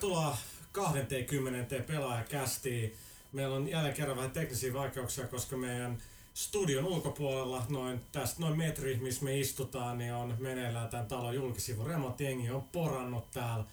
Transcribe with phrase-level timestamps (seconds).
[0.00, 0.36] Tervetuloa
[0.72, 1.76] 20.
[1.86, 2.94] pelaajakästiin.
[3.32, 5.98] Meillä on jälleen kerran vähän teknisiä vaikeuksia, koska meidän
[6.34, 11.86] studion ulkopuolella, noin, tästä noin metri, missä me istutaan, niin on meneillään tämän talon julkisivun
[11.86, 12.24] remontti.
[12.24, 13.64] Jengi on porannut täällä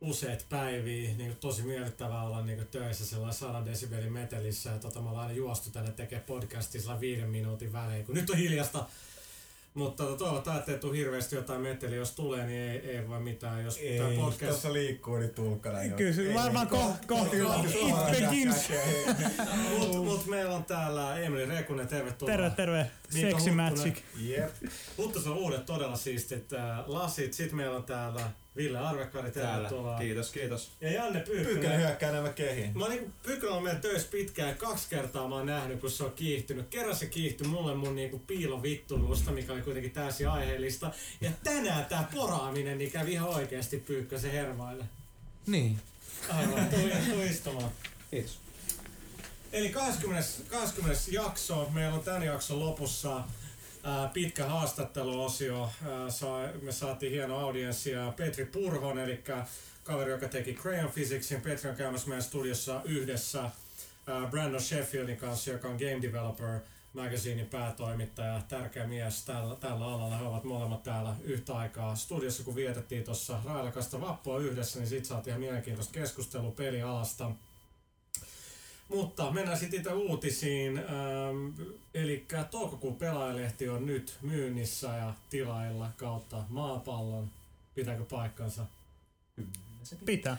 [0.00, 4.70] useat päiviä, niin tosi miellyttävää olla niin töissä sellainen 100 desibelin metelissä.
[4.70, 8.36] Ja tota, me ollaan aina juostu tänne tekemään podcastissa viiden minuutin välein, kun nyt on
[8.36, 8.86] hiljasta
[9.76, 11.96] mutta toivotaan, ettei tule hirveästi jotain meteliä.
[11.96, 13.64] Jos tulee, niin ei, ei voi mitään.
[13.64, 14.48] Jos ei, tämä podcast...
[14.48, 15.96] tuossa liikkuu, niin tulkkana jo.
[15.96, 18.68] Kyllä, se varmaan kohta ko, ko, begins.
[19.78, 22.32] Mutta mut meillä on täällä Emily Rekunen, tervetuloa.
[22.36, 22.90] Terve, terve.
[23.10, 23.96] Sexy Magic.
[24.18, 24.50] Jep.
[24.98, 27.32] Huttus on uudet todella siistit äh, lasit.
[27.32, 28.20] Sitten meillä on täällä
[28.56, 29.98] Ville Arvekkari, tervetuloa.
[29.98, 30.70] Kiitos, kiitos.
[30.80, 31.46] Ja Janne Pyykkönen.
[31.46, 32.78] Pyykkönen hyökkää nämä kehiin.
[32.78, 36.04] Mä oon niinku, Pyykkönen on meidän töissä pitkään kaksi kertaa mä oon nähnyt, kun se
[36.04, 36.68] on kiihtynyt.
[36.68, 40.92] Kerran se kiihtyi mulle mun niinku piilovittunusta, mikä oli kuitenkin täysin aiheellista.
[41.20, 44.84] Ja tänään tää poraaminen niin kävi ihan oikeesti Pyykkösen hermaille.
[45.46, 45.78] Niin.
[46.28, 47.70] Aivan, tuli, tuli istumaan.
[48.10, 48.38] Kiitos.
[49.52, 53.24] Eli 20, 20 jakso, meillä on tämän jakson lopussa
[54.12, 55.70] pitkä haastatteluosio.
[56.62, 59.24] me saatiin hieno audienssi ja Petri Purhon, eli
[59.84, 61.40] kaveri, joka teki Crayon Physicsin.
[61.40, 63.50] Petri on käymässä meidän studiossa yhdessä
[64.30, 66.60] Brandon Sheffieldin kanssa, joka on Game Developer
[66.92, 70.16] Magazinein päätoimittaja, tärkeä mies tällä, tällä alalla.
[70.16, 75.06] He ovat molemmat täällä yhtä aikaa studiossa, kun vietettiin tuossa railakasta vappua yhdessä, niin siitä
[75.08, 77.30] saatiin ihan mielenkiintoista keskustelua pelialasta.
[78.88, 80.78] Mutta mennään sitten itse uutisiin.
[80.78, 87.30] Ähm, eli toukokuun pelaajalehti on nyt myynnissä ja tilailla kautta maapallon.
[87.74, 88.66] Pitääkö paikkansa?
[90.04, 90.36] Pitää.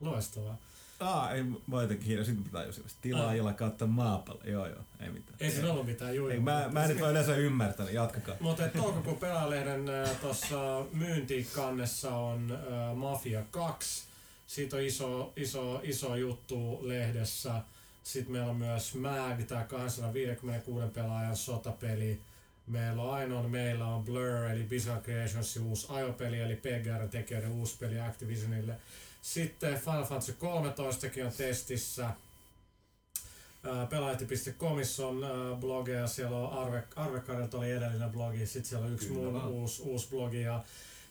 [0.00, 0.56] Loistavaa.
[1.00, 4.40] Aa, ei, mä jotenkin hieno, sitten pitää just tilaajilla kautta maapallo.
[4.44, 5.36] Joo, joo, ei mitään.
[5.40, 6.28] Ei siinä ollut mitään juu.
[6.40, 8.34] mä, mä en nyt ole yleensä ymmärtänyt, jatkakaa.
[8.40, 14.04] Mutta toukokuun pelaajalehden äh, tuossa myyntikannessa on äh, Mafia 2.
[14.46, 17.62] Siitä on iso, iso, iso juttu lehdessä.
[18.04, 22.20] Sitten meillä on myös MAG, tämä 256 pelaajan sotapeli.
[22.66, 27.76] Meillä on ainoa, meillä on Blur, eli Bizarre Creations uusi ajopeli, eli PGR tekijöiden uusi
[27.78, 28.76] peli Activisionille.
[29.22, 32.10] Sitten Final Fantasy 13 on testissä.
[33.90, 35.20] Pelaajat.comissa on
[35.60, 37.22] blogeja, siellä on Arve, Arve
[37.52, 40.64] oli edellinen blogi, sitten siellä on yksi mun uusi, uusi blogi ja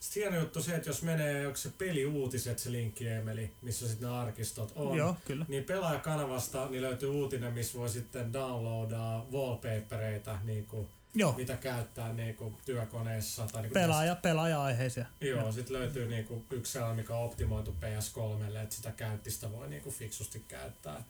[0.03, 4.09] sitten hieno juttu se, että jos menee, onko se peliuutiset se linkki Emeli, missä sitten
[4.09, 4.97] ne arkistot on.
[4.97, 5.45] Joo, kyllä.
[5.47, 11.33] Niin pelaajakanavasta niin löytyy uutinen, missä voi sitten downloadaa wallpapereita, niin kuin, Joo.
[11.37, 13.47] mitä käyttää niin kuin, työkoneessa.
[13.51, 15.05] Tai, niin Pelaaja, pelaaja-aiheisia.
[15.21, 19.67] Joo, sitten löytyy niin kuin, yksi sellainen, mikä on optimoitu PS3, että sitä käyttistä voi
[19.67, 21.03] niin kuin, fiksusti käyttää.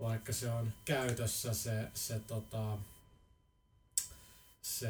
[0.00, 2.78] Vaikka se on käytössä se, se tota,
[4.62, 4.88] se,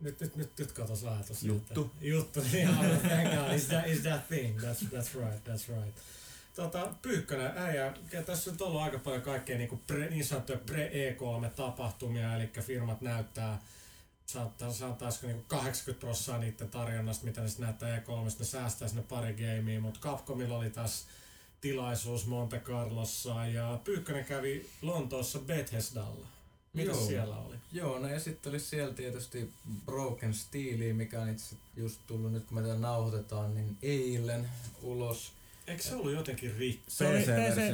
[0.00, 1.42] nyt, nyt, nyt, nyt katos ajatus.
[1.42, 1.82] Juttu.
[1.82, 2.68] Että, juttu, niin
[3.08, 5.96] thank God, is that, is that thing, that's, that's right, that's right.
[6.54, 7.94] Tota, Pyykkönen, äijä,
[8.26, 13.62] tässä on ollut aika paljon kaikkea niin, pre, niin sanottuja pre-E3-tapahtumia, eli firmat näyttää
[14.26, 19.32] saattaa, sanotaanko niin 80 prosenttia niiden tarjonnasta, mitä ne näyttää E3, ne säästää sinne pari
[19.32, 21.06] gamea, mutta Capcomilla oli tässä
[21.60, 26.26] tilaisuus Monte Carlossa ja Pyykkönen kävi Lontoossa Bethesdalla.
[26.74, 27.06] Mitä Joo.
[27.06, 27.54] siellä oli?
[27.72, 29.50] Joo, no esitteli siellä tietysti
[29.86, 34.48] Broken Steelia, mikä on itse just tullut nyt kun me tätä nauhoitetaan, niin eilen
[34.82, 35.32] ulos.
[35.66, 36.84] Eikö se ollut jotenkin rikki?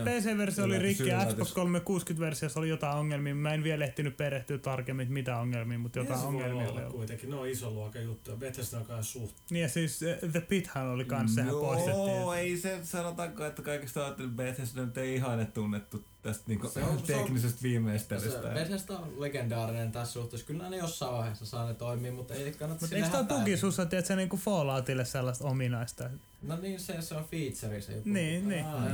[0.05, 3.35] PC-versio, oli rikki ja Xbox 360-versiossa oli jotain ongelmia.
[3.35, 6.91] Mä en vielä ehtinyt perehtyä tarkemmin, mitä ongelmia, mutta jotain ongelmia oli.
[6.91, 8.37] kuitenkin, ne on iso luokan juttuja.
[8.37, 9.35] Bethesda on kai suht.
[9.51, 12.17] Niin ja siis eh, The Pithän oli kans, sehän poistettiin.
[12.17, 16.83] Joo, ei se sanotaanko, että kaikista ajattelin Bethesda nyt ei ihan tunnettu tästä niinku se
[16.85, 18.43] on, teknisestä se viimeistelystä.
[18.43, 20.47] Se, Bethesda on legendaarinen tässä suhteessa.
[20.47, 23.83] Kyllä ne jossain vaiheessa saa ne toimia, mutta ei kannata Mutta eikö tämä tuki sussa,
[23.83, 26.11] että se niinku Falloutille sellaista ominaista?
[26.43, 28.09] No niin, se, se on feature se joku.
[28.09, 28.65] Niin, niin.
[28.65, 28.89] Aa,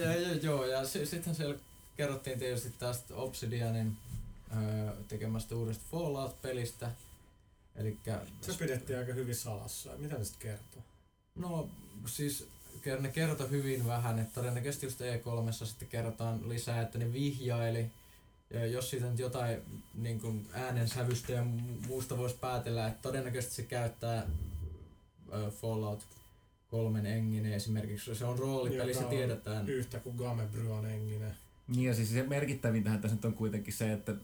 [0.00, 1.54] ja, ja, joo, ja sitten siellä
[1.96, 3.96] kerrottiin tietysti tästä Obsidianin
[4.56, 6.90] öö, tekemästä uudesta Fallout-pelistä.
[7.76, 9.90] Elikkä, se pidettiin aika hyvin salassa.
[9.98, 10.82] Mitä ne sitten kertoo?
[11.34, 11.68] No
[12.06, 12.48] siis
[13.00, 17.90] ne kertoi hyvin vähän, että todennäköisesti just E3 sitten kerrotaan lisää, että ne vihjaili,
[18.50, 19.58] ja jos siitä nyt jotain
[19.94, 21.44] niin kuin äänensävystä ja
[21.88, 24.26] muusta voisi päätellä, että todennäköisesti se käyttää
[25.50, 26.06] Fallout
[26.70, 28.14] kolmen enginen esimerkiksi.
[28.14, 29.68] Se on roolipeli, se tiedetään.
[29.68, 31.36] Yhtä kuin Gamebry on enginen.
[31.68, 34.14] Niin ja siis se merkittävintähän tässä nyt on kuitenkin se, että,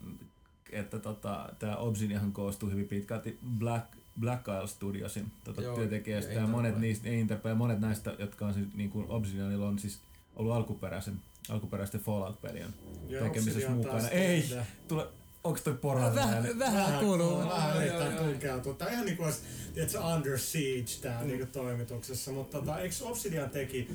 [0.73, 3.87] että tota, tämä Obsidian koostuu hyvin pitkälti Black
[4.21, 8.55] Black Isle Studiosin tota, Joo, työntekijästä ja, ja monet niistä, Interplay, monet näistä, jotka on
[8.55, 10.01] siis, niin kuin Obsidianilla on siis
[10.37, 12.75] ollut alkuperäisen, alkuperäisten Fallout-pelien
[13.09, 14.09] tekemisessä mukana.
[14.09, 14.45] Ei,
[14.89, 15.09] tule,
[15.47, 16.15] Onko toi poralla?
[16.15, 17.39] Vähän, vähän kuuluu.
[17.39, 18.75] Vähän yrittää tunkeutua.
[18.75, 19.41] Tää on ihan niinku olisi,
[19.75, 21.27] tiedätkö, Under Siege tää mm.
[21.27, 22.33] niinku toimituksessa.
[22.33, 23.91] Mutta tota, eikö Obsidian teki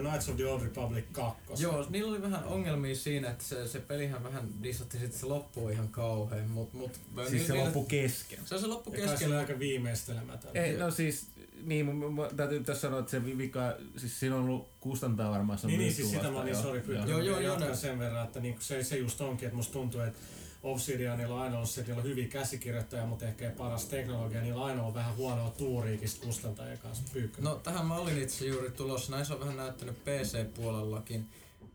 [0.00, 1.42] Knights of the Old Republic 2.
[1.62, 5.68] Joo, niillä oli vähän ongelmia siinä, että se, se pelihän vähän dissatti sitten se loppuu
[5.68, 8.38] ihan kauhean, mut, mut Siis niillä- se niillä- loppu kesken.
[8.44, 9.36] Se on se loppu Ja kai se oli kesken.
[9.38, 10.50] aika viimeistelemätön.
[10.56, 11.26] Ei, no siis,
[11.64, 15.30] niin, mun, mun, täytyy tässä sanoa, että se vi- vika, siis siinä on ollut kustantaa
[15.30, 16.86] varmaan se on Niin, niin siis sitä mä niin joo, sori joo.
[16.86, 17.04] kyllä.
[17.06, 20.18] Joo, joo, joo, sen verran, että niinku se, se just onkin, että musta tuntuu, että
[20.62, 24.40] Obsidianilla on aina ollut se, niillä on hyviä käsikirjoittajia, mutta ehkä paras teknologia.
[24.40, 27.42] Niillä on aina ollut vähän huonoa tuuriikin kustantajien kanssa pyykkä.
[27.42, 31.26] No tähän mä olin itse juuri tulossa, näin se on vähän näyttänyt PC-puolellakin.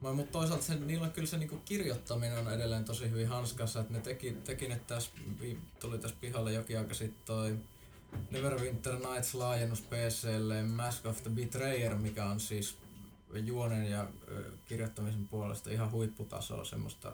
[0.01, 3.93] Mutta toisaalta se, niillä on kyllä se niinku kirjoittaminen on edelleen tosi hyvin hanskassa, että
[3.93, 5.11] ne teki, teki tässä,
[5.41, 7.57] vi- tuli tässä pihalle jokin aika sitten toi
[8.31, 12.77] Neverwinter Nights laajennus PClle, Mask of the Betrayer, mikä on siis
[13.33, 14.07] juonen ja
[14.65, 17.13] kirjoittamisen puolesta ihan huipputasoa, semmoista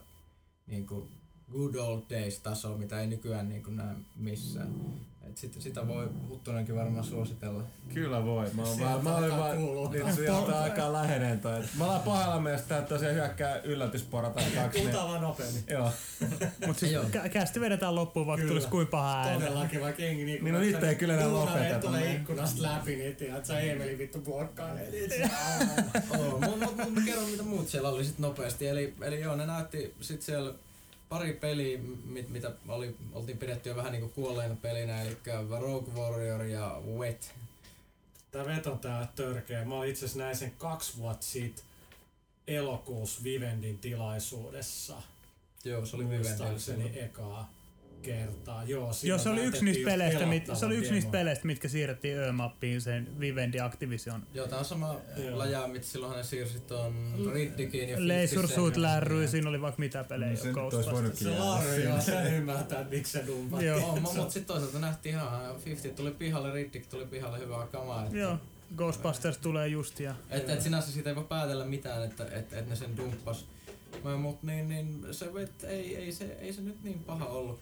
[0.68, 1.08] niinku
[1.52, 4.76] good old days tasoa, mitä ei nykyään niinku näe missään.
[5.32, 7.64] Et sit, sitä voi Huttunenkin varmaan suositella.
[7.94, 8.50] Kyllä voi.
[8.54, 9.58] Mä, oon vaan, mä olin vaan,
[9.92, 11.64] nyt sieltä alkaa läheneen toi.
[11.78, 14.60] Mä ollaan pahalla mielestä, että tosiaan hyökkää yllätysporata kaksi.
[14.60, 15.64] Niin, Puhutaan vaan nopeammin.
[15.68, 15.92] joo.
[16.68, 17.04] Mut siis Joo.
[17.04, 19.40] kä- kästi vedetään loppuun, vaikka tulisi kuin paha ääni.
[19.40, 20.44] Todellakin, vaikka jengi niinku...
[20.46, 22.16] Niin, no niitä ei kyllä enää lopeteta, tulee niin.
[22.16, 24.22] ikkunasta läpi, niin tiedät, että sä Eemeli vittu
[26.78, 28.68] mut mä kerron mitä muut siellä oli sit nopeasti.
[28.68, 30.54] Eli, eli joo, ne näytti sit siellä
[31.12, 35.18] pari peliä, mit, mitä oli, oltiin pidetty jo vähän niinku kuolleina pelinä, eli
[35.60, 37.34] Rogue Warrior ja Wet.
[38.32, 39.66] Tää veto tää törkeä.
[39.66, 41.62] Mä itse asiassa näin sen kaksi vuotta siitä
[42.48, 45.02] elokuussa Vivendin tilaisuudessa.
[45.64, 46.06] Joo, se oli
[46.58, 46.98] silloin.
[46.98, 47.54] ekaa
[48.02, 48.64] kertaa.
[48.64, 52.18] Joo, Joo, se oli yksi niistä peleistä, mit, se oli yksi niistä peleistä, mitkä siirrettiin
[52.18, 54.24] Ö-mappiin sen Vivendi Activision.
[54.34, 55.40] Joo, tää on sama Joo.
[55.40, 58.82] läjä, mitä silloin ne siirsi ton Riddikin ja Laser 50 Suit Centin.
[58.82, 60.32] Lärry, siinä oli vaikka mitä pelejä.
[60.32, 60.96] No se nyt olisi Ghostbusters.
[60.96, 63.62] voinutkin Se Larry, joo, se ymmärtää, että miksi se dumpa.
[63.62, 63.80] Joo.
[63.80, 68.08] Joo, mut, mut sit toisaalta nähtiin ihan 50 tuli pihalle, Riddick tuli pihalle hyvää kamaa.
[68.12, 68.38] Joo,
[68.78, 70.16] Ghostbusters tulee just ja...
[70.30, 73.46] Et, et sinänsä siitä ei voi päätellä mitään, että et, et ne sen dumppas.
[74.04, 77.60] Mä- Mut niin, niin se et, ei, ei, se, ei se nyt niin paha ollut,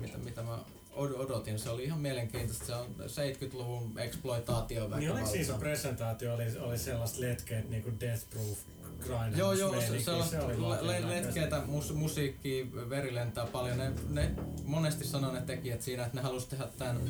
[0.00, 0.58] mitä, mitä mä
[0.92, 1.58] od- odotin.
[1.58, 2.66] Se oli ihan mielenkiintoista.
[2.66, 8.30] Se on 70-luvun exploitaatio Niin oliko siinä se presentaatio oli, oli sellaista letkeet niinku Death
[8.30, 8.58] Proof
[9.00, 13.78] grindhouse Joo, joo, se, sellaista oli le- le- letkeitä mus, musiikkia, veri lentää paljon.
[13.78, 14.30] Ne, ne
[14.64, 17.00] monesti sanoo ne tekijät siinä, että ne halusi tehdä tämän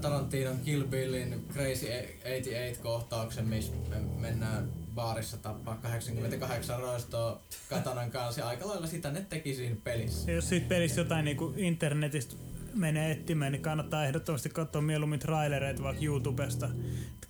[0.00, 4.68] Tarantinon Kill Billin Crazy 88-kohtauksen, missä me mennään
[5.00, 10.30] baarissa tappaa 88 roistoa katanan kanssa ja aika lailla sitä ne teki siinä pelissä.
[10.30, 12.34] Ja jos siitä pelistä jotain niinku internetistä
[12.74, 16.68] menee etsimään, niin kannattaa ehdottomasti katsoa mieluummin trailereita vaikka YouTubesta.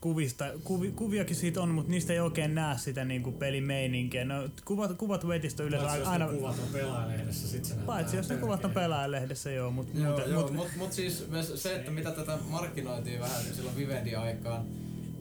[0.00, 4.25] Kuvista, kuvi, kuviakin siitä on, mutta niistä ei oikein näe sitä niinku pelimeininkiä.
[4.25, 6.26] No, kuvat, kuvat Wetistä yleensä Paitsi jos aina...
[6.26, 10.08] ne kuvat on pelaajalehdessä, sit se Paitsi jos ne kuvat on pelaajalehdessä, joo, mutta Joo,
[10.08, 14.64] muuten, joo mut, mut, mut siis se, että mitä tätä markkinoitiin vähän silloin Vivendi aikaan,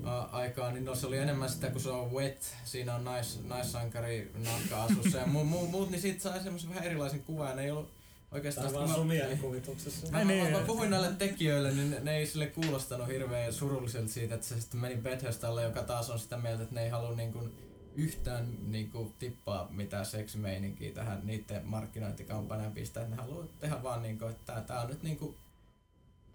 [0.07, 3.39] ä, aikaan, niin no se oli enemmän sitä, kun se on wet, siinä on nais,
[3.43, 7.63] naissankari nakka asussa ja mu, mu, muut, niin siitä sai semmoisen vähän erilaisen kuvan ne
[7.63, 7.89] ei ollut
[8.31, 8.67] oikeastaan...
[8.67, 10.11] On vaan sun mielikuvituksessa.
[10.11, 10.51] Mä, niin.
[10.51, 14.61] mä, puhuin näille tekijöille, niin ne, ne ei sille kuulostanut hirveän surulliselta siitä, että se
[14.61, 17.53] sitten meni Bethesdalle, joka taas on sitä mieltä, että ne ei halua niin kuin
[17.95, 23.03] yhtään niin kuin, tippaa mitään seksimeininkiä tähän niiden markkinointikampanjaan pistää.
[23.03, 25.35] että Ne haluaa tehdä vaan, niin kuin, että tää on nyt niin kuin,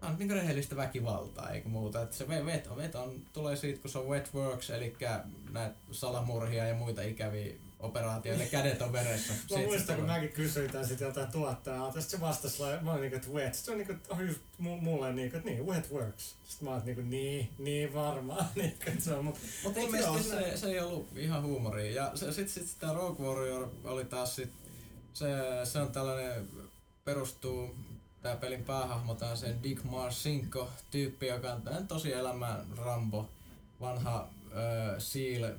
[0.01, 2.01] on nyt niinku rehellistä väkivaltaa eikä muuta.
[2.01, 4.95] Että se vet, vet on, tulee siitä, kun se on wet works, eli
[5.51, 9.33] näitä salamurhia ja muita ikäviä operaatioita, kädet on veressä.
[9.51, 13.15] Mä muistan, kun mäkin kysyin tää sit joltain tuottajaa, tästä se vastasi, mä olin niinku,
[13.15, 13.53] että wet.
[13.53, 16.35] Sitten se on niinku, mulle niinku, että niin, wet works.
[16.47, 18.45] Sitten mä oon niinku, niin, niin varmaan.
[18.55, 21.91] Niinku, että se on, mut, Mutta Mut ilmeisesti se, se ei ollut ihan huumoria.
[21.91, 24.51] Ja se, sit, sit sitä Rogue Warrior oli taas sit,
[25.13, 25.27] se,
[25.63, 26.47] se on tällainen,
[27.05, 27.75] perustuu
[28.25, 33.29] tää pelin päähahmo sen Dick Marcinko tyyppi, joka on tosielämän Rambo,
[33.81, 35.51] vanha ö, SEAL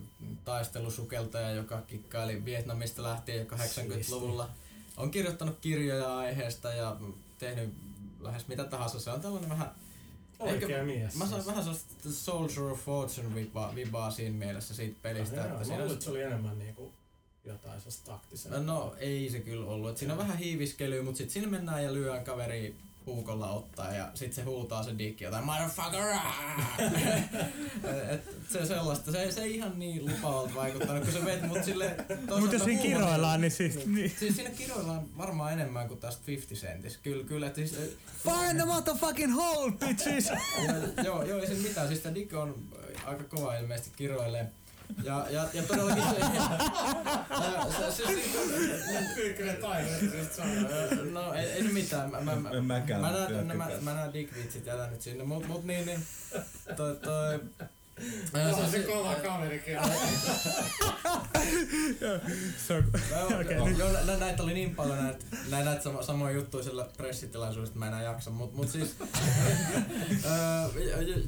[0.44, 4.50] taistelusukeltaja, joka kikkaili Vietnamista lähtien jo 80-luvulla.
[4.96, 6.96] On kirjoittanut kirjoja aiheesta ja
[7.38, 7.74] tehnyt
[8.20, 9.00] lähes mitä tahansa.
[9.00, 9.70] Se on tällainen vähän
[10.38, 11.12] oikea mies.
[11.12, 11.24] siis.
[11.24, 15.36] Mä sain vähän sellaista Soldier of Fortune vibaa, vibaa siinä mielessä siitä pelistä.
[15.36, 16.92] Joo, että mä siinä luulen, on, että se oli enemmän niinku
[17.46, 18.60] jotain sellaista taktisempaa.
[18.60, 19.90] no ei se kyllä ollut.
[19.90, 22.76] Et siinä on vähän hiiviskelyä, mutta sitten siinä mennään ja lyödään kaveri
[23.06, 26.02] puukolla ottaa ja sitten se huutaa se dikki jotain motherfucker!
[28.10, 31.96] et se sellaista, se, se ei ihan niin lupaavalta vaikuttanut, kun se vet, mut sille
[32.40, 33.86] Mutta jos siinä kiroillaan, niin siis...
[33.86, 34.12] Niin.
[34.18, 36.96] Siis siinä kiroillaan varmaan enemmän kuin tästä 50 centis.
[36.96, 37.46] Kyllä, kyllä.
[37.46, 37.76] että Siis,
[38.22, 40.26] Find the motherfucking hole, bitches!
[40.26, 41.88] ja, joo, joo, ei siinä mitään.
[41.88, 42.54] Siis tää Dick on
[43.04, 44.46] aika kova ilmeisesti kiroilee.
[45.04, 46.16] Ja, ja, ja todellakin se...
[47.90, 51.14] se, se, se Kyllä ne taidot, se on.
[51.14, 52.10] no ei, ei se mitään.
[52.10, 53.80] Mä, mä, mä, En mäkään, mä, mutta näen, mä, jatkakaa.
[53.80, 55.24] mä näen Dick-vitsit jätän nyt sinne.
[55.24, 56.02] Mut, mut niin, niin
[56.76, 57.40] toi, toi,
[58.02, 59.14] Se on se kova
[63.68, 63.78] nyt.
[63.78, 67.78] Joo, nä- näitä oli niin paljon näitä, nä- näitä sama, samoja juttuja sillä pressitilaisuudessa, että
[67.78, 68.30] mä enää jaksa.
[68.30, 68.96] Mut, mut siis,
[70.24, 70.68] öö,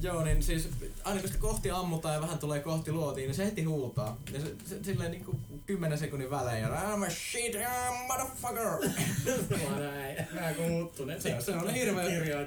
[0.02, 0.68] joo, niin siis
[1.04, 4.16] aina kun sitä kohti ammutaan ja vähän tulee kohti luotiin, niin se heti huutaa.
[4.32, 8.66] Ja se, se silleen niinku 10 sekunnin välein ja I'm a shit, uh, motherfucker!
[10.34, 11.22] Vähän kuin muuttuneet.
[11.22, 12.04] Se, se on hirveä,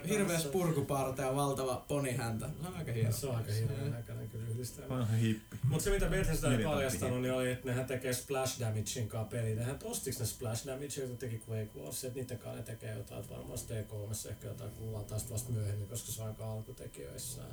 [0.09, 2.45] hirveä spurkuparta ja valtava ponihäntä.
[2.61, 3.11] Se on aika hieno.
[3.11, 4.96] Se on aika hirveän näköinen kyllä yhdistelmä.
[4.96, 5.58] Vanha hippi.
[5.63, 9.56] Mutta se mitä Bethesda ei paljastanut, niin oli, että nehän tekee Splash Damagein kanssa peliä.
[9.56, 13.22] Nehän ostiks ne Splash Damage, joita teki Quake Wars, että niiden kanssa ne tekee jotain,
[13.22, 17.51] että varmaan T3 ehkä jotain kuullaan taas vasta myöhemmin, koska se on aika alkutekijöissään.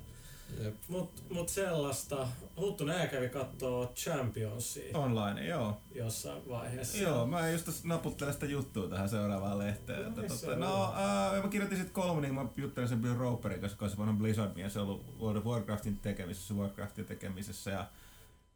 [0.64, 0.75] Jep.
[0.88, 5.81] Mut, mut sellaista, Huttunen kävi kattoo Championsia Online, joo.
[5.95, 6.99] jossain vaiheessa.
[6.99, 10.02] Joo, mä just naputtelen sitä juttua tähän seuraavaan lehteen.
[10.02, 10.61] No, että, on?
[10.61, 13.99] no, ää, mä kirjoitin sit kolme, niin mä juttelin sen Bill Roperin kanssa, joka on
[13.99, 17.87] vanha Blizzard mies, se on ollut World of Warcraftin tekemisessä, Warcraftin tekemisessä ja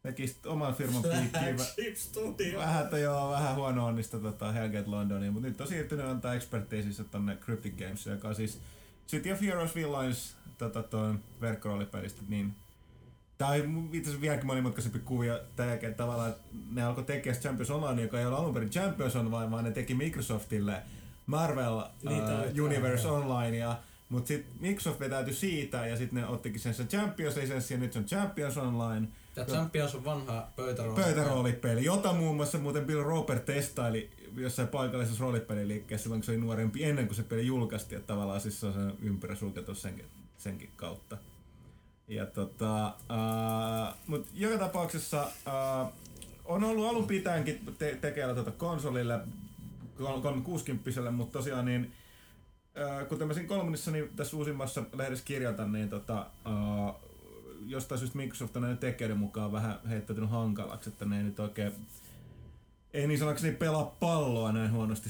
[0.03, 2.57] teki sit oman firman piikkiin.
[2.57, 7.03] Vähän, että joo, vähän huono onnista tota Hellgate Londoniin, mutta nyt on siirtynyt antaa expertiisissä
[7.03, 8.61] tonne Cryptic Games, joka on siis
[9.07, 12.55] City of Heroes Villains tota, tuon verkkoroolipelistä, niin
[13.37, 17.71] Tää on itse asiassa vieläkin monimutkaisempi kuvio tämän jälkeen tavallaan, että ne alkoi tekemään Champions
[17.71, 20.81] Online, joka ei ole alun perin Champions Online, vaan ne teki Microsoftille
[21.25, 23.15] Marvel Niin, uh, Universe joo.
[23.15, 23.79] Online, ja
[24.09, 27.99] mutta sitten Microsoft vetäytyi siitä ja sitten ne ottikin sen, sen Champions-lisenssin ja nyt se
[27.99, 31.01] on Champions Online Tää Champions on vanha pöytärooli.
[31.01, 36.39] pöytäroolipeli, jota muun muassa muuten Bill Roper testaili jossain paikallisessa roolipeliliikkeessä silloin, kun se oli
[36.39, 40.05] nuorempi, ennen kuin se peli julkaistiin, että tavallaan siis se on sen ympärä sulkeutu senkin,
[40.37, 41.17] senkin kautta.
[42.07, 45.93] Ja tota, uh, mut joka tapauksessa uh,
[46.45, 49.19] on ollut alun pitäenkin te- tekeillä tuota konsolille,
[49.97, 51.93] 360 mutta tosiaan niin
[52.75, 56.93] Ää, kuten mä siinä kolumnissani tässä uusimmassa lehdessä kirjoitan, niin tota, ää,
[57.67, 61.73] jostain syystä Microsoft on näiden tekijöiden mukaan vähän heittäytynyt hankalaksi, että ne ei nyt oikein
[62.93, 65.09] ei niin sanakseni pelaa palloa näin huonosti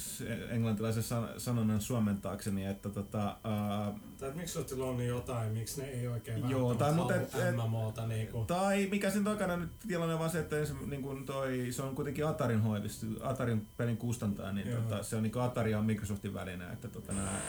[0.50, 6.07] englantilaisen san- sanonnan suomentaakseni, että tota, ää, Tai että Microsoftilla on jotain, miksi ne ei
[6.07, 8.45] oikein Joo, tai mutta halua et- MMOta niinku.
[8.45, 11.81] Tai mikä sen takana nyt tilanne on vaan se, että ensin, niin kuin toi, se
[11.81, 14.81] on kuitenkin Atarin hoivissa, Atarin pelin kustantaja, niin Joo.
[14.81, 17.39] tota, se on niin Atari ja Microsoftin väline, että tota, nää...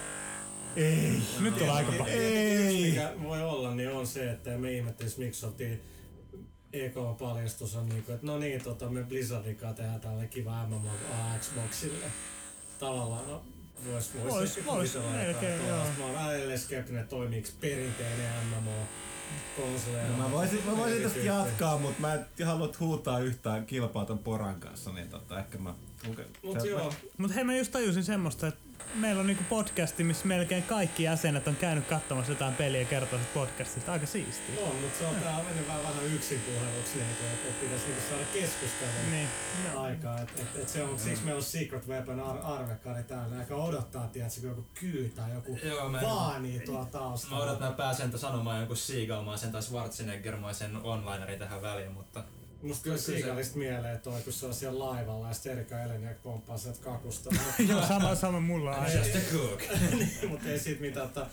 [0.76, 1.22] Ei!
[1.40, 2.08] Nyt on aika paljon.
[2.18, 2.76] Ei.
[2.78, 5.80] Yksi mikä voi olla, niin on se, että me ihmettelisi Microsoftin
[6.72, 10.90] EK-paljastus on niinku, että no niin, tota, me Blizzardin kanssa tehdään tällainen kiva MMO
[11.40, 12.06] Xboxille.
[12.78, 13.42] Tavallaan, no
[13.92, 15.86] vois, vois, Vois- vois, melkein, jotain joo.
[15.98, 18.70] Mä oon välillä skeptinen, toimiiko perinteinen MMO
[19.56, 20.16] konsoleilla.
[20.16, 24.18] No mä voisin, mä voisin tästä jatkaa, mutta mä en halua huutaa yhtään kilpaa ton
[24.18, 25.74] poran kanssa, niin tota, ehkä mä...
[26.42, 28.60] Mut se- joo, Mut hei mä just tajusin semmoista, että
[28.94, 33.18] meillä on niinku podcasti, missä melkein kaikki jäsenet on käynyt katsomassa jotain peliä ja kertoo
[33.18, 33.92] sit podcastista.
[33.92, 34.54] Aika siistiä.
[34.66, 37.86] on, mutta se on tää on mennyt vähän, vähän yksin puheluksi, niinku, että et pitäisi
[37.86, 39.10] niinku saada keskustelua.
[39.10, 39.28] Niin.
[39.74, 39.82] No.
[39.82, 40.20] aikaa.
[40.20, 44.06] Et, et, et se on, siksi meillä on Secret Weapon ar- arvekkari täällä, joka odottaa,
[44.06, 47.36] tiedätkö, joku kyy tai joku Joo, mä, vaanii tuolla taustalla.
[47.36, 52.24] mä odotan, että pääsen sanomaan jonkun Seagalmaisen tai Schwarzeneggermaisen onlineri tähän väliin, mutta
[52.64, 56.58] Musta kyllä Seagalista mieleen toi, kun se on siellä laivalla ja sitten Erika Eleniak pomppaa
[56.58, 57.30] sieltä kakusta.
[57.68, 58.92] Joo, sama, sama mulla on.
[58.92, 59.62] Just a cook.
[59.98, 61.06] niin, mutta ei siitä mitään.
[61.06, 61.26] Että,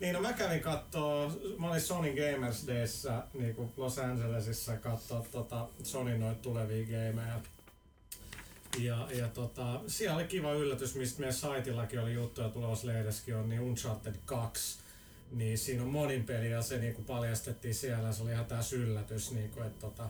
[0.00, 5.26] niin no mä kävin kattoo, mä olin Sony Gamers Dayssä niin kuin Los Angelesissa kattoo
[5.32, 7.40] tota Sony noita tulevia gameja.
[8.78, 13.48] Ja, ja tota, siellä oli kiva yllätys, mistä meidän saitillakin oli juttuja tulevassa lehdessäkin on,
[13.48, 14.78] niin Uncharted 2.
[15.32, 19.32] Niin siinä on monin peli ja se niinku paljastettiin siellä, se oli ihan täys yllätys,
[19.32, 20.08] niinku, että tota,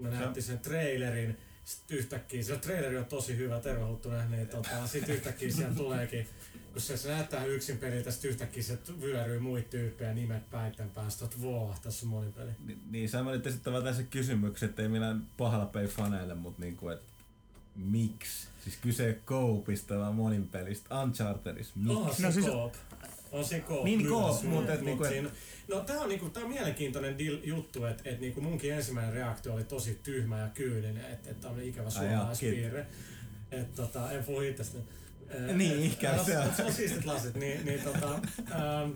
[0.00, 4.86] me nähtiin sen trailerin, sitten yhtäkkiä, se traileri on tosi hyvä, terve Huttunen, niin tota,
[4.86, 6.28] sitten yhtäkkiä siellä tuleekin,
[6.72, 11.24] kun se, se näyttää yksin peliltä, sitten yhtäkkiä se vyöryy muita tyyppejä nimet päitten päästä,
[11.24, 12.50] että voo, tässä on monin peli.
[12.66, 16.62] Ni- Niin, sä mä nyt esittävä tässä kysymyksen, että ei millään pahalla pei faneille, mutta
[16.62, 17.02] niinku, et
[17.76, 18.48] miksi?
[18.64, 21.02] Siis kyse koopista, vaan monin pelistä.
[21.02, 21.96] Unchartedista, miksi?
[21.96, 22.46] On No siis-.
[23.32, 23.84] On siinä koop.
[23.84, 25.30] Niin, myös, koop, mut- mut et niinku, siinä-
[25.68, 29.54] No tää on, niinku, tää on mielenkiintoinen deal, juttu, että et, niinku munkin ensimmäinen reaktio
[29.54, 32.86] oli tosi tyhmä ja kyyninen, että et, on ikävä suomalaispiirre.
[33.50, 34.78] Et, tota, en puhu itsestä.
[35.54, 36.54] Niin, no, se on.
[36.56, 37.34] Se on siistit lasit.
[37.34, 38.90] Niin, niin, tota, ähm,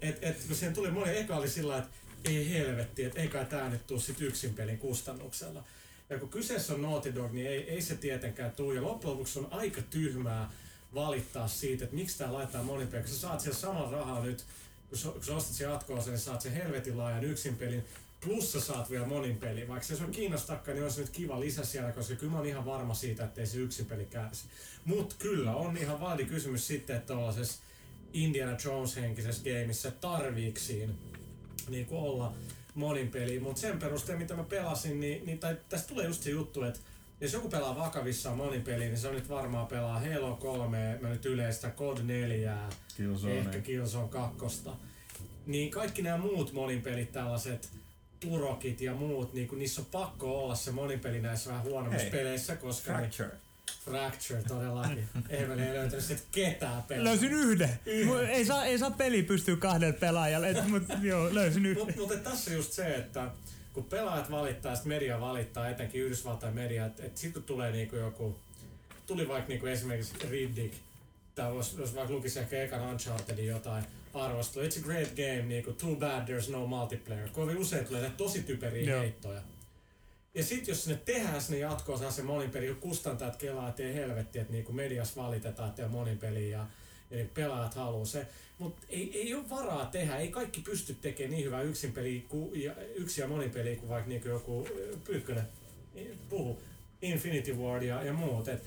[0.00, 1.90] et, et, kun siihen tuli moni, eka oli sillä että
[2.24, 5.64] ei helvetti, että ei kai tää nyt tuu sit yksin pelin kustannuksella.
[6.10, 8.72] Ja kun kyseessä on Naughty Dog, niin ei, ei se tietenkään tuu.
[8.72, 10.50] Ja loppujen lopuksi on aika tyhmää
[10.94, 13.02] valittaa siitä, että miksi tää laittaa monipeliä.
[13.02, 14.44] Kun sä saat siellä saman rahaa nyt,
[14.88, 17.84] kun sä, kun sä ostat sen jatko niin saat sen helvetin laajan yksin pelin.
[18.20, 19.68] Plus sä saat vielä monin pelin.
[19.68, 22.64] Vaikka se on kiinnostakaan, niin se nyt kiva lisä siellä, koska kyllä mä oon ihan
[22.64, 24.44] varma siitä, että ei se yksin peli kärsi.
[24.84, 27.62] Mut kyllä, on ihan validi kysymys sitten, että tuollaisessa
[28.12, 30.98] Indiana Jones henkisessä gameissa tarviiksiin
[31.68, 32.34] niin olla,
[32.74, 36.30] monin peliin, mutta sen perusteella mitä mä pelasin, niin, niin tai tästä tulee just se
[36.30, 36.80] juttu, että
[37.20, 41.08] jos joku pelaa vakavissaan monin peliin, niin se on nyt varmaan pelaa Halo 3, mä
[41.08, 42.56] nyt yleistä COD 4,
[42.96, 43.38] Killzone.
[43.38, 44.60] ehkä Killzone 2.
[45.46, 47.68] Niin kaikki nämä muut monin pelit, tällaiset
[48.20, 52.10] turokit ja muut, niin kun niissä on pakko olla se monipeli näissä vähän huonommissa Hei.
[52.10, 53.28] peleissä, koska Fracture.
[53.28, 53.34] Ne,
[53.84, 55.08] Fracture todellakin.
[55.30, 57.04] Eihän ei löytänyt sit ketään pelaa.
[57.04, 57.70] Löysin yhden.
[58.06, 61.86] Mu- Ei saa, ei saa peli pystyä kahdella pelaajalla, et, mut joo, löysin yhden.
[61.96, 63.30] Mutta mut, tässä just se, että
[63.72, 67.96] kun pelaajat valittaa, sit media valittaa, etenkin Yhdysvaltain media, että et sit kun tulee niinku
[67.96, 68.36] joku,
[69.06, 70.74] tuli vaikka niinku esimerkiksi Riddick,
[71.34, 73.84] tai jos, jos vaikka lukisi ehkä ekan Unchartedin jotain
[74.14, 77.28] arvostelua, it's a great game, niinku too bad there's no multiplayer.
[77.28, 79.00] Kovin usein tulee näitä tosi typeriä Joo.
[79.00, 79.42] heittoja.
[80.34, 83.94] Ja sit jos sinne tehdään sinne jatkoon se monin peli, kun kustantajat kelaa, että ei
[83.94, 86.66] helvetti, että niinku medias valitetaan, että on monin peli ja,
[87.10, 88.26] niin pelaajat haluaa se.
[88.58, 92.52] Mutta ei, ei ole varaa tehdä, ei kaikki pysty tekemään niin hyvää yksin peliä ku,
[92.54, 95.44] ja, yksi ja monin peliä kuin vaikka niinku joku ö, Pyykkönen
[96.28, 96.62] puhu,
[97.02, 98.48] Infinity Ward ja, ja muut.
[98.48, 98.62] Et,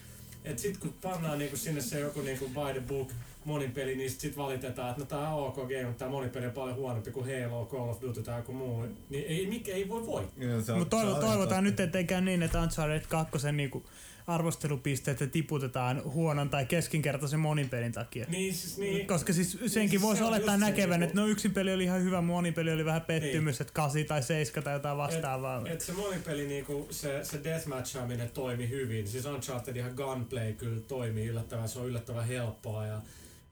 [0.46, 3.10] et sit kun pannaan niinku sinne se joku niinku by the book
[3.46, 6.30] monin peli, niin sit, sit valitetaan, että no tää on ok game, mutta tää monin
[6.30, 8.86] peli on paljon huonompi kuin Halo, Call of Duty tai joku muu.
[9.10, 10.30] Niin ei, mikä ei voi on-
[10.78, 11.62] Mutta toivo, toivotaan totta.
[11.62, 13.84] nyt, ettei käy niin, että Uncharted 2 niinku
[14.28, 18.26] arvostelupisteet tiputetaan huonon tai keskinkertaisen monipelin takia.
[18.30, 21.28] Niin siis niin, Koska siis senkin siis voisi se olettaa se näkevän, niinku- että no
[21.28, 24.98] yksin peli oli ihan hyvä, monipeli oli vähän pettymys, että 8 tai 7 tai jotain
[24.98, 25.68] vastaavaa.
[25.68, 29.08] Et se monipeli, niinku, se, se deathmatchaaminen toimi hyvin.
[29.08, 33.02] Siis Uncharted ihan gunplay kyllä toimii yllättävän, se on yllättävän helppoa ja,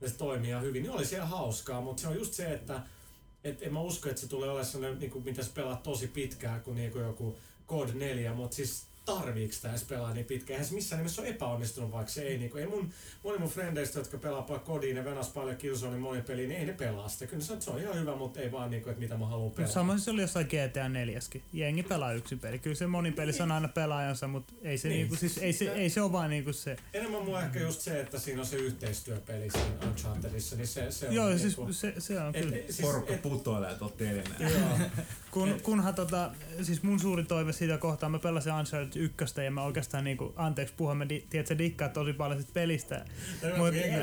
[0.01, 0.83] ja se toimii ihan hyvin.
[0.83, 2.81] Niin oli siellä hauskaa, mutta se on just se, että
[3.43, 6.61] et en mä usko, että se tulee olemaan sellainen, niinku, mitä sä pelaat tosi pitkään
[6.61, 10.51] kuin niinku joku COD 4, mutta siis tarviiks tää edes pelaa niin pitkään?
[10.55, 12.89] Eihän se missään nimessä ole epäonnistunut, vaikka se ei niinku, ei mun,
[13.23, 16.73] moni mun frendeistä, jotka pelaa paljon kodiin ja venas paljon Killzonein monipeliin, niin ei ne
[16.73, 17.27] pelaa sitä.
[17.27, 19.51] Kyllä sanoo, että se on ihan hyvä, mutta ei vaan niinku, että mitä mä haluan
[19.51, 19.71] pelaa.
[19.71, 21.19] Sama se oli jossain GTA 4
[21.53, 22.59] Jengi pelaa yksin peli.
[22.59, 24.97] Kyllä se monipeli on aina pelaajansa, mutta ei se, Niin.
[24.97, 26.77] niinku, siis, ei se, ei se ole vaan niinku se.
[26.93, 31.07] Enemmän mua ehkä just se, että siinä on se yhteistyöpeli siinä Unchartedissa, niin se, se
[31.07, 32.55] on Joo, siis niinku- se, se on et, kyllä.
[32.57, 34.77] et, siis, Porukka et, putoilee tuolta joo,
[35.31, 39.63] Kun, kunhan tota, siis mun suuri toive siitä kohtaa, mä pelasin Uncharted 1 ja mä
[39.63, 43.05] oikeastaan niinku, anteeksi puhua, mä di, tiedät, sä dikkaa tosi paljon siitä pelistä.
[43.57, 43.99] Mut, niin niinku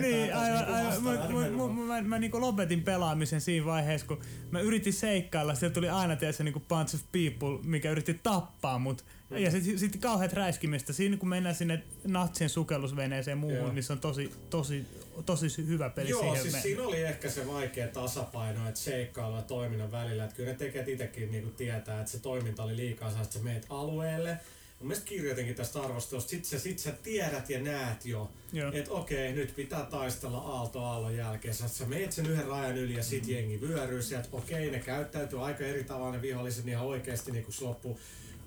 [0.00, 0.58] niin, aivan,
[1.02, 4.20] niinku aivan, mä, mä niinku lopetin pelaamisen siinä vaiheessa, kun
[4.50, 9.04] mä yritin seikkailla, sieltä tuli aina tietysti niinku bunch of people, mikä yritti tappaa mut.
[9.30, 10.92] Ja sitten sit kauheat räiskimistä.
[10.92, 13.72] Siinä kun mennään sinne natsien sukellusveneeseen muuhun, Joo.
[13.72, 14.86] niin se on tosi, tosi,
[15.26, 16.62] tosi hyvä peli Joo, siihen siis mennä.
[16.62, 20.24] siinä oli ehkä se vaikea tasapaino, että seikkailu ja toiminnan välillä.
[20.24, 23.66] Että kyllä ne tekijät itsekin niinku tietää, että se toiminta oli liikaa, että sä meet
[23.70, 24.38] alueelle.
[24.78, 28.30] Mun mielestä kirjoitinkin tästä arvostelusta, sit sä, sit sä tiedät ja näet jo,
[28.72, 31.54] että okei, nyt pitää taistella aalto aallon jälkeen.
[31.54, 34.28] Sä, sä meet sen yhden rajan yli ja sit jengi vyöryy sieltä.
[34.32, 38.00] Okei, ne käyttäytyy aika eri tavalla ne viholliset, niin ihan oikeesti niin kun se loppuu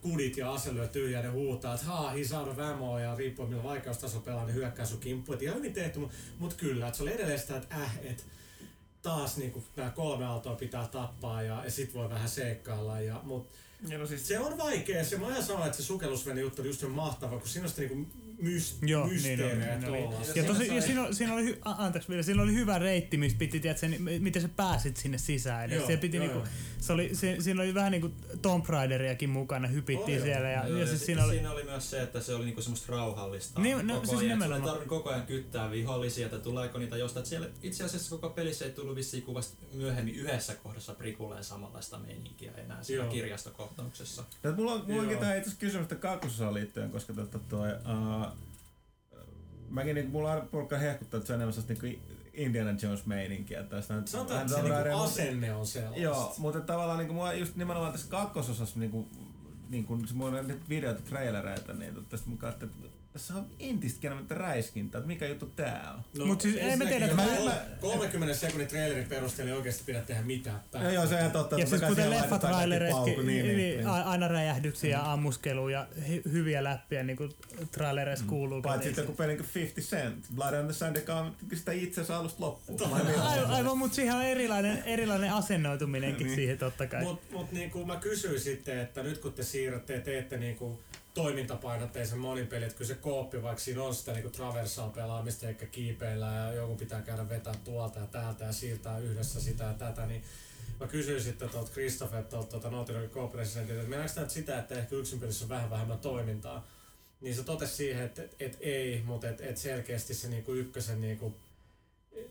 [0.04, 3.50] kudit ja ase lyö tyhjää, ne huutaa, että haa, he's out of ammo, ja riippuen
[3.50, 5.36] millä vaikeustaso pelaa, ne hyökkää sun kimppuun.
[5.36, 8.26] Et ihan hyvin tehty, mutta mut kyllä, että se oli edelleen sitä, että äh, et
[9.02, 13.02] taas niinku nämä kolme aaltoa pitää tappaa ja, ja sit voi vähän seikkailla.
[13.02, 13.48] Ja, mut
[13.88, 16.70] Ja no siis se on vaikea, se mä aina sanoa, että se sukellusvene juttu oli
[16.70, 18.08] just mahtava, kun siinä on sitä niinku
[18.44, 19.98] myst, Joo, mysteerejä niin on, niin oli.
[20.02, 20.20] tuolla.
[20.36, 23.18] Ja, tosi, ja siinä, oli- siinä oli, hy- a- anteeksi vielä, siinä oli hyvä reitti,
[23.18, 25.72] missä piti, tiedätkö, niin, miten sä pääsit sinne sisään.
[25.72, 26.48] Joo, se piti joo, niinku, joo.
[26.80, 30.50] se oli, se, siinä oli vähän niinku Tomb Raideriakin mukana, hypittiin Oli, siellä.
[30.50, 32.62] Ja, Joo, ja, ja siis siinä oli, siinä oli myös se, että se oli niinku
[32.62, 33.62] semmoista rauhallista.
[33.62, 34.30] Niin, no, koko siis ajan.
[34.30, 34.62] Nimenomaan.
[34.62, 37.26] ei tarvinnut koko ajan kyttää vihollisia, että tuleeko niitä jostain.
[37.26, 42.52] Siellä itse asiassa koko pelissä ei tullut vissiin kuvasta myöhemmin yhdessä kohdassa prikuleen samanlaista meininkiä
[42.58, 43.14] enää siinä Joo.
[43.14, 44.24] kirjastokohtauksessa.
[44.42, 48.33] Tätä mulla on, mulla onkin tähän itse asiassa kysymystä kakkososaan liittyen, koska tota toi, uh,
[49.74, 54.02] mäkin niinku, mulla porukka hehkuttaa, että se on enemmän sellaista niinku Indiana Jones meininkiä tästä.
[54.06, 56.00] Sanotaan, että se niinku asenne on sellaista.
[56.00, 59.08] Joo, mutta tavallaan niinku mua just nimenomaan tässä kakkososassa niinku
[59.70, 64.02] niinku se mulla on nyt videoita, trailereita, niin tästä mun katsoin, että tässä on entistä
[64.02, 66.04] kenemättä räiskintää, että mikä juttu tää on.
[66.18, 70.02] No, Mut siis ei mä tiedä, kol- mä- 30 sekunnin trailerin perusteella ei oikeasti pidä
[70.02, 70.60] tehdä mitään.
[70.74, 71.60] No joo, se on ihan totta.
[71.60, 73.88] ja siis kuten leffatrailereissakin, niin, niin, niin, niin.
[73.88, 77.34] a- aina räjähdyksiä ja ammuskelua ja hy- hyviä läppiä, niin kuin
[77.72, 78.62] trailereissa kuuluu.
[78.62, 82.02] Paitsi sitten kun peli niin 50 Cent, Blood on the Sand, joka on sitä itse
[82.02, 82.90] asiassa alusta loppuun.
[82.90, 82.96] Mä.
[83.30, 86.36] Aivan, aivan mutta siihen on erilainen, erilainen asennoituminenkin Niin.
[86.36, 87.04] siihen totta kai.
[87.04, 90.80] Mut, mut niinku mä kysyin sitten, että nyt kun te siirrätte ja teette niinku
[91.14, 96.26] toimintapainotteisen monipeli, että kyllä se kooppi, vaikka siinä on sitä niinku traversaa pelaamista, eikä kiipeillä
[96.26, 100.24] ja joku pitää käydä vetää tuolta ja täältä ja siirtää yhdessä sitä ja tätä, niin
[100.80, 104.76] mä kysyin sitten tuolta Christopher tuolta tuota Naughty Dogin co-presidentiltä, että mennäänkö tämä sitä, että
[104.76, 106.68] ehkä yksin pelissä on vähän vähemmän toimintaa.
[107.22, 111.02] Niin se totesi siihen, että et, et ei, mutta et, et selkeästi se niinku ykkösen
[111.02, 111.36] niinku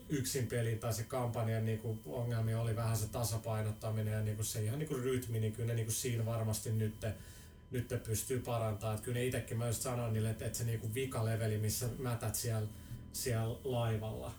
[0.09, 4.79] yksin peliin tai se kampanjan niinku ongelmia oli vähän se tasapainottaminen ja niinku se ihan
[4.79, 6.95] niinku rytmi, niin kyllä ne niinku siinä varmasti nyt
[7.73, 8.95] nyt pystyy parantamaan.
[8.95, 12.35] Että kyllä ne itsekin mä just sanoin niille, että, että se niinku vikaleveli, missä mätät
[12.35, 12.69] siellä,
[13.13, 14.33] siellä laivalla,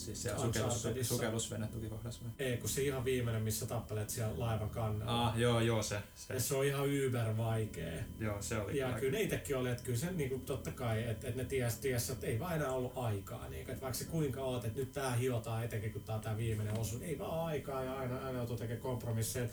[0.00, 2.32] Siis siellä sukellus, sukellusvenetukikohdassa vai?
[2.38, 5.26] Ei, kun se ihan viimeinen, missä tappelet siellä laivan kannella.
[5.26, 5.98] Ah, joo, joo, se.
[6.14, 6.34] se.
[6.34, 8.02] Ja se on ihan yber vaikea.
[8.20, 8.78] Joo, se oli.
[8.78, 9.00] Ja aika.
[9.00, 12.10] kyllä ne itsekin oli, että kyllä se niinku, totta kai, että, että ne ties, ties,
[12.10, 13.48] että ei vaan enää ollut aikaa.
[13.48, 16.36] Niin, että vaikka se kuinka oot, että nyt tää hiotaan etenkin, kun tää on tää
[16.36, 19.48] viimeinen osu, niin ei vaan aikaa ja aina, aina joutuu tekemään kompromisseja.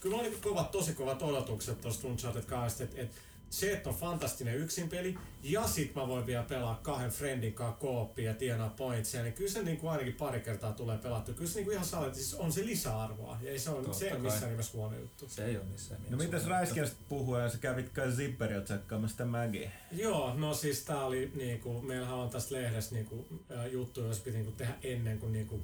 [0.00, 3.16] Kyllä oli kovat, tosi kovat odotukset tuosta Uncharted 2, että, että
[3.50, 8.30] se, että on fantastinen yksinpeli, ja sit mä voin vielä pelaa kahden friendin kanssa kooppia
[8.30, 11.32] ja tienaa pointsia, niin kyllä se niin kuin ainakin pari kertaa tulee pelattu.
[11.34, 14.06] Kyllä se niin kuin ihan saa, siis on se lisäarvoa, ja ei se, on, se
[14.06, 15.28] ei ole missään nimessä huono juttu.
[15.28, 19.24] Se ei ole missään No mitäs Räiskestä puhuu, ja sä kävit kai Zipperia tsekkaamassa sitä
[19.24, 19.72] Maggie?
[19.92, 23.26] Joo, no siis tää oli niinku, meillähän on tästä lehdessä niinku,
[23.72, 25.60] juttu, jos piti niinku tehdä ennen kuin niinku,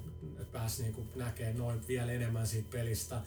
[0.51, 3.21] pääsi niinku näkee noin vielä enemmän siitä pelistä.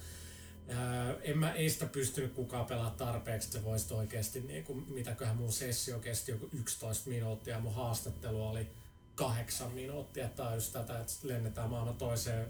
[1.22, 5.36] En mä, ei sitä pystynyt kukaan pelaa tarpeeksi, että se voisi oikeasti, niin kuin, mitäköhän
[5.36, 8.66] mun sessio kesti joku 11 minuuttia, mun haastattelu oli
[9.14, 12.46] kahdeksan minuuttia, tai just tätä, että lennetään maailman toiseen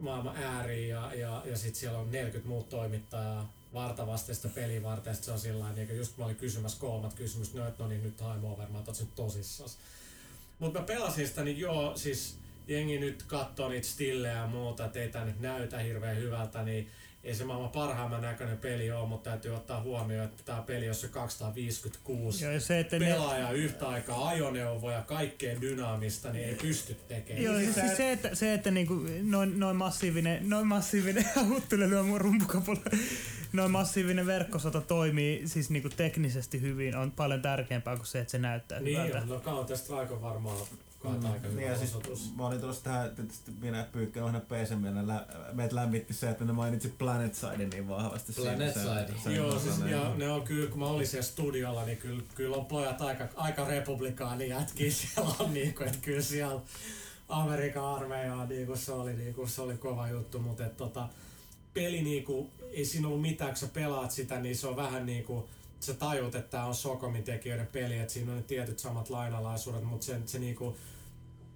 [0.00, 5.16] maailman ääriin ja, ja, ja sitten siellä on 40 muut toimittajaa vartavasti sitä peliä varten,
[5.16, 8.16] se on sillä niin just kun mä olin kysymässä kolmat kysymys, no, no niin nyt
[8.16, 9.78] time over, mä otan tosissas.
[10.58, 12.38] Mutta mä pelasin sitä, niin joo, siis
[12.68, 16.90] jengi nyt katsoo niitä stillejä ja muuta, että ei tää nyt näytä hirveän hyvältä, niin
[17.28, 20.94] ei se maailman parhaimman näköinen peli ole, mutta täytyy ottaa huomioon, että tämä peli, on
[21.10, 23.54] 256 Joo, se, että pelaaja ne...
[23.54, 27.44] yhtä aikaa ajoneuvoja, kaikkeen dynaamista, niin ei pysty tekemään.
[27.44, 32.20] Joo, siis, se, että, se, että niinku noin, noin massiivinen, noin massiivinen, huttele lyö mun
[32.20, 32.80] rumpukapulla,
[33.52, 38.38] noin massiivinen verkkosota toimii siis niinku teknisesti hyvin, on paljon tärkeämpää kuin se, että se
[38.38, 39.18] näyttää niin hyvältä.
[39.18, 40.56] Niin, no Counter Strike on varmaan
[41.04, 41.32] mm.
[41.32, 44.70] aika niin, siis, Mä olin tulossa tähän, tietysti minä Pyykkä ohjana PC,
[45.06, 48.32] lä, meitä lämmitti se, että ne mainitsi Planet Side niin vahvasti.
[48.32, 49.34] Planet Side.
[49.34, 52.66] Joo, siis, ja ne on kyllä, kun mä olin siellä studiolla, niin kyllä, kyllä on
[52.66, 56.60] pojat aika, aika republikaani jätkiä siellä on, niin kuin, että kyllä siellä
[57.28, 61.08] Amerikan armeijaa, niin kuin se oli, niin kuin se oli kova juttu, mutta että tota,
[61.74, 65.06] peli niin kuin, ei siinä ollut mitään, kun sä pelaat sitä, niin se on vähän
[65.06, 65.44] niin kuin,
[65.80, 69.84] sä tajut, että tämä on Sokomin tekijöiden peli, että siinä on ne tietyt samat lainalaisuudet,
[69.84, 70.76] mutta se, se niinku,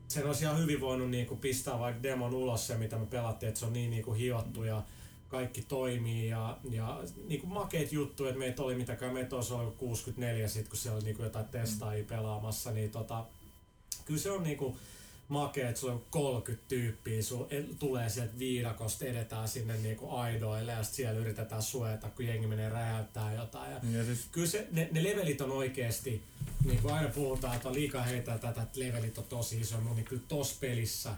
[0.08, 3.60] sen olisi ihan hyvin voinut niinku pistää vaikka demon ulos se, mitä me pelattiin, että
[3.60, 4.82] se on niin niinku hiottu ja
[5.28, 10.48] kaikki toimii ja, ja niinku makeet juttuja, että meitä oli mitäkään, meitä olisi ollut 64
[10.48, 13.24] sit, kun siellä oli niinku jotain testaajia pelaamassa, niin tota,
[14.04, 14.76] kyllä se on niinku,
[15.32, 20.82] makea, että sulla on 30 tyyppiä, sun tulee sieltä viidakosta, edetään sinne niinku aidoille ja
[20.82, 23.72] siellä yritetään suojata, kun jengi menee räjäyttää jotain.
[23.72, 24.26] Ja ja siis...
[24.32, 26.22] Kyllä se, ne, ne, levelit on oikeesti,
[26.64, 29.94] niin kuin aina puhutaan, että on liikaa heitä tätä, että levelit on tosi iso, mutta
[29.94, 31.10] niin kyllä tossa pelissä,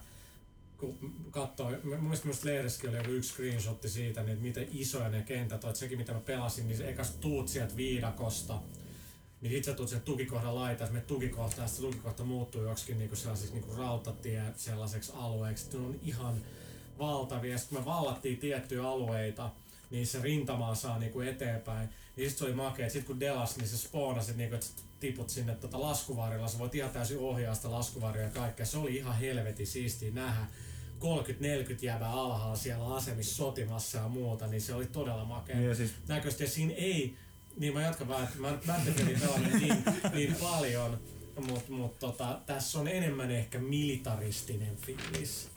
[0.78, 5.08] kun katsoo, mun mielestä myös lehdessäkin oli joku yksi screenshotti siitä, niin että miten isoja
[5.08, 8.60] ne kentät on, että sekin mitä mä pelasin, niin se ekas tuut sieltä viidakosta,
[9.44, 13.16] niin sit sä tulet sen tukikohdan laitaan, me tukikohta ja se tukikohta muuttuu joksikin niinku
[13.16, 15.78] sellaiseksi niinku rautatie sellaiseksi alueeksi.
[15.78, 16.34] Ne on ihan
[16.98, 17.58] valtavia.
[17.58, 19.50] Sitten me vallattiin tiettyjä alueita,
[19.90, 21.88] niin se rintamaa saa niinku eteenpäin.
[22.16, 24.66] Niin sit se oli makea, sit kun delas, niin se spoonasit niinku, että
[25.00, 26.48] tiput sinne tota laskuvarjolla.
[26.48, 28.66] Sä voit ihan täysin ohjaa sitä laskuvarjoa ja kaikkea.
[28.66, 30.46] Se oli ihan helvetin siistiä nähdä.
[31.00, 31.04] 30-40
[31.82, 35.90] jäävä alhaalla siellä asemissa sotimassa ja muuta, niin se oli todella makea niin siis...
[36.08, 36.44] näköistä.
[36.44, 37.16] Ja siinä ei
[37.56, 40.98] niin mä jatkan vähän, että mä Battlefieldin pelannut niin, niin paljon,
[41.48, 45.50] mutta mut, tota, tässä on enemmän ehkä militaristinen fiilis.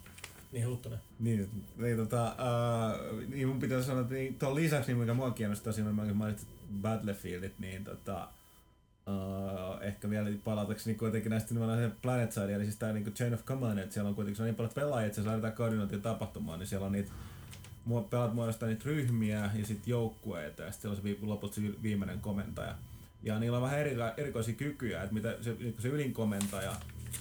[0.52, 1.00] Niin Huttunen.
[1.20, 5.32] Niin, niin, tota, uh, niin mun pitää sanoa, että niin, tuon lisäksi, niin mikä mua
[5.32, 6.48] kiinnostaa siinä, mä mainitsin
[6.82, 8.28] Battlefieldit, niin tota,
[9.08, 13.46] uh, ehkä vielä palatakseni kuitenkin näistä nimenomaan Planet Side, eli siis tää niin Chain of
[13.46, 16.68] Command, että siellä on kuitenkin on niin paljon pelaajia, että se lähdetään koordinointia tapahtumaan, niin
[16.68, 17.12] siellä on niitä
[18.10, 22.76] pelaat muodostaa niitä ryhmiä ja sitten joukkueita ja sitten se lopulta se viimeinen komentaja.
[23.24, 26.76] Ja niillä on vähän eri, erikoisia kykyjä, että mitä se, niin se ylinkomentaja,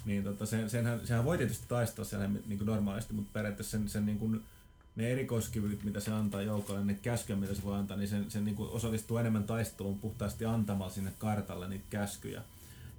[0.04, 3.88] niin tota, sen, senhän, senhän voi tietysti taistaa siellä niin kuin normaalisti, mutta periaatteessa sen,
[3.88, 4.42] sen niin kuin,
[4.96, 8.44] ne erikoiskyvyt, mitä se antaa joukolle, ne käskyjä, mitä se voi antaa, niin sen, sen
[8.44, 12.42] niin kuin osallistuu enemmän taisteluun puhtaasti antamalla sinne kartalle niitä käskyjä.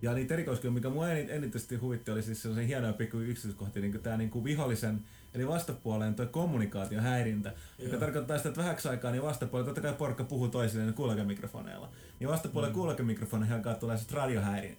[0.02, 4.04] Ja niitä erikoiskyvyjä, mikä mua eniten huvitti, oli siis sellaisia hienoja pikku yksityiskohtia, niin kuin
[4.04, 5.02] tämä niin kuin vihollisen
[5.38, 7.88] Eli vastapuoleen tuo kommunikaation häirintä, Joo.
[7.88, 11.90] joka tarkoittaa sitä, että vähäksi aikaa niin vastapuolella, totta kai porukka puhuu toisilleen kuulokemikrofoneilla.
[12.20, 12.76] Niin vastapuolella mm.
[12.76, 14.76] kuulokemikrofonin alkaa tulee sitten radiohäiriö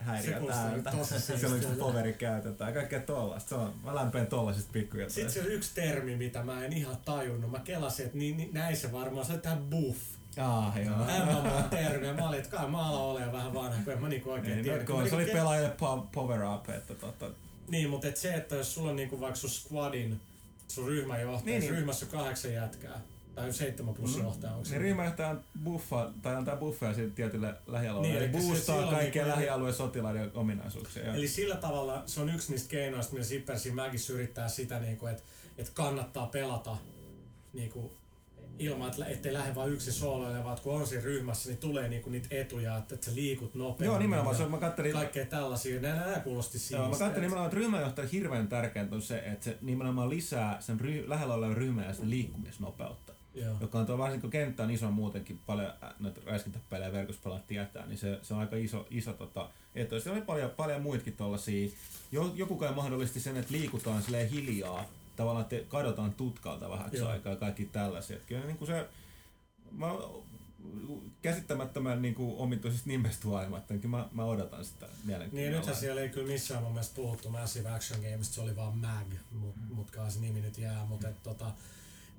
[0.47, 0.91] täältä.
[1.37, 2.75] Silloin kun poveri käytetään.
[2.75, 3.49] Kaikkea tollasta.
[3.49, 5.11] Se on, mä lämpeen tollasista pikkuja.
[5.11, 7.51] Sitten se on yksi termi, mitä mä en ihan tajunnut.
[7.51, 9.27] Mä kelasin, että niin, niin näin se varmaan.
[9.27, 9.99] Se on tää buff.
[10.39, 10.97] Ah, joo.
[10.97, 12.13] MMA-termiä.
[12.13, 14.65] Mä olin, että kai mä alan olemaan vähän vanha, kun en mä niinku oikein niin,
[14.65, 14.85] tiedä.
[14.89, 15.77] No, se oli pelaajille
[16.15, 17.31] power up, että tota,
[17.69, 20.21] Niin, mutta et se, että jos sulla on niinku vaikka sun squadin,
[20.69, 21.71] sun ryhmäjohtaja, niin, niin.
[21.71, 23.01] ryhmässä on kahdeksan jätkää,
[23.35, 24.23] tai seitsemän plus mm.
[24.23, 28.91] johtaja, onko niin ryhmäjohtaja on buffa, tai antaa buffeja siitä tietylle lähialueelle, niin, eli boostaa
[28.91, 31.15] kaikkea niinku, lähialueen sotilaiden ominaisuuksia.
[31.15, 35.23] Eli sillä tavalla se on yksi niistä keinoista, millä Sippersin Mägis yrittää sitä, niinku, että
[35.59, 36.77] et kannattaa pelata
[37.53, 37.98] niinku,
[38.59, 42.11] ilman, että ettei lähde vain yksi sooloille, vaan kun on siinä ryhmässä, niin tulee niinku
[42.11, 43.87] niitä etuja, että, että sä liikut nopeammin.
[43.87, 44.37] Joo, nimenomaan.
[44.37, 45.81] Se, mä kattelin, kaikkea tällaisia.
[45.81, 46.83] Nämä, nämä kuulosti siitä.
[46.83, 50.81] Joo, mä katselin nimenomaan, että ryhmänjohtaja hirveän tärkeintä on se, että se nimenomaan lisää sen
[50.81, 53.13] ry, lähellä olevan ryhmän ja sitä liikkumisnopeutta.
[53.35, 53.57] Joo.
[53.61, 57.99] Joka on tuo varsinkin kun kenttä on iso muutenkin, paljon näitä räiskintäpelejä verkossa tietää, niin
[57.99, 59.95] se, se on aika iso, iso tota, etu.
[59.95, 61.69] Sitten oli paljon, paljon muitakin tuollaisia.
[62.35, 64.85] Joku kai mahdollisti sen, että liikutaan hiljaa
[65.19, 67.09] tavallaan te kadotaan tutkalta vähäksi Joo.
[67.09, 68.25] aikaa kaikki tällaiset.
[68.25, 68.89] Kyllä niin kuin se,
[69.73, 69.87] mä,
[71.23, 75.51] käsittämättömän niin kuin omituisesta nimestä huolimatta, niin mä, mä odotan sitä mielenkiinnolla.
[75.51, 78.79] Niin nythän siellä ei kyllä missään mun mielestä puhuttu Massive Action Games, se oli vaan
[78.79, 79.75] MAG, mut, mm.
[79.75, 81.51] mutkaan se nimi nyt jää, mutta et, tota,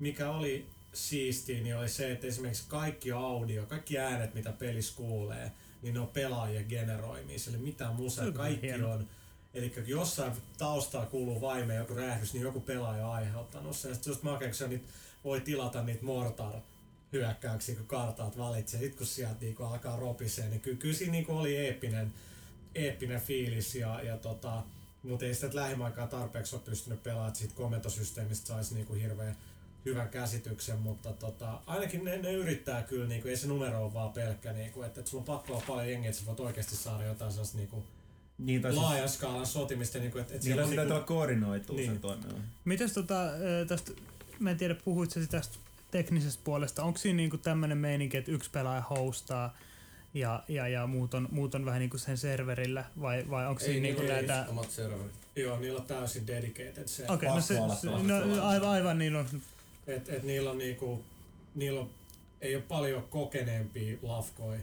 [0.00, 5.52] mikä oli siistiä, niin oli se, että esimerkiksi kaikki audio, kaikki äänet, mitä pelissä kuulee,
[5.82, 8.92] niin ne on pelaajien generoimia, eli mitään musaa, kaikki hieno.
[8.92, 9.08] on
[9.54, 13.94] Eli jossain taustalla kuuluu vaime joku räjähdys, niin joku pelaaja on aiheuttanut sen.
[13.94, 14.22] Sitten just
[14.68, 14.84] niin
[15.24, 16.52] voi tilata niitä mortar
[17.12, 18.80] hyökkäyksiä, kun kartaat valitsee.
[18.80, 22.12] Sitten kun sieltä niinku alkaa ropisee, niin kyllä, kyllä siinä niinku oli eeppinen,
[22.74, 23.74] eeppinen fiilis.
[23.74, 24.62] Ja, ja tota,
[25.02, 29.36] mutta ei sitä lähimaikaa tarpeeksi ole pystynyt pelaamaan, siitä komentosysteemistä saisi niinku hirveän
[29.84, 34.12] hyvän käsityksen, mutta tota, ainakin ne, ne yrittää kyllä, niinku, ei se numero ole vaan
[34.12, 37.04] pelkkä, niinku, että, että sulla on pakko olla paljon jengiä, että sä voit oikeasti saada
[37.04, 37.84] jotain sellaista niinku,
[38.44, 39.98] niin, siis- laajan siis, skaalan sotimista.
[39.98, 41.90] Niin kuin, että, että niin, pitää niinku, koordinoitua niin.
[41.90, 42.42] sen toimimaan.
[42.64, 43.30] Mites tota,
[43.68, 43.92] tästä,
[44.38, 45.58] mä en tiedä puhuitko tästä
[45.90, 49.56] teknisestä puolesta, onko siinä niinku tämmöinen meininki, että yksi pelaaja hostaa
[50.14, 53.82] ja, ja, ja muut, on, muut on vähän niinku sen serverillä, vai, vai onko siinä
[53.82, 54.46] niinku näitä...
[54.48, 55.12] omat serverit.
[55.36, 57.04] Joo, niillä on täysin dedicated se.
[57.08, 59.26] Okei, okay, no se, se no, aivan, aivan niillä on...
[59.86, 61.04] Et, et niillä on niinku,
[61.54, 61.90] niillä on,
[62.40, 64.60] ei ole paljon kokeneempia lafkoja,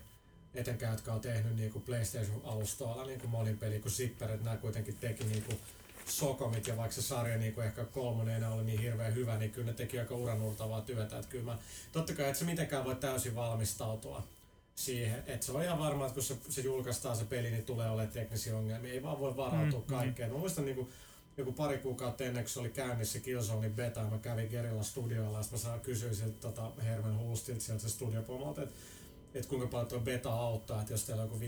[0.57, 5.23] etenkään, jotka on tehnyt niinku PlayStation-alustoilla niinku monin peli kuin Zipper, että nämä kuitenkin teki
[5.23, 5.53] niinku
[6.05, 9.73] Sokomit ja vaikka se sarja niinku ehkä kolmonen oli niin hirveän hyvä, niin kyllä ne
[9.73, 11.19] teki aika uranurtavaa työtä.
[11.19, 11.57] Että kyllä mä,
[11.91, 14.23] totta kai, että se mitenkään voi täysin valmistautua
[14.75, 17.89] siihen, että se on ihan varma, että kun se, se julkaistaan se peli, niin tulee
[17.89, 18.93] olemaan teknisiä ongelmia.
[18.93, 19.97] Ei vaan voi varautua mm, mm.
[19.97, 20.29] kaikkeen.
[20.29, 20.33] Mm.
[20.33, 20.89] Mä muistan niinku,
[21.37, 25.71] joku pari kuukautta ennen kuin se oli käynnissä Killzonein beta, mä kävin Gerilla studioilla, ja
[25.71, 28.75] mä kysyä siltä tota Herman Hulstilta sieltä se studiopomolta, että
[29.39, 31.45] että kuinka paljon tuo beta auttaa, että jos teillä on joku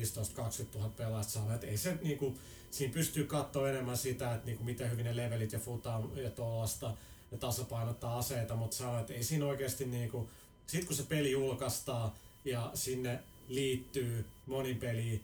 [0.75, 2.37] 15-20 000 pelaajasta saa, että ei se niinku,
[2.71, 6.93] siinä pystyy katsoa enemmän sitä, että niinku, miten hyvin ne levelit ja futaa ja tuollaista
[7.31, 10.29] ja tasapainottaa aseita, mutta sanoo, että ei siinä oikeasti niinku,
[10.67, 12.11] sit kun se peli julkaistaan
[12.45, 15.23] ja sinne liittyy monin peliin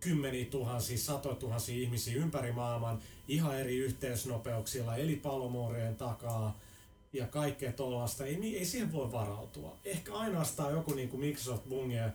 [0.00, 6.58] kymmeniä tuhansia, satoja tuhansia ihmisiä ympäri maailman ihan eri yhteysnopeuksilla, eli palomuurien takaa,
[7.14, 8.26] ja kaikkea tuollaista.
[8.26, 9.76] Ei, ei siihen voi varautua.
[9.84, 12.12] Ehkä ainoastaan joku niin kuin Microsoft Bungien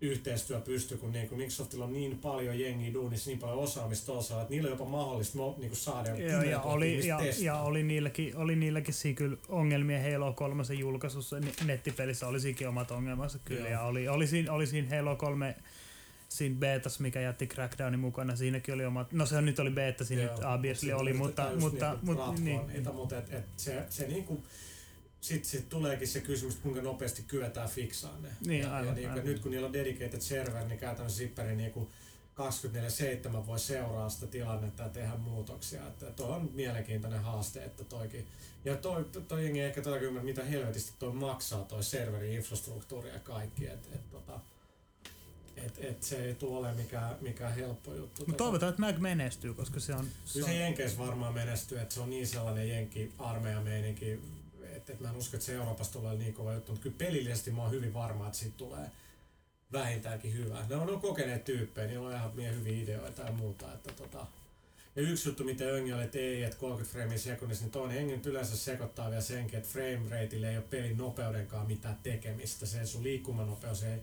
[0.00, 4.40] yhteistyö pystyy, kun niin kuin Microsoftilla on niin paljon jengiä duunissa, niin paljon osaamista tuossa,
[4.40, 8.36] että niillä on jopa mahdollista niin kuin saada ja, ja, oli, ja, ja, oli, niilläkin,
[8.36, 13.70] oli niilläkin siinä kyllä ongelmia Halo 3 julkaisussa, nettipelissä oli omat ongelmansa kyllä, Joo.
[13.70, 15.56] ja oli, oli, siinä, oli siinä Halo 3
[16.28, 20.22] siinä betas, mikä jätti Crackdownin mukana, siinäkin oli omat, no se nyt oli beta, siinä
[20.22, 22.66] Joo, nyt obviously oli, mutta, mutta, niinku mutta, niin.
[22.66, 24.42] Niitä, mutta et, et se, se niinku,
[25.20, 28.28] sitten sit tuleekin se kysymys, kuinka nopeasti kyetään fiksaa ne.
[28.46, 29.24] Niin, ja, aivan, ja niin, aivan.
[29.24, 31.72] nyt kun niillä on dedicated server, niin käytännössä Zipperi niin
[32.38, 35.86] 24-7 voi seuraa sitä tilannetta ja tehdä muutoksia.
[35.86, 38.26] Että tuo on mielenkiintoinen haaste, että toikin.
[38.64, 43.10] Ja toi, toi, toi jengi ehkä toi ymmärrä, mitä helvetisti toi maksaa toi serveri, infrastruktuuri
[43.10, 43.66] ja kaikki.
[43.66, 44.40] Et, et, tota,
[45.66, 48.24] et, et se ei tule ole mikään, mikään helppo juttu.
[48.26, 50.08] Mutta toivotaan, että Mag menestyy, koska se on...
[50.32, 54.20] Kyllä se Jenkeissä varmaan menestyy, että se on niin sellainen jenki armeija meininki,
[54.62, 57.50] että et mä en usko, että se Euroopassa tulee niin kova juttu, mutta kyllä pelillisesti
[57.50, 58.90] mä oon hyvin varma, että siitä tulee
[59.72, 60.66] vähintäänkin hyvä.
[60.68, 63.72] Ne on, ne on kokeneet tyyppejä, niillä on ihan mie hyviä ideoita ja muuta.
[63.72, 64.26] Että tota.
[64.96, 68.22] Ja yksi juttu, mitä Öngi oli, että ei, että 30 frame sekunnissa, niin toinen Engin
[68.24, 72.66] yleensä sekoittaa vielä senkin, että frame rateille ei ole pelin nopeudenkaan mitään tekemistä.
[72.66, 73.98] Se sun liikkumanopeus ei,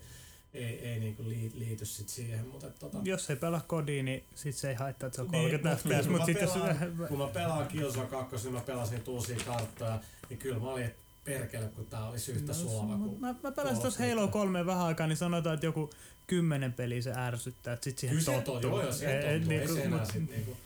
[0.56, 2.46] ei, ei niinku liity sit siihen.
[2.46, 2.98] Mutta tota...
[3.02, 6.08] Jos ei pelaa kodiin, niin sit se ei haittaa, että se on 30 niin, FPS.
[6.08, 7.08] Mut sit pelaan, jos...
[7.08, 10.90] kun mä pelaan Killzone 2, niin mä pelasin uusia karttoja, niin kyllä mä olin,
[11.26, 14.86] perkele, kun tää olisi yhtä no, suova kuin Mä, mä pelasin tuossa Halo 3 vähän
[14.86, 15.90] aikaa, niin sanotaan, että joku
[16.26, 18.70] kymmenen peliä se ärsyttää, että sit siihen kyllä tottuu.
[18.70, 19.52] Kyllä se joo, joo, se tottuu.
[19.52, 20.56] Ei, ei, se enää sit niinku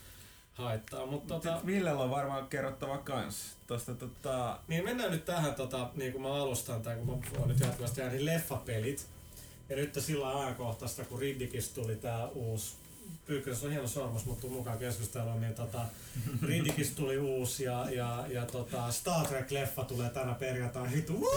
[0.53, 1.05] haittaa.
[1.05, 3.57] Mutta tota, Villellä on varmaan kerrottava kans.
[3.67, 4.59] Tosta, tota...
[4.67, 8.01] Niin mennään nyt tähän, tota, niin kuin mä alustan, tai kun mä oon nyt jatkuvasti
[8.01, 9.07] niin leffapelit.
[9.71, 12.73] Ja nyt sillä ajankohtaista, kun Riddikistä tuli tää uusi
[13.25, 15.85] Pyykkönen on hieno sormus, mutta tuu mukaan keskusteluun, niin tota,
[16.47, 20.89] Riddickista tuli uusi ja, ja, ja tota, Star Trek-leffa tulee tänä perjantaina.
[20.89, 21.27] Hitu,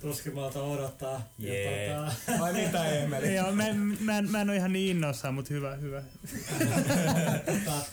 [0.00, 1.28] tuskin malta odottaa.
[1.42, 1.88] Yeah.
[1.88, 3.34] Ja, tota, Vai mitä Emeli?
[3.34, 3.64] Joo, mä,
[4.00, 6.02] mä, en, mä en ole ihan niin innoissaan, mutta hyvä, hyvä.
[7.46, 7.86] tota,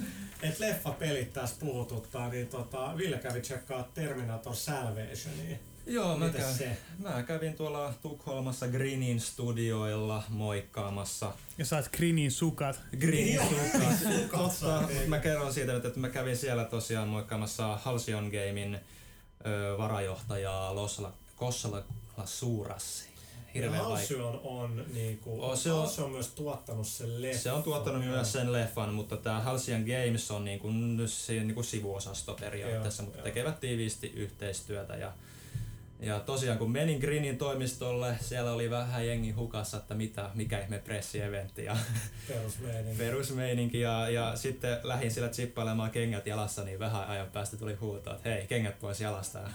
[0.43, 5.57] et leffa-pelit tässä puhututtaa, niin tota, Ville kävi tsekkaa Terminator Salvationia.
[5.87, 6.77] Joo, mä, kävin, se?
[6.99, 11.31] mä kävin tuolla Tukholmassa Greenin studioilla moikkaamassa.
[11.57, 12.79] Ja saat Grinin sukat.
[12.99, 13.39] Greenin
[13.99, 14.41] sukat.
[14.59, 15.07] Totta, ei.
[15.07, 18.75] mä kerron siitä, nyt, että mä kävin siellä tosiaan moikkaamassa Halcyon Gamein
[19.45, 21.83] ö, varajohtajaa Losla, Kossala
[22.25, 23.07] Suurassi.
[23.53, 24.25] Hirveän vaikea.
[24.43, 27.41] On, niinku, Oh, se on- on myös tuottanut sen leffan.
[27.41, 28.13] Se on tuottanut Joo.
[28.15, 30.67] myös sen leffan, mutta tämä Halcyon Games on niinku,
[31.05, 33.23] se, niinku sivuosasto periaatteessa, Joo, mutta joo.
[33.23, 34.95] tekevät tiiviisti yhteistyötä.
[34.95, 35.13] Ja,
[35.99, 40.79] ja tosiaan kun menin Greenin toimistolle, siellä oli vähän jengi hukassa, että mitä, mikä ihme
[40.79, 41.77] pressieventti ja
[42.27, 42.97] Perusmeininki.
[42.97, 43.79] perusmeininki.
[43.79, 48.29] Ja, ja sitten lähdin sillä chippailemaan kengät jalassa, niin vähän ajan päästä tuli huuto, että
[48.29, 49.39] hei, kengät pois jalasta.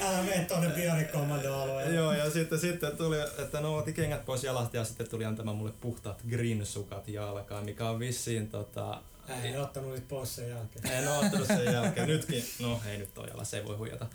[0.00, 1.94] Älä mene tonne Bionic Commando-alueelle.
[1.94, 5.56] Joo, ja sitten, sitten tuli, että no otin kengät pois jalasta ja sitten tuli antamaan
[5.56, 9.02] mulle puhtaat green-sukat jalkaan, mikä on vissiin tota...
[9.28, 10.86] En ottanut niitä pois sen jälkeen.
[10.92, 12.08] En oo ottanut sen jälkeen.
[12.08, 14.06] Nytkin, no ei nyt ole jalassa, ei voi huijata.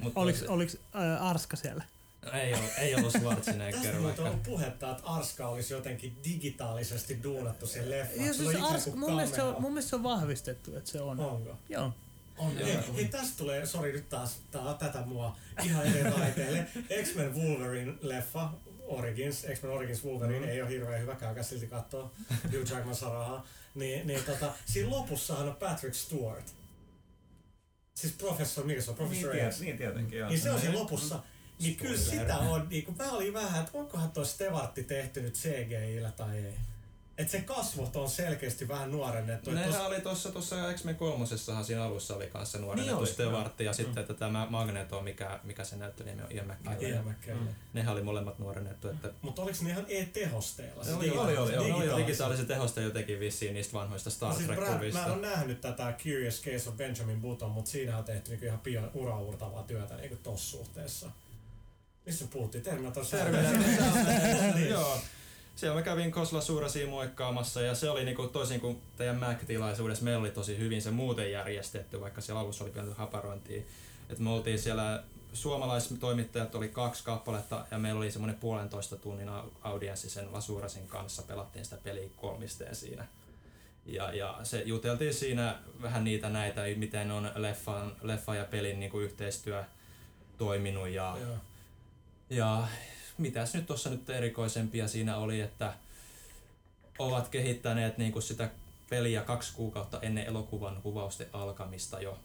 [0.00, 1.84] Mutta Oliks, oliks äh, Arska siellä?
[2.32, 4.22] ei, ollut, ei ollut Tästä Schwarzenegger vaikka.
[4.22, 8.34] on ollut puhetta, että Arska olisi jotenkin digitaalisesti duunattu sen leffaan.
[8.34, 11.20] Siis Arska, mun, mielestä se on, mun mielestä se on vahvistettu, että se on.
[11.20, 11.56] Onko?
[11.68, 11.92] Joo.
[12.38, 12.56] On.
[12.56, 16.66] Hei, hei, tästä tulee, sori nyt taas, tää, tätä mua ihan eri raiteille.
[17.02, 18.48] X-Men Wolverine-leffa,
[18.86, 20.52] Origins, X-Men Origins Wolverine mm.
[20.52, 22.12] ei ole hirveän hyvä, käykää silti kattoo.
[22.52, 23.46] Hugh Jackman saa rahaa.
[23.74, 26.44] Niin, niin tota, siinä lopussahan on Patrick Stewart.
[27.94, 28.96] Siis professor, mikä se on?
[28.96, 29.60] Niin, Professor tiet, X.
[29.60, 30.28] niin tietenkin, joo.
[30.28, 31.22] Niin se on siinä lopussa.
[31.60, 35.34] Niin kyllä sitä on, niin kuin, mä olin vähän, että onkohan toi Stevartti tehty nyt
[35.34, 36.54] CGI-llä tai ei.
[37.18, 39.50] Että se kasvot on selkeästi vähän nuorennettu.
[39.50, 43.60] Et Nehän tos- oli tuossa tuossa X-Men kolmosessahan siinä alussa oli kanssa nuorennettu Niin Stewart
[43.60, 44.00] ja sitten Mm.
[44.00, 46.90] että tämä Magneto, mikä, mikä se näyttönimi on, Ian McKellen.
[46.94, 47.42] Ian McKellen.
[47.44, 47.54] Mm.
[47.72, 50.84] Nehän oli molemmat nuorennettu, että Mutta oliko ne ihan e-tehosteella?
[50.84, 52.46] Se oli, oli, oli, oli, oli, digitaaliset.
[52.48, 54.98] tehosta jotenkin vissiin niistä vanhoista Star No siis Trek-kuvista.
[55.00, 58.58] mä oon nähnyt tätä Curious Case of Benjamin Button, mutta siinä on tehty niinku ihan
[58.60, 61.10] pian uraurtavaa työtä niinku tossa suhteessa.
[62.06, 62.64] Missä puhuttiin?
[62.64, 63.60] Terminator Terminator
[64.70, 64.98] Joo.
[65.56, 70.20] Siellä mä kävin Kosla Suurasiin moikkaamassa ja se oli niinku toisin kuin teidän Mac-tilaisuudessa, meillä
[70.20, 73.62] oli tosi hyvin se muuten järjestetty, vaikka siellä alussa oli pientä haparointia.
[74.10, 79.50] Et me oltiin siellä, suomalaistoimittajat oli kaksi kappaletta ja meillä oli semmoinen puolentoista tunnin au-
[79.62, 83.06] audienssi sen Lasurasin kanssa, pelattiin sitä peliä kolmisteen siinä.
[83.86, 88.98] Ja, ja se juteltiin siinä vähän niitä näitä, miten on leffan, leffa ja pelin niinku
[88.98, 89.64] yhteistyö
[90.38, 91.36] toiminut ja, Joo.
[92.30, 92.68] ja
[93.18, 95.72] mitäs nyt tuossa nyt erikoisempia siinä oli, että
[96.98, 98.50] ovat kehittäneet niinku sitä
[98.90, 102.18] peliä kaksi kuukautta ennen elokuvan kuvausten alkamista jo,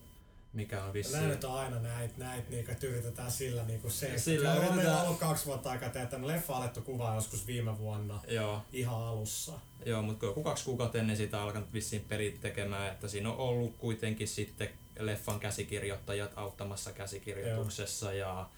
[0.53, 1.27] mikä on vissiin...
[1.29, 4.17] nyt on aina näitä, näit, niinku, että yritetään sillä niinku se.
[4.17, 7.47] Sillä Joo, yritetään- Meillä on ollut kaksi vuotta aikaa tehdä tämän leffa alettu kuvaa joskus
[7.47, 9.53] viime vuonna Joo, ihan alussa.
[9.85, 13.37] joo, mutta joku kaksi kuukautta ennen sitä on alkanut vissiin pelit tekemään, että siinä on
[13.37, 18.49] ollut kuitenkin sitten leffan käsikirjoittajat auttamassa käsikirjoituksessa ja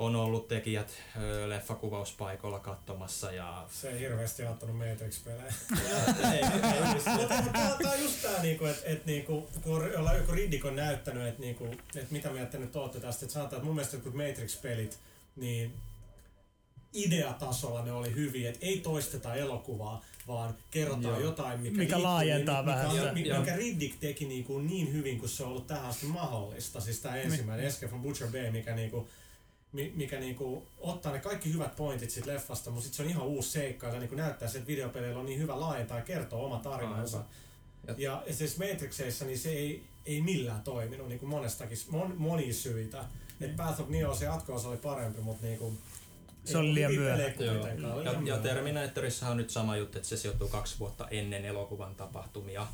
[0.00, 0.92] on ollut tekijät
[1.46, 5.52] leffakuvauspaikoilla katsomassa ja Se ei hirveästi auttanut Matrix-pelejä.
[7.82, 11.28] tää on just tää, niinku, että et, niinku, kun on- ollaan joku Riddick on näyttänyt,
[11.28, 13.24] että niinku, et mitä mieltä nyt ootte tästä.
[13.24, 14.98] Että sanotaan, että mun mielestä kun Matrix-pelit,
[15.36, 15.72] niin
[16.92, 21.20] ideatasolla ne oli hyviä, että ei toisteta elokuvaa, vaan kerrotaan Joo.
[21.20, 25.28] jotain, mikä, Mikä laajentaa mikä, vähän mikä, mikä, mikä Riddick teki niinku niin hyvin kuin
[25.28, 26.80] se on ollut tähän asti mahdollista.
[26.80, 29.19] Siis tää ensimmäinen Escape from Butcher Bay, mikä niinku, mi-
[29.72, 33.50] mikä niinku ottaa ne kaikki hyvät pointit siitä leffasta, mutta sit se on ihan uusi
[33.50, 37.16] seikka, joka niinku näyttää sen, että videopeleillä on niin hyvä laajentaa ja kertoo oma tarinansa.
[37.16, 37.30] Aivan.
[37.86, 42.54] Ja, ja, siis Matrixeissa niin se ei, ei millään toiminut niin kuin monestakin, mon, monia
[42.54, 43.04] syitä.
[43.40, 45.78] Et Path of Neo se jatko oli parempi, mutta niinku,
[46.44, 47.32] Se oli liian myöhä.
[47.38, 47.68] Joo.
[47.68, 48.00] Joo.
[48.00, 52.66] Ja, ja Terminatorissahan on nyt sama juttu, että se sijoittuu kaksi vuotta ennen elokuvan tapahtumia.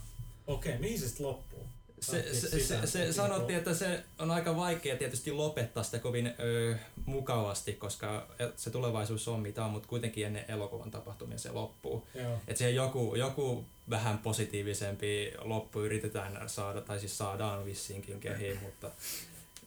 [0.47, 1.67] Okei, mihin se sitten loppuu?
[2.01, 6.75] Se, se, se, se sanottiin, että se on aika vaikea tietysti lopettaa sitä kovin ö,
[7.07, 12.07] mukavasti, koska se tulevaisuus on mitä on, mutta kuitenkin ennen elokuvan tapahtumia se loppuu.
[12.49, 18.91] Että siihen joku, joku vähän positiivisempi loppu yritetään saada, tai siis saadaan vissiinkin kehiin, mutta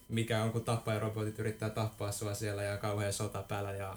[0.08, 3.96] mikä on, kun tappajarobotit yrittää tappaa sua siellä ja kauhean sota päällä ja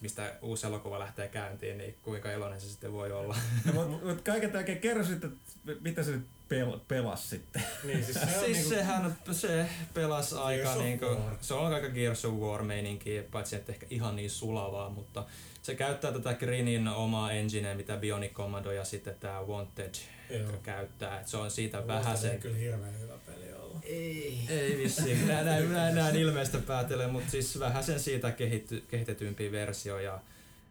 [0.00, 3.36] mistä uusi elokuva lähtee käyntiin, niin kuinka iloinen se sitten voi olla.
[3.74, 5.32] No, mutta mut kaiken kaikkiaan kerro sitten,
[5.80, 7.62] mitä se nyt pel- pelas sitten.
[7.84, 11.06] Niin, siis, se on siis niinku, sehän se pelasi aika niinku,
[11.40, 15.24] se on aika Gears of War meininki, paitsi että ehkä ihan niin sulavaa, mutta
[15.62, 19.94] se käyttää tätä Grinin omaa engineä, mitä Bionic Commando ja sitten tämä Wanted
[20.30, 20.52] Joo.
[20.62, 21.20] käyttää.
[21.20, 23.80] Et se on siitä vähän se kyllä hirveän hyvä peli olla.
[23.82, 24.38] Ei.
[24.48, 29.52] Ei vissiin, näin, näin, näin, näin ilmeistä päätellen, mutta siis vähän sen siitä kehitty, kehitetympi
[29.52, 30.20] versio ja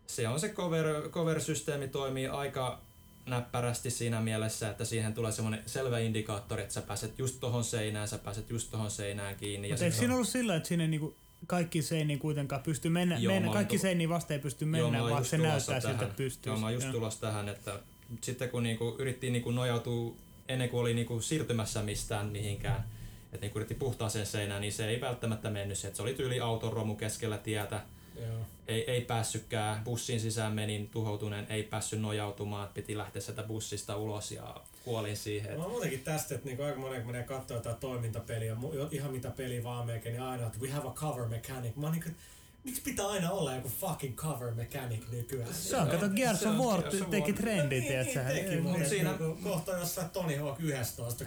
[0.07, 2.81] se on se cover, cover-systeemi toimii aika
[3.27, 8.07] näppärästi siinä mielessä, että siihen tulee semmoinen selvä indikaattori, että sä pääset just tohon seinään,
[8.07, 9.69] sä pääset just tohon seinään kiinni.
[9.69, 11.15] Mutta eikö siinä on- ollut sillä, että sinne niinku
[11.47, 15.03] kaikki seiniin kuitenkaan pysty mennä, Joo, mennä kaikki tu- seiniin vasta ei pysty Joo, mennä,
[15.03, 16.03] olin vaan se näyttää siltä, tähän.
[16.03, 16.51] että pystyy.
[16.51, 17.79] Joo, mä just tulossa tähän, että
[18.21, 20.15] sitten kun niinku yritti niinku nojautua
[20.47, 22.83] ennen kuin oli niinku siirtymässä mistään mihinkään,
[23.33, 25.77] että niinku yritti puhtaaseen seinään, niin se ei välttämättä mennyt.
[25.77, 27.81] se, että Se oli tyyli auton romu keskellä tietä,
[28.21, 28.45] Joo.
[28.67, 34.31] ei, ei päässytkään, bussin sisään menin tuhoutuneen, ei päässyt nojautumaan, piti lähteä sieltä bussista ulos
[34.31, 34.55] ja
[34.85, 35.57] kuolin siihen.
[35.57, 38.57] Mä oon muutenkin tästä, että niinku aika monen kun menee katsoa jotain toimintapeliä,
[38.91, 41.75] ihan mitä peli vaan melkein, niin aina, että we have a cover mechanic.
[41.75, 42.21] Mä oon niinku, että
[42.67, 45.53] miksi pitää aina olla joku fucking cover mechanic nykyään?
[45.53, 48.23] Se on, kato, Gears of War teki trendin, niin, tietsä.
[48.23, 49.13] niin teki, mutta Mut siinä-
[49.43, 51.23] kohta jossain Tony Hawk 11.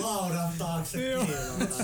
[0.00, 0.98] Laudan taakse.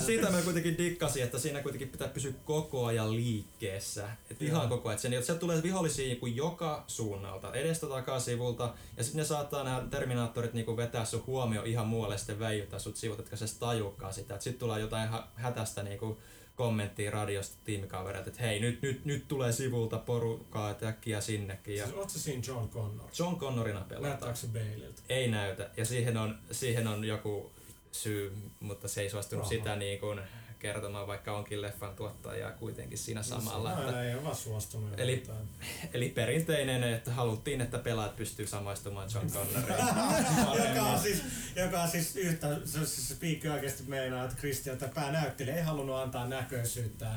[0.07, 4.09] Siitä mä kuitenkin dikkasin, että siinä kuitenkin pitää pysyä koko ajan liikkeessä.
[4.31, 4.99] Et ihan koko ajan.
[4.99, 8.75] Sen, sieltä tulee vihollisia niinku joka suunnalta, edestä takaa sivulta.
[8.97, 12.79] Ja sitten ne saattaa nämä Terminaattorit niinku vetää sun huomio ihan muualle ja sitten väijyttää
[12.79, 14.35] sut sivut, etkä sä tajuukaan sitä.
[14.39, 16.19] Sitten tulee jotain hä- hätästä niinku
[16.61, 21.77] kommenttia radiosta tiimikavereilta, että hei, nyt, nyt, nyt tulee sivulta porukkaa, että äkkiä sinnekin.
[21.77, 23.11] Ja Siis ootko siinä John Connor?
[23.19, 24.11] John Connorina pelataan.
[24.11, 25.03] Näyttääkö se Baleilta?
[25.09, 25.71] Ei näytä.
[25.77, 27.53] Ja siihen on, siihen on joku
[27.93, 29.51] syy, mutta se ei suostunut Raha.
[29.51, 30.21] sitä niin kuin
[30.61, 33.71] kertomaan, vaikka onkin leffan tuottaja kuitenkin siinä samalla.
[33.71, 35.01] Aina Että, ei ole suostunut.
[35.01, 35.49] Eli- jotain.
[35.95, 39.79] eli perinteinen, että haluttiin, että pelaajat pystyy samaistumaan John Connoriin.
[40.69, 41.23] joka on siis,
[41.57, 45.97] joka on siis yhtä, se, se piikki oikeasti meinaa, että Christian, että päänäyttelijä ei halunnut
[45.97, 47.11] antaa näköisyyttä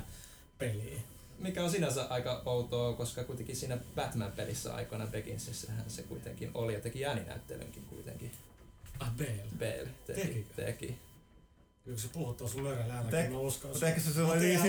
[0.57, 1.03] peliin.
[1.39, 6.81] Mikä on sinänsä aika outoa, koska kuitenkin siinä Batman-pelissä aikoina Beginsissähän se kuitenkin oli ja
[6.81, 8.31] teki ääninäyttelynkin kuitenkin.
[8.99, 9.43] Ah, Bale.
[9.59, 10.21] Bale teki.
[10.21, 10.53] Tekikö?
[10.55, 10.99] teki.
[11.85, 13.71] Kyllä se puhut tuossa mörellä Tek- äänäkin, mä uskon.
[13.71, 14.67] Mutta ehkä se ei niin se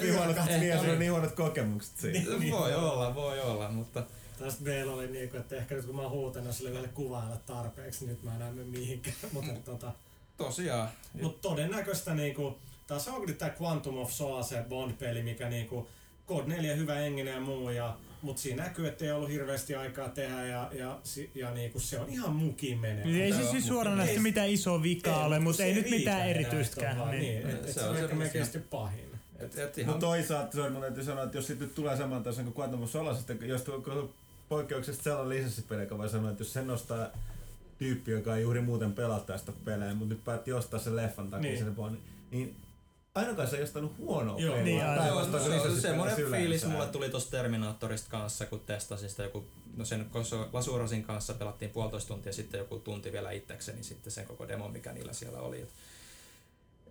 [0.00, 0.98] niin huonot, niin, Niin.
[0.98, 2.30] niin huonot kokemukset siitä.
[2.38, 2.52] Niin.
[2.52, 4.02] Voi olla, voi olla, mutta
[4.38, 8.06] Tästä Bale oli niinku, että ehkä nyt kun mä oon huutanut sille yhdelle kuvailla tarpeeksi,
[8.06, 9.16] nyt mä en enää mene mihinkään.
[9.32, 9.92] Mutta tota,
[10.36, 10.88] tosiaan.
[11.22, 15.88] mut todennäköistä niinku, taas onko nyt tää Quantum of Solace Bond-peli, mikä niinku,
[16.28, 20.08] Code 4 hyvä enginen ja muu, ja, mut siinä näkyy, että ei ollut hirveästi aikaa
[20.08, 21.00] tehdä ja, ja,
[21.34, 23.04] ja niinku, se on ihan mukiin menee.
[23.04, 26.56] Niin ei siis mutta suoranaisesti ei- mitään isoa vikaa ole, mutta ei nyt mitään että
[26.98, 27.22] vaan Niin.
[27.22, 29.04] Niin, et, et Se se on ehkä melkein pahin.
[29.38, 31.96] Et, et ihan Mutta toisaalta se on, mun täytyy sanoa, että jos siitä nyt tulee
[31.96, 34.12] saman tason kuin Quantum of Solace, että jos tuo
[34.48, 37.06] poikkeuksesta sellainen lisenssipeli, joka voi sanoa, että jos sen nostaa
[37.78, 41.50] tyyppi, joka ei juuri muuten pelaa tästä pelejä, mutta nyt päätti ostaa sen leffan takia
[41.50, 41.64] Niin.
[41.64, 42.00] sen Bondin,
[42.30, 42.56] niin
[43.14, 45.32] ainakaan se ei ostanut huonoa Joo, niin, aivan.
[45.32, 49.44] No, se on semmoinen fiilis mulle tuli tosta Terminaattorista kanssa, kun testasin sitä joku,
[49.76, 50.06] no sen
[50.52, 54.92] Lasurasin kanssa pelattiin puolitoista tuntia sitten joku tunti vielä itsekseni sitten sen koko demon, mikä
[54.92, 55.60] niillä siellä oli.
[55.60, 55.68] Et,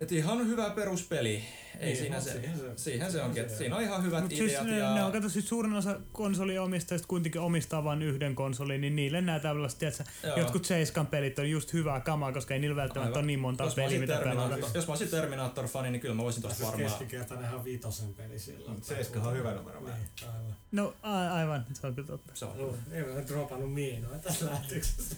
[0.02, 1.44] et ihan hyvä peruspeli.
[1.80, 3.50] Ei Niin, siinä se, se- se, siihen se onkin.
[3.50, 4.94] se- siinä on ihan hyvät Mut siis ideat ne, ja...
[4.94, 9.40] ne on, kato, siis suurin osa konsoliomistajista kuitenkin omistaa vain yhden konsolin, niin niille nämä
[9.40, 10.04] tällaiset, tiedätkö,
[10.38, 13.20] jotkut Seiskan pelit on just hyvää kamaa, koska ei niillä välttämättä Aivan.
[13.20, 14.58] ole niin monta jos, peliä, mitä pelata.
[14.74, 16.92] Jos mä olisin Terminator-fani, niin kyllä mä voisin tosta Tässä varmaan...
[16.92, 18.72] keskikertainen ihan viitosen peli silloin.
[18.74, 19.80] Mut Seiskahan on hyvä numero.
[19.80, 20.56] Niin, aivan.
[20.72, 22.32] No a- aivan, se on kyllä totta.
[22.36, 22.60] Se on.
[22.60, 25.16] Oh, ei mä dropannut miinoja tässä lähetyksessä.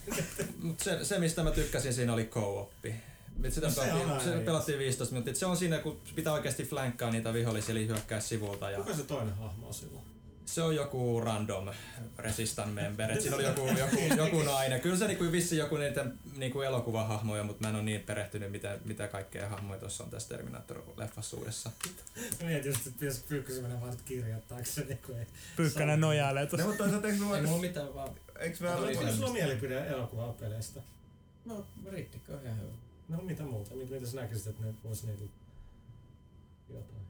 [0.83, 2.95] Se, se, mistä mä tykkäsin siinä oli co-oppi.
[3.49, 5.35] Sitä No se pelattiin, aina pelattiin 15 minuuttia.
[5.35, 8.71] Se on siinä, kun pitää oikeasti flankkaa niitä vihollisia, eli hyökkää sivulta.
[8.71, 10.05] Ja Kuka se toinen hahmo on silloin?
[10.45, 11.69] se on joku random
[12.17, 13.11] resistant member.
[13.11, 14.81] Et siinä oli joku, joku, joku nainen.
[14.81, 16.05] Kyllä se niinku vissi joku niitä
[16.37, 20.35] niinku elokuvahahmoja, mutta mä en ole niin perehtynyt, mitä, mitä kaikkea hahmoja tuossa on tässä
[20.37, 21.71] Terminator-leffassa uudessa.
[22.41, 25.97] Mä mietin just, että pitäisi pyykkösen mennä vaan nyt kirjoittaako se niinku ei.
[25.97, 26.67] Nojailee No, tuossa.
[26.67, 28.09] mutta toisaalta eikö me Ei mulla mitään vaan...
[28.39, 30.79] eikö me olla- sulla on mielipide elokuvapeleistä?
[31.45, 32.71] No, Rittikko on ihan hyvä.
[33.09, 33.75] No mitä muuta?
[33.75, 35.29] Mit, mitä sä näkisit, että ne vois niinku
[36.69, 37.05] jotain?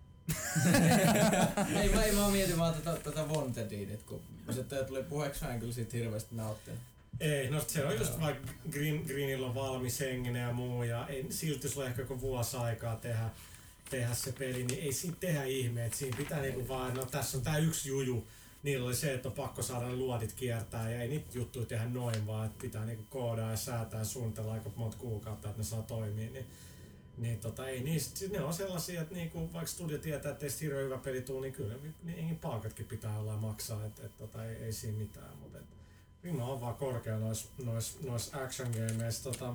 [1.82, 4.22] ei, mä, ei mä mietin vaan tätä, tätä Wantedia, että kun
[4.52, 6.80] se tuli puheeksi, mä en kyllä siitä hirveästi nauttinut.
[7.20, 11.26] Ei, no se on just vaikka Green, Greenillä on valmis henginen ja muu ja ei,
[11.30, 13.30] silti sulla ehkä joku vuosi aikaa tehdä,
[13.89, 15.93] tehdä se peli, niin ei siinä tehdä ihmeet.
[15.93, 18.28] Siinä pitää niinku vaan, no tässä on tää yksi juju.
[18.66, 21.86] Niillä oli se, että on pakko saada ne luodit kiertää ja ei niitä juttuja tehdä
[21.86, 25.63] noin vaan, että pitää niinku koodaa ja säätää ja suunnitella aika monta kuukautta, että ne
[25.63, 26.32] saa toimia.
[26.32, 26.45] Niin
[27.18, 30.86] Niin tota, ei niistä, ne on sellaisia, että niinku, vaikka studio tietää, että ei hirveän
[30.86, 34.74] hyvä peli tule, niin kyllä niin palkatkin pitää olla maksaa, että et, tota, ei, ei
[34.74, 35.38] siinä mitään.
[35.38, 35.57] Mutta
[36.24, 39.24] rima on vaan korkea noissa nois, nois action gameissa.
[39.24, 39.53] Tota,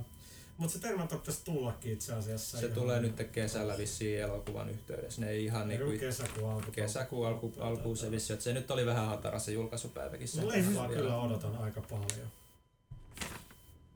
[0.60, 2.58] mutta se Terminator pitäisi tullakin itse asiassa.
[2.58, 5.20] Se tulee nyt kesällä vissiin elokuvan yhteydessä.
[5.20, 5.98] Ne ei ihan niinku...
[6.00, 6.72] Kesäkuun alku.
[6.72, 10.28] Kesäkuun alku, alkuun se vissi, että se nyt oli vähän hatara se julkaisupäiväkin.
[10.36, 12.30] No leffaa kyllä odotan aika paljon.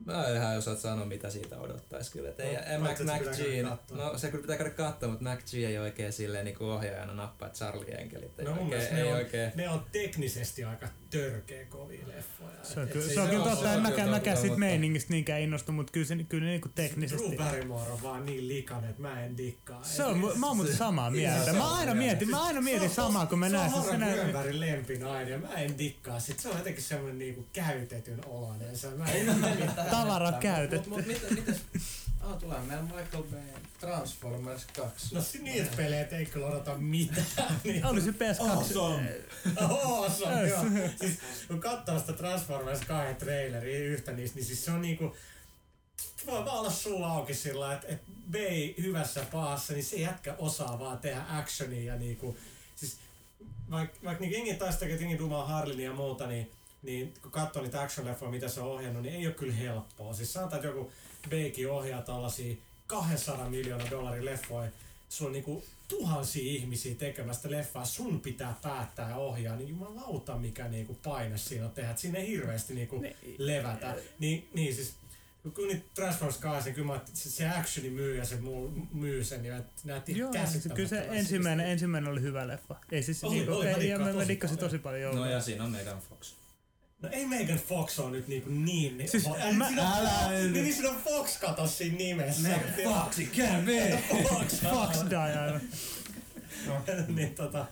[0.05, 2.29] Mä en ihan osaa sanoa, mitä siitä odottaisi kyllä.
[2.29, 3.39] Et ei, no, ei Mac, Mac G,
[3.91, 7.49] no se kyllä pitää käydä katsoa, mutta Mac G ei oikein silleen niin ohjaajana nappaa
[7.49, 8.39] Charlie Enkelit.
[8.39, 9.51] Ei no oikein, ei ne, on, oikein.
[9.55, 10.87] ne on teknisesti aika
[11.19, 12.49] törkeä kovia leffoja.
[12.63, 15.71] Se on, kyllä, se, se on kyllä totta, en mäkään, mäkään siitä meiningistä niinkään innostu,
[15.71, 17.27] mutta kyllä se kyllä niinku teknisesti.
[17.27, 19.83] Drew Barrymore on vaan niin likainen, että mä en dikkaa.
[19.83, 21.53] Se on, mä oon muuten samaa mieltä.
[21.53, 23.83] Mä aina mietin, mä aina mietin samaa, kun mä näen sen.
[23.83, 26.39] Se on Harra Grönbergin lempinainen ja mä en dikkaa sit.
[26.39, 28.77] Se on jotenkin semmonen niinku käytetyn olainen.
[28.77, 29.35] Se, mä en
[29.91, 30.89] Tavara käytetty käytetty.
[30.89, 31.57] Mut, mut mitä, mitäs,
[32.25, 33.41] ah, tulee meillä Michael Bay
[33.79, 35.15] Transformers 2.
[35.15, 37.25] No niitä pelejä ei kyllä odota mitään.
[37.63, 37.85] Niin.
[37.85, 38.49] Oli se PS2.
[38.49, 39.15] Awesome.
[39.61, 40.63] awesome, joo.
[40.99, 45.15] Siis, kun katsoo sitä Transformers 2 traileria yhtä niistä, niin siis se on niinku,
[46.25, 48.01] voi vaan olla suu auki sillä, että et
[48.31, 52.37] Bay hyvässä pahassa, niin se jätkä osaa vaan tehdä actionia ja niinku,
[52.75, 52.97] siis
[53.71, 56.51] vaikka vaik niinku jengi taisi jengi dumaa Harlin ja muuta, niin
[56.85, 60.13] niin kun katsoo niitä action-leffoja, mitä se on ohjannut, niin ei ole kyllä helppoa.
[60.13, 60.91] Siis sanotaan, että joku
[61.29, 62.55] Beiki ohjaa tällaisia
[62.87, 64.71] 200 miljoonaa dollarin leffoja,
[65.09, 70.67] sulla on niinku tuhansia ihmisiä tekemästä leffaa, sun pitää päättää ja ohjaa, niin jumalauta mikä
[70.67, 71.91] niinku paine siinä on tehdä.
[71.91, 73.95] Et siinä ei hirveästi niinku ne, levätä.
[74.19, 74.93] Niin, niin siis
[75.53, 79.23] kun niitä Transformers 8, niin kyllä mä, se, se actioni myy ja se muu, myy
[79.23, 82.75] sen ja näytti Joo, siis kyllä se ensimmäinen, ensimmäinen oli hyvä leffa.
[82.91, 85.15] Ei siis, oli, niinku, oli, ei, mä, mä dikkasin tosi paljon.
[85.15, 86.33] No ja siinä on Megan Fox.
[87.05, 88.97] No ei Megan Fox on nyt niinku niin...
[88.97, 92.41] niin siis ää, mä, siinä on, älä, niin, niin siinä on Fox kato siinä nimessä.
[92.41, 94.03] Megan Fox, can be!
[94.23, 95.61] Fox, Fox die aivan.
[97.15, 97.65] niin tota...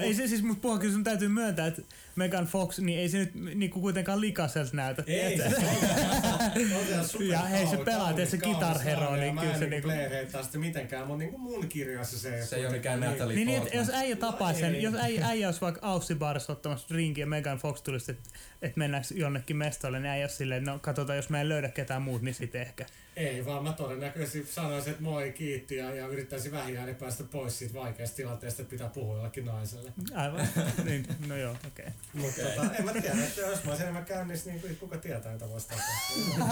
[0.00, 1.82] Ei se siis, mutta puhua kyllä sun täytyy myöntää, että
[2.16, 5.04] Megan Fox, niin ei se nyt niinku kuitenkaan likaselta näytä.
[5.06, 5.44] Ei, se
[7.20, 9.88] on Ja hei se pelaa, että se Guitar Hero, niin kyllä se niinku...
[9.88, 13.46] Mä en sitä mitenkään, mutta niinku mun kirjassa se Se ei ole mikään Natalie Niin,
[13.46, 17.26] niin jos äijä tapaa sen, jos äijä, äijä olisi vaikka Aussi Barissa ottamassa drinkin ja
[17.26, 18.30] Megan Fox tulisi, että
[18.62, 22.22] et mennäänkö jonnekin mestolle, niin äijä silleen, no katsotaan, jos mä en löydä ketään muut,
[22.22, 22.86] niin sit ehkä.
[23.16, 27.74] Ei, vaan mä todennäköisesti sanoisin, että moi, kiitti ja, ja yrittäisin vähintään päästä pois siitä
[27.74, 29.92] vaikeasta tilanteesta, että pitää puhua jollekin naiselle.
[30.14, 30.48] Aivan,
[30.84, 31.86] niin, no joo, okei.
[31.86, 31.90] Okay.
[32.12, 32.54] Mutta okay.
[32.56, 35.68] tota, en mä tiedä, että jos mä olisin enemmän käynnissä, niin kuka tietää, mitä voisi
[35.68, 36.46] tapahtua.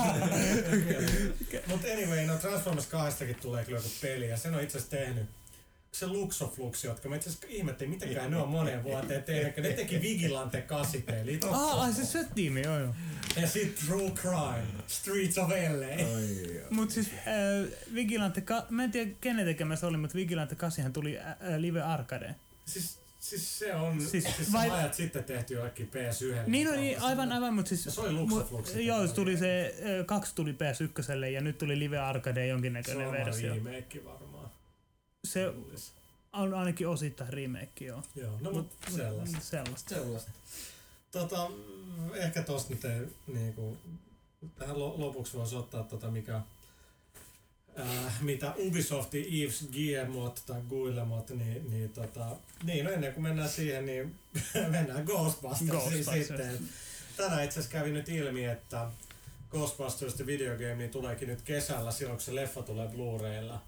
[1.71, 5.29] Mutta anyway, no Transformers 2 tulee kyllä joku peli ja sen on itse asiassa tehnyt
[5.95, 10.01] se Luxoflux, jotka mä itse asiassa ihmettelin, mitenkään ne on moneen vuoteen tehnyt, ne teki
[10.01, 11.41] Vigilante 8 peli.
[11.51, 12.95] Ah, ai se se tiimi, joo joo.
[13.37, 16.05] Ja sit True Crime, Streets of LA.
[16.71, 21.19] Mut siis äh, Vigilante, ka- mä en tiedä kenen tekemässä oli, mutta Vigilante 8 tuli
[21.19, 22.35] äh, Live Arcade.
[22.65, 24.71] Siis Siis se on siis, siis vai...
[24.71, 26.35] ajat sitten tehty jollekin PS1.
[26.51, 27.87] Niin, no, niin aivan, aivan, mutta siis...
[27.87, 28.75] Ja se oli Luxaflux.
[28.75, 29.75] Joo, se tuli se,
[30.07, 33.55] kaksi tuli PS1 ja nyt tuli Live Arcade jonkinnäköinen versio.
[33.55, 34.34] Se on remake varmaan.
[35.25, 35.55] Se
[36.33, 38.03] on ainakin osittain remake, joo.
[38.15, 39.41] Joo, no mut, mut sellaista.
[39.41, 39.95] Sellaista.
[39.95, 40.31] sellaista.
[41.11, 41.51] Tota,
[42.15, 43.77] ehkä tosta nyt ei, niinku,
[44.59, 46.41] tähän lopuksi voisi ottaa tota, mikä
[47.81, 52.27] äh, mitä Ubisoftin Eves Guillemot tai Guillemot, niin, niin, tota,
[52.63, 54.15] niin no ennen kuin mennään siihen, niin
[54.71, 56.27] mennään Ghostbustersiin Ghostbusters.
[56.27, 56.69] sitten.
[57.17, 58.91] Tänään itse asiassa kävi nyt ilmi, että
[59.51, 63.59] Ghostbusters The Video Game niin tuleekin nyt kesällä, silloin kun se leffa tulee Blu-raylla.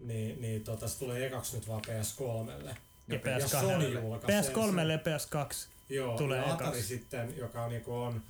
[0.00, 2.50] Niin, niin tota, se tulee ekaksi nyt vaan PS3.
[2.50, 2.74] Ja,
[3.08, 3.64] ja PS2.
[4.26, 8.22] PS3 ja PS2 Joo, tulee ja Atari sitten, joka on, niin on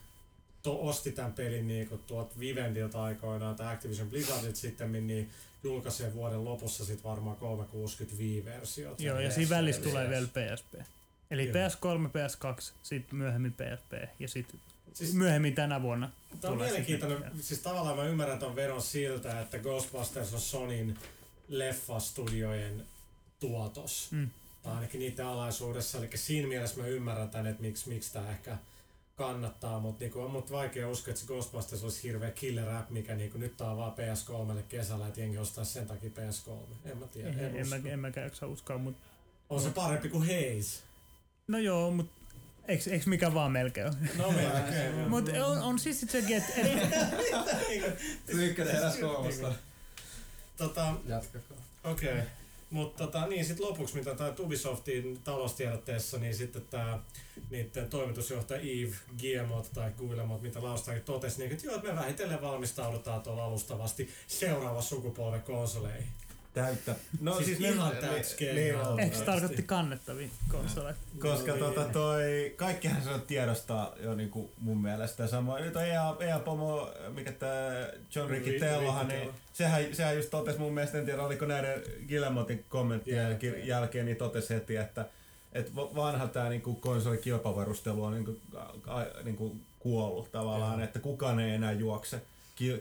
[0.63, 5.31] to, osti tämän pelin niin tuot Vivendilta aikoinaan tai Activision Blizzardit sitten, niin
[5.63, 8.95] julkaisee vuoden lopussa sitten varmaan 365-versiot.
[8.99, 10.75] Joo, ja siinä välissä tulee vielä PSP.
[11.31, 11.55] Eli Joo.
[11.55, 14.61] PS3, PS2, sitten myöhemmin PSP ja sitten
[14.93, 16.11] siis, myöhemmin tänä vuonna.
[16.41, 17.19] Tämä on mielenkiintoinen.
[17.19, 20.99] Sitten, siis tavallaan mä ymmärrän ton veron siltä, että Ghostbusters on Sonin
[21.51, 22.87] leffastudiojen
[23.41, 24.09] tuotos.
[24.11, 24.31] Mm.
[24.63, 25.99] Tai ainakin niiden alaisuudessa.
[25.99, 28.57] Eli siinä mielessä mä ymmärrän tämän, että miksi, miksi tämä ehkä
[29.17, 33.15] kannattaa, mutta niinku, on mut vaikea uskoa, että se Ghostbusters olisi hirveä killer app, mikä
[33.15, 36.91] niinku, nyt on vaan PS3 kesällä, että jengi ostaa sen takia PS3.
[36.91, 37.29] En mä tiedä.
[37.29, 39.07] En, en, en, mä, en mäkään jaksa uskoa, mutta...
[39.51, 40.83] On se parempi kuin Haze.
[41.49, 42.21] No joo, mutta
[42.69, 45.09] Eiks, eiks mikä vaan melkein No melkein.
[45.09, 46.53] Mut on, on siis sekin, että...
[48.29, 49.55] Ykkönen eräs kolmasta.
[50.61, 51.57] Tota, Jatkakaa.
[51.85, 52.13] Okei.
[52.13, 52.23] Okay.
[52.71, 56.99] Mutta tota, niin sit lopuksi, mitä tämä Ubisoftin taloustiedotteessa, niin sitten tämä
[57.51, 62.43] niiden toimitusjohtaja Yves Guillemot tai Guillemot, mitä Laustakin totesi, niin että joo, että me vähitellen
[62.43, 66.09] valmistaudutaan tuolla alustavasti seuraava sukupolven konsoleihin.
[66.55, 66.95] Täyttä.
[67.21, 70.95] No siis, siis ihan täyttä niin, Eikö se tarkoitti kannettavia konsoleja?
[71.19, 75.27] Koska no, tota toi, kaikkihan se on tiedostaa jo niinku mun mielestä.
[75.27, 80.31] Samoin nyt on EA, EA Pomo, mikä tää John Ricky Tellohan, niin sehän, sehän just
[80.31, 85.05] totesi mun mielestä, en tiedä oliko näiden Guillemotin kommenttien jälkeen, jälkeen, niin totesi heti, että
[85.53, 88.39] et vanha tämä niinku konsolikilpavarustelu on niinku,
[88.87, 90.85] a, niinku kuollut tavallaan, ja.
[90.85, 92.23] että kukaan ei enää juokse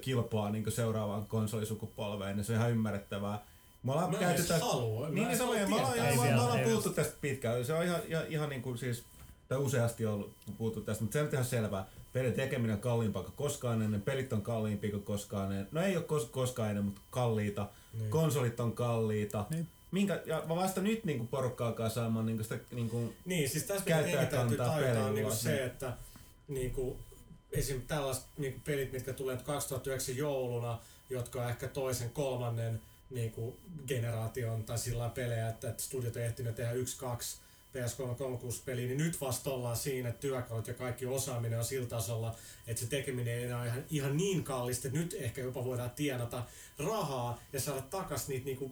[0.01, 3.48] kilpaa niinku seuraavaan konsolisukupolveen, niin se on ihan ymmärrettävää.
[3.83, 4.65] Me ollaan mä käyty tästä...
[4.65, 5.09] Halua.
[5.09, 7.65] Niin, niin samoin, me ollaan, me ollaan, puhuttu tästä pitkään.
[7.65, 9.03] Se on ihan, ihan, ihan niin kuin siis,
[9.49, 11.85] tai useasti on puhuttu tästä, mutta se on ihan selvää.
[12.13, 15.67] Pelin tekeminen on kalliimpaa kuin koskaan ennen, pelit on kalliimpia kuin koskaan ennen.
[15.71, 17.69] No ei ole kos, koskaan ennen, mutta kalliita.
[17.99, 18.09] Niin.
[18.09, 19.45] Konsolit on kalliita.
[19.49, 19.67] Niin.
[19.91, 23.85] Minkä, ja vasta nyt niin porukka alkaa saamaan niin sitä niin kuin Niin, siis tässä
[23.85, 25.93] täytyy tajuta niin se, että
[26.47, 26.99] niin kuin,
[27.51, 27.81] esim.
[27.81, 33.57] tällaiset niin pelit, mitkä tulee 2009 jouluna, jotka on ehkä toisen, kolmannen niin kuin
[33.87, 37.37] generaation tai sillä pelejä, että, että studiot on ehtinyt tehdä yksi, kaksi
[37.73, 41.87] PS3 36 peliä, niin nyt vasta ollaan siinä, että työkalut ja kaikki osaaminen on sillä
[41.87, 42.35] tasolla,
[42.67, 46.43] että se tekeminen ei enää ihan, ihan niin kallista, että nyt ehkä jopa voidaan tienata
[46.79, 48.71] rahaa ja saada takas niitä niinku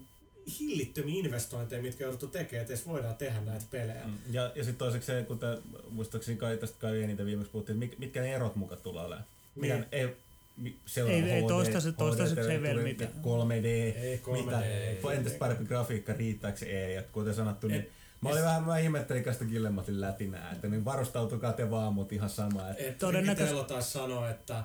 [0.60, 4.08] hillittömiä investointeja, mitkä jouduttu tekemään, että edes voidaan tehdä näitä pelejä.
[4.08, 4.18] Mm.
[4.32, 5.40] Ja, ja sitten toiseksi se, kun
[5.90, 9.26] muistaakseni kai tästä kai eniten viimeksi puhuttiin, että mitkä ne erot mukaan tulee olemaan.
[9.56, 9.86] Niin.
[9.92, 10.16] Ei,
[11.08, 13.12] ei, ei toistaiseksi, toistaiseksi ei vielä mitään.
[13.12, 17.90] 3D, ei 3D mitä, ei, entäs parempi grafiikka, riittääkö ei, ja kuten sanottu, niin
[18.22, 22.30] Mä olin vähän, mä ihmettelin tästä Gillemotin lätinää, että niin varustautukaa te vaan, mutta ihan
[22.30, 22.70] sama.
[22.70, 23.64] Että et todennäköisesti...
[23.64, 24.64] taisi sanoa, että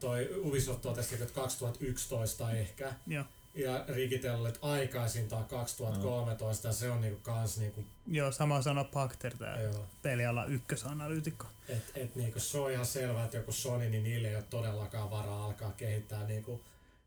[0.00, 2.92] toi Ubisoft totesi, että 2011 ehkä.
[3.06, 3.24] Joo
[3.54, 6.72] ja Rigitellet aikaisintaan 2013 no.
[6.72, 7.84] se on niinku kans niinku...
[8.06, 9.58] Joo, sama sana Pakter tää
[10.02, 11.46] peliala ykkösanalyytikko.
[11.68, 15.10] Et, et niinku se on ihan selvää, että joku Sony, niin niille ei ole todellakaan
[15.10, 16.60] varaa alkaa kehittää niinku...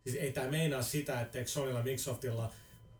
[0.04, 2.52] Siis ei tää meinaa sitä, että Sonylla Microsoftilla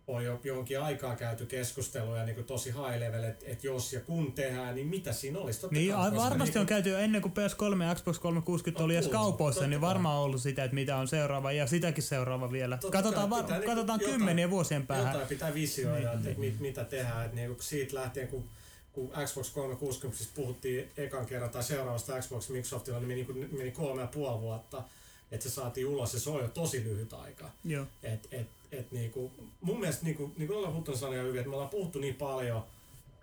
[0.08, 4.00] on jo jonkin aikaa käyty keskusteluja niin kuin tosi high level, että et jos ja
[4.00, 5.62] kun tehdään, niin mitä siinä olisi?
[5.62, 9.08] Totta niin, kai, varmasti niin on käyty ennen kuin PS3 ja Xbox 360 oli edes
[9.08, 12.78] kaupoissa, niin varmaan on ollut sitä, että mitä on seuraava ja sitäkin seuraava vielä.
[12.78, 15.14] Totta katsotaan var, pitää, katsotaan niin kymmenien vuosien päähän.
[15.14, 16.28] Jotain pitää visioida, niin.
[16.28, 17.26] että mit, mitä tehdään.
[17.26, 18.44] Että niin siitä lähtien, kun
[18.94, 24.02] kun Xbox 360 siis puhuttiin ekan kerran tai seuraavasta Xbox Microsoftilla, niin meni, meni kolme
[24.02, 24.84] ja puoli vuotta,
[25.32, 27.50] että se saatiin ulos ja se on jo tosi lyhyt aika.
[27.66, 27.86] Joo.
[28.04, 31.70] Et, et, et niinku, mun mielestä niinku, niinku ollaan Hutton sanoi hyvin, että me ollaan
[31.70, 32.64] puhuttu niin paljon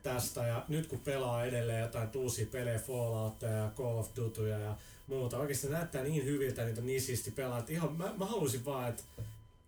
[0.03, 4.77] tästä ja nyt kun pelaa edelleen jotain uusia pelejä, Falloutia ja Call of Dutyja ja
[5.07, 8.65] muuta, oikeasti näyttää niin hyviltä, niitä on niin siisti pelaa, että ihan, mä, mä haluaisin
[8.65, 9.03] vaan, että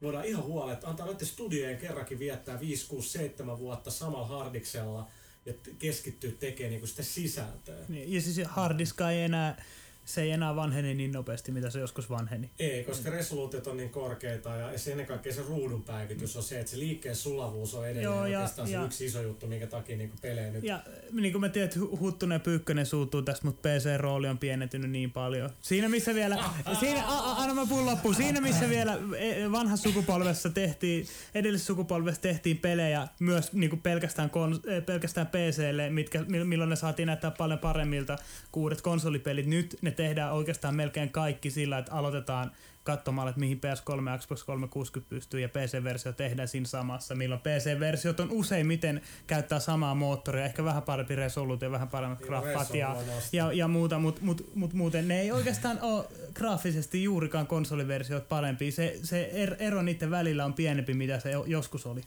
[0.02, 5.08] voidaan ihan huolella, että antaa näiden studiojen kerrankin viettää 5, 6, 7 vuotta samalla hardiksella
[5.46, 7.84] ja keskittyä tekemään niinku sitä sisältöä.
[7.88, 9.64] Niin, ja siis hardiska ei enää
[10.04, 12.50] se ei enää vanhene niin nopeasti, mitä se joskus vanheni.
[12.58, 13.16] Ei, koska mm.
[13.16, 17.16] resoluutiot on niin korkeita ja ennen kaikkea se ruudun päivitys on se, että se liikkeen
[17.16, 20.50] sulavuus on edelleen Joo, ja, oikeastaan ja, se yksi iso juttu, minkä takia niin pelejä
[20.50, 20.64] nyt...
[20.64, 20.82] Ja
[21.12, 25.10] niin kuin mä tiedän, että Huttunen ja Pyykkönen suuttuu tästä, mutta PC-rooli on pienentynyt niin
[25.10, 25.50] paljon.
[25.60, 26.44] Siinä missä vielä...
[26.80, 28.14] siinä, a, a, anna mä puhun loppuun.
[28.14, 34.30] Siinä missä vielä e, vanhassa sukupolvessa tehtiin, edellisessä sukupolvessa tehtiin pelejä myös niin kuin pelkästään,
[34.30, 38.18] kon, e, pelkästään PClle, mitkä, milloin ne saatiin näyttää paljon paremmilta
[38.52, 39.46] kuudet konsolipelit.
[39.46, 42.50] Nyt ne tehdään oikeastaan melkein kaikki sillä, että aloitetaan
[42.84, 48.20] katsomalla, että mihin PS3 ja Xbox 360 pystyy ja PC-versio tehdään siinä samassa, milloin PC-versiot
[48.20, 52.96] on useimmiten käyttää samaa moottoria, ehkä vähän parempi resoluutio, vähän paremmat graffat ja,
[53.32, 58.70] ja, ja, muuta, mutta mut, mut, muuten ne ei oikeastaan ole graafisesti juurikaan konsoliversiot parempi.
[58.70, 62.00] Se, se er, ero niiden välillä on pienempi, mitä se joskus oli.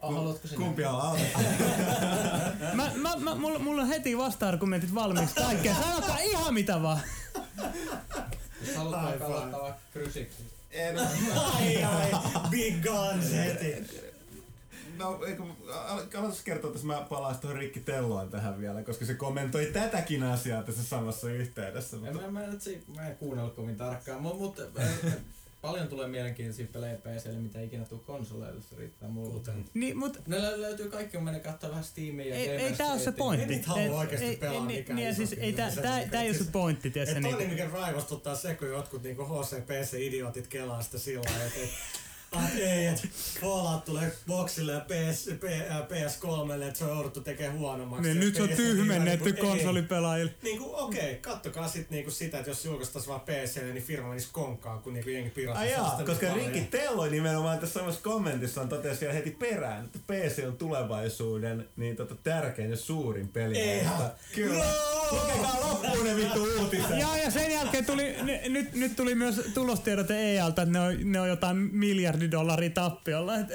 [0.00, 1.18] Oh, Kumpi on
[2.74, 5.76] mä, mä, mä, mulla, mulla on heti vasta-argumentit valmiiksi kaikkeen.
[5.76, 7.00] Sanokaa ihan mitä vaan.
[8.66, 10.42] Jos haluat vaikka aloittaa vaikka krysiksi.
[10.70, 10.98] En.
[11.36, 12.10] ai ai,
[12.50, 13.86] big guns heti.
[14.98, 15.42] No, eikö,
[16.18, 20.62] aloitais kertoa, että mä palaan tuohon Rikki Telloon tähän vielä, koska se kommentoi tätäkin asiaa
[20.62, 21.96] tässä samassa yhteydessä.
[21.96, 22.24] Mutta...
[22.24, 22.46] En, mä, mä,
[22.96, 24.62] mä en kuunnellut kovin tarkkaan, mutta
[25.60, 29.42] Paljon tulee mielenkiintoisia pelejä PClle, mitä ikinä tuu konsoleille, se riittää mulle.
[29.74, 32.98] Niin, mut, ne löytyy kaikki, kun menee katsoa vähän Steamia ja Ei, ei tää ole
[32.98, 33.54] se pointti.
[33.54, 36.44] Ei halua oikeesti pelaa ei, mikään niin, siis, ei, tää, tää, tää ei ole se
[36.52, 37.20] pointti, tiedätkö?
[37.20, 42.05] Toinen, mikä raivostuttaa se, kun jotkut niinku HC PC-idiotit kelaa sitä sillä että et, Ah,
[42.58, 43.08] ei, että
[43.40, 48.08] Fallout tulee boxille ja PS, P, äh, PS3, että se on jouduttu tekemään huonommaksi.
[48.08, 49.32] Niin, nyt se on PS4 tyhmennetty ei.
[49.32, 50.32] konsolipelaajille.
[50.42, 54.08] Niin kuin, okei, okay, kattokaa sit niinku sitä, että jos julkaistaisiin vaan PClle, niin firma
[54.08, 55.62] menisi konkkaan, kun niinku jengi piratsi.
[55.62, 56.34] Ai jaa, koska.
[56.34, 61.68] Ricky Tello nimenomaan tässä samassa kommentissa on totesi vielä heti perään, että PC on tulevaisuuden
[61.76, 63.58] niin tota, tärkein ja suurin peli.
[63.58, 64.10] Eihän.
[64.34, 64.64] Kyllä.
[65.10, 66.98] Lukekaa loppuun ne vittu uutiset.
[67.00, 71.12] Joo, ja sen jälkeen tuli, n- nyt, nyt tuli myös tulostiedote EALta, että ne on,
[71.12, 71.56] ne on jotain
[72.26, 73.36] miljardidollaria tappiolla.
[73.38, 73.48] Et,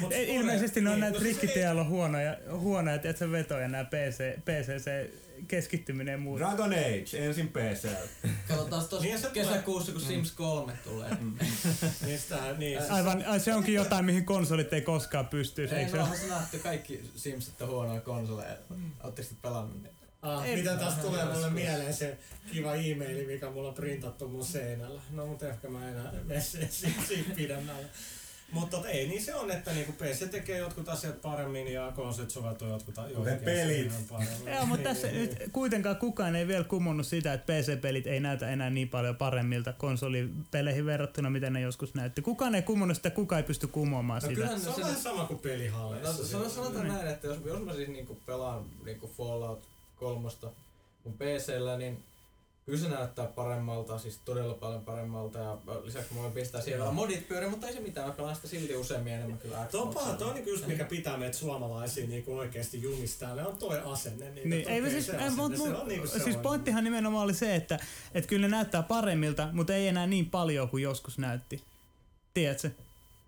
[0.00, 4.40] Mut et ilmeisesti ne on niin, näitä no Tielo huonoja, huonoja tiedätkö, vetoja nämä PC,
[4.44, 5.10] PCC
[5.48, 6.44] keskittyminen muuta.
[6.44, 7.88] Dragon Age, ensin PC.
[8.48, 11.10] Katsotaan tuossa Niin, se kesäkuussa, kun Sims 3 tulee.
[12.06, 15.84] Niin, sitä, niin, siis, Aivan, ai, se onkin jotain, mihin konsolit ei koskaan pystyisi, Ei,
[15.84, 16.02] eikö no se ole?
[16.02, 18.56] onhan se nähty kaikki Simsit on huonoja konsoleja.
[19.04, 19.91] Ootteko te pelannut niitä?
[20.22, 22.18] Ah, ei- mitä taas tulee mulle mieleen se
[22.52, 25.00] kiva e-maili, mikä mulla on printattu mun seinällä.
[25.10, 26.12] No mutta ehkä mä enää
[26.70, 27.88] siitä pidemmällä.
[28.52, 32.68] Mutta ei niin se on, että niinku PC tekee jotkut asiat paremmin ja konsolit soveltuu
[32.68, 33.92] jotkut joihinkin pelit.
[34.54, 38.20] Joo, mutta Niin, tässä niin, nyt kuitenkaan kukaan ei vielä kumonnut sitä, että PC-pelit ei
[38.20, 42.22] näytä enää niin paljon paremmilta konsolipeleihin verrattuna, miten ne joskus näytti.
[42.22, 44.34] Kukaan ei kumonnut sitä, kukaan ei pysty kumoamaan No sitä.
[44.34, 46.22] kyllähän Se on vähän sama kuin pelihalleissa.
[46.22, 49.71] no, sano- sanotaan näin, että jos, jos mä siis niinku pelaan niinku Fallout
[50.02, 50.28] 3
[51.04, 52.04] mun PCllä, niin
[52.66, 56.92] kyllä se näyttää paremmalta, siis todella paljon paremmalta ja lisäksi mä voin pistää siihen vielä
[56.92, 59.94] modit pyöriä, mutta ei se mitään, mä pelaan sitä silti useammin enemmän kyllä Tuo on
[59.94, 60.18] paha, Xboxilla.
[60.18, 63.34] tuo on niinku just mikä pitää meitä suomalaisia niinku oikeesti jumistaa.
[63.34, 64.24] Ne on toi asenne.
[64.30, 67.34] Niinku, Niin, että ei, siis, asenne, mut, se mut, on niinku siis pointtihan nimenomaan oli
[67.34, 67.78] se, että
[68.14, 71.62] et kyllä ne näyttää paremmilta, mutta ei enää niin paljon kuin joskus näytti.
[72.34, 72.70] Tiedätkö?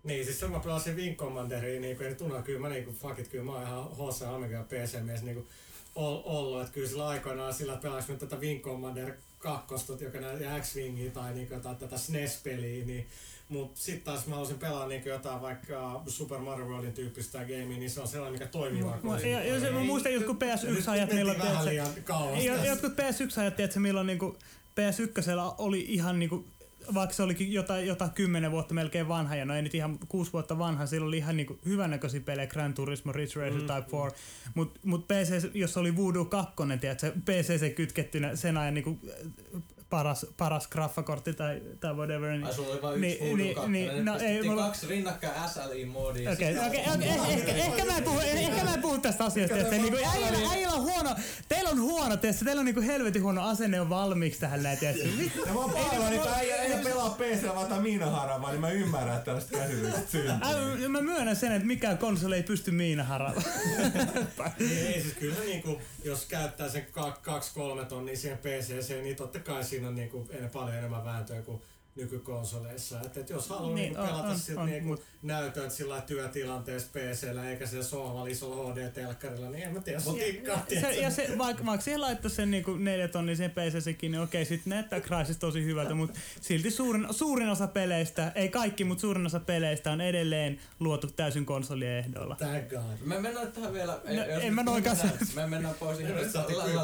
[0.03, 3.43] Niin, siis mä pelasin Wing Commanderia, niinku, ei tunna, kyllä mä niinku, fuck it, kyllä
[3.43, 5.45] mä oon ihan HC Amiga PC-mies niinku,
[5.95, 11.11] ollut, että kyllä sillä aikoinaan sillä pelasin nyt tätä Wing Commander 2, joka näyttää X-Wingia
[11.11, 13.07] tai niinku jotain tätä SNES-peliä, niin
[13.49, 17.89] Mut sit taas mä haluaisin pelaa niinku jotain vaikka Super Mario Worldin tyyppistä gamea, niin
[17.89, 19.29] se on sellainen, mikä toimii vaan.
[19.31, 22.43] Ja, ja se, mä muistan jotkut PS1-ajat, milloin vähän liian kauas.
[22.67, 24.37] Jotkut PS1-ajat, tiedätkö, milloin niinku
[24.79, 26.45] PS1 oli ihan niinku
[26.93, 30.33] vaikka se olikin jotain, jotain kymmenen vuotta melkein vanha, ja no ei nyt ihan kuusi
[30.33, 33.59] vuotta vanha, silloin oli ihan niinku hyvännäköisiä pelejä, Gran Turismo, Ridge Racer mm.
[33.59, 34.17] Type 4,
[34.55, 38.99] mutta mut PC, jos oli Voodoo 2, tiedätkö, PC kytkettynä sen ajan niinku
[39.89, 42.31] paras, paras graffakortti tai, tai whatever.
[42.31, 43.71] Niin, Ai sulla oli vain Niin, yksi niin, 2.
[43.71, 46.31] niin, no no, ei, mulla- kaksi rinnakkain SLI-moodia.
[46.31, 49.57] Okei, okei, okei, eh- ehkä, ehkä, mä en puhu, ehkä mä en puhu tästä asiasta,
[49.57, 51.15] että niinku, äijällä, äijällä on huono,
[51.49, 55.03] teillä on huono, tiedätkö, teillä on niinku helvetin huono asenne on valmiiksi tähän näin, tiedätkö.
[55.45, 58.69] Ja mä oon paljon, niin ei, ei, ei pelaa PC vaan tää miinaharavaa, niin mä
[58.71, 60.87] ymmärrän, että tällaiset käsitykset syntyy.
[60.87, 63.41] Mä myönnän sen, että mikään konsoli ei pysty miinaharalla.
[64.59, 66.85] Niin, ei siis kyllä niinku, jos käyttää sen
[67.81, 71.61] 2-3 tonnia siihen PCC, niin totta kai siinä on niinku en, paljon enemmän vääntöä kuin
[71.95, 73.01] nykykonsoleissa.
[73.01, 76.01] Et, et jos haluaa Niin, niin, niinku pelata on, sit on, niinku mut- näytöt sillä
[76.01, 81.11] työtilanteessa PCllä eikä siellä sohvalla isolla HD-telkkarilla, niin en mä tiedä, Mut- tikkaa, se, ja
[81.11, 84.99] se, vaikka, vaikka siihen laittaisi sen niinku neljä tonnia sen PCCkin, niin okei, sit näyttää
[85.01, 89.91] Crysis tosi hyvältä, mutta silti suurin, suurin osa peleistä, ei kaikki, mutta suurin osa peleistä
[89.91, 92.35] on edelleen luotu täysin konsolien ehdoilla.
[92.35, 92.81] Thank God.
[93.05, 95.35] Me mennään tähän vielä, No, jos en mä noin mennään- kanssa.
[95.35, 96.15] Me mennään pois ihan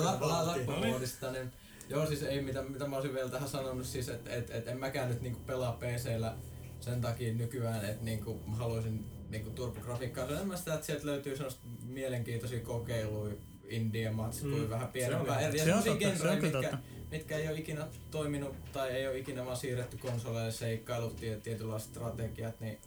[0.06, 1.52] lappumoodista, niin
[1.92, 4.78] joo siis ei mitä, mitä mä olisin vielä tähän sanonut siis, että et, et en
[4.78, 6.34] mäkään nyt niinku pelaa PCllä
[6.80, 10.26] sen takia nykyään, että niinku mä haluaisin niinku turbografiikkaa.
[10.26, 13.34] Se on enemmän sitä, että sieltä löytyy sellaista mielenkiintoisia kokeiluja
[13.70, 15.40] indie matsi Mm, vähän se on pienempää.
[15.40, 16.78] eri- ja se on totta, se on mitkä, totta.
[17.12, 21.90] mitkä ei ole ikinä toiminut tai ei ole ikinä vaan siirretty konsoleille seikkailut, tie- tietynlaiset
[21.90, 22.78] strategiat, niin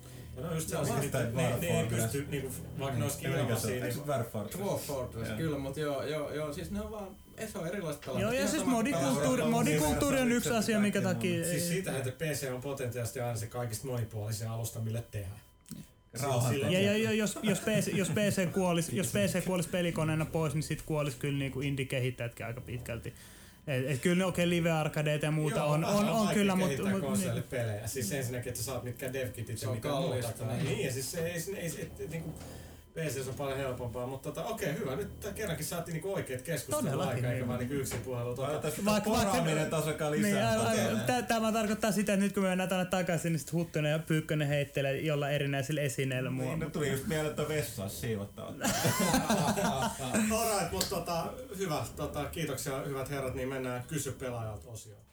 [0.42, 1.86] No just Se on vasta että ei Warfare.
[2.02, 3.82] pysty, niinku, vaikka ne olisikin Mikä se ilmaisia, on?
[3.82, 4.58] Eikö niin Dwarf Fortress?
[4.64, 5.38] Dwarf Fortress, Joo.
[5.38, 8.22] kyllä, mutta joo, joo, joo, siis ne on vaan, ei se on erilaista pelata.
[8.22, 11.44] Joo, ja Ihan siis modikulttuuri, modikulttuuri on yksi asia, mikä takia...
[11.44, 15.40] Siis ei- siitä, että PC on potentiaalisesti aina se kaikista monipuolisin alusta, mille tehdään.
[16.70, 20.62] Ja, ja, ja jos, jos, PC, jos, PC kuolisi, jos PC kuolisi pelikoneena pois, niin
[20.62, 23.14] sit kuolisi kyllä niinku indie-kehittäjätkin aika pitkälti.
[23.66, 26.34] Et, et kyllä ne okei okay, live arcadeita ja muuta Joo, on, on, on vaikea
[26.34, 27.86] kyllä, mutta kehittää mut, konsolille niin, pelejä.
[27.86, 30.28] Siis ensinnäkin, että sä saat mitkä devkitit ja on mitä muuta.
[30.62, 30.84] niin.
[30.84, 32.34] Ja siis se ei, ei, ei, ei, ei niinku,
[32.94, 34.96] PC on paljon helpompaa, mutta tota, okei, hyvä.
[34.96, 37.48] Nyt kerrankin saatiin niinku oikeet keskustelua Todellakin, aika, eikä niin.
[37.48, 38.34] vaan niinku yksin puhelu.
[38.36, 40.56] Tota, Vaikka, Vaikka- poraaminen taas alkaa niin, lisää.
[41.06, 43.98] tä- Tämä tarkoittaa sitä, että nyt kun me mennään tänne takaisin, niin sit Huttunen ja
[43.98, 46.44] Pyykkönen heittelee jolla erinäisillä esineillä mua.
[46.44, 48.46] Niin, nyt tuli just mieleen, että vessa olisi siivottava.
[50.40, 51.24] Alright, mutta tota,
[51.58, 51.84] hyvä.
[51.96, 55.04] Tota, kiitoksia hyvät herrat, niin mennään kysy pelaajalta osioon.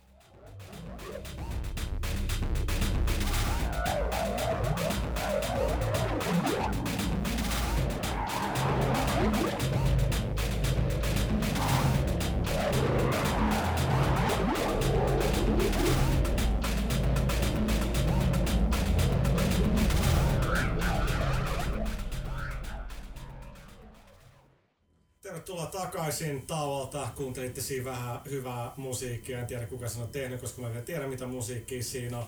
[25.72, 29.40] Takaisin tavalta, Kuuntelitte siinä vähän hyvää musiikkia.
[29.40, 32.26] En tiedä kuka sen on tehnyt, koska mä en tiedä mitä musiikkia siinä on.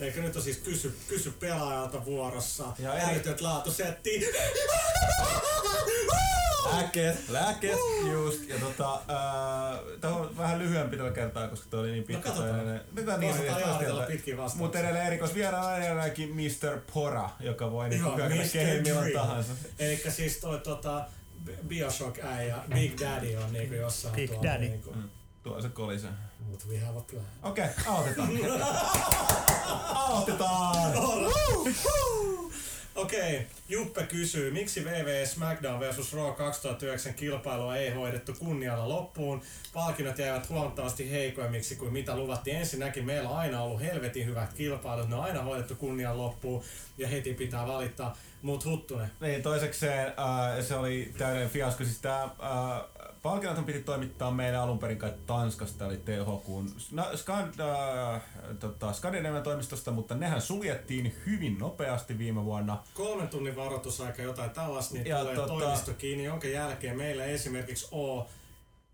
[0.00, 2.64] Eikä nyt on siis kysy, kysy pelaajalta vuorossa.
[2.78, 4.26] Ja Äärityöt laatusetti.
[6.72, 7.78] Lääkkeet, lääkkeet,
[8.12, 8.48] just.
[8.48, 12.28] Ja tota, äh, tämä on vähän lyhyempi tällä kertaa, koska toi oli niin pitkä.
[12.28, 12.80] No katsotaan.
[12.92, 16.80] Mitä niin, niin, pitkin Mutta edelleen erikois vieraana edelläänkin Mr.
[16.94, 19.52] Pora, joka voi niinku hyökätä kehen milloin tahansa.
[19.78, 21.04] Eli siis toi tota,
[21.68, 24.44] Bioshock äijä, Big Daddy on niinku jossain Big tuolla.
[24.44, 24.68] Daddy.
[24.68, 24.92] Niinku.
[24.92, 25.08] Mm.
[25.42, 26.08] Tuo se kolise.
[26.50, 27.24] Mut we have a plan.
[27.42, 28.30] Okei, okay, aloitetaan.
[29.94, 30.92] aloitetaan!
[32.94, 36.12] Okei, okay, Juppe kysyy, miksi VV SmackDown vs.
[36.12, 39.42] Raw 2009 kilpailua ei hoidettu kunnialla loppuun?
[39.74, 42.56] Palkinnot jäivät huomattavasti heikoimmiksi kuin mitä luvattiin.
[42.56, 46.62] Ensinnäkin meillä on aina ollut helvetin hyvät kilpailut, ne on aina hoidettu kunnialla loppuun
[46.98, 48.16] ja heti pitää valittaa.
[48.42, 49.10] Mut Huttunen.
[49.20, 51.84] Niin, toisekseen äh, se oli täydellinen fiasko.
[51.84, 52.30] Siis tää, äh,
[53.22, 56.46] Palkinnot piti toimittaa meille alun perin kai Tanskasta, eli THQ
[57.16, 58.22] Skand, äh,
[58.60, 62.82] tota, Skandinavian toimistosta, mutta nehän suljettiin hyvin nopeasti viime vuonna.
[62.94, 67.88] Kolmen tunnin varoitusaika jotain tällaista, niin ja tulee tota, toimisto kiinni, jonka jälkeen meillä esimerkiksi
[67.92, 68.26] O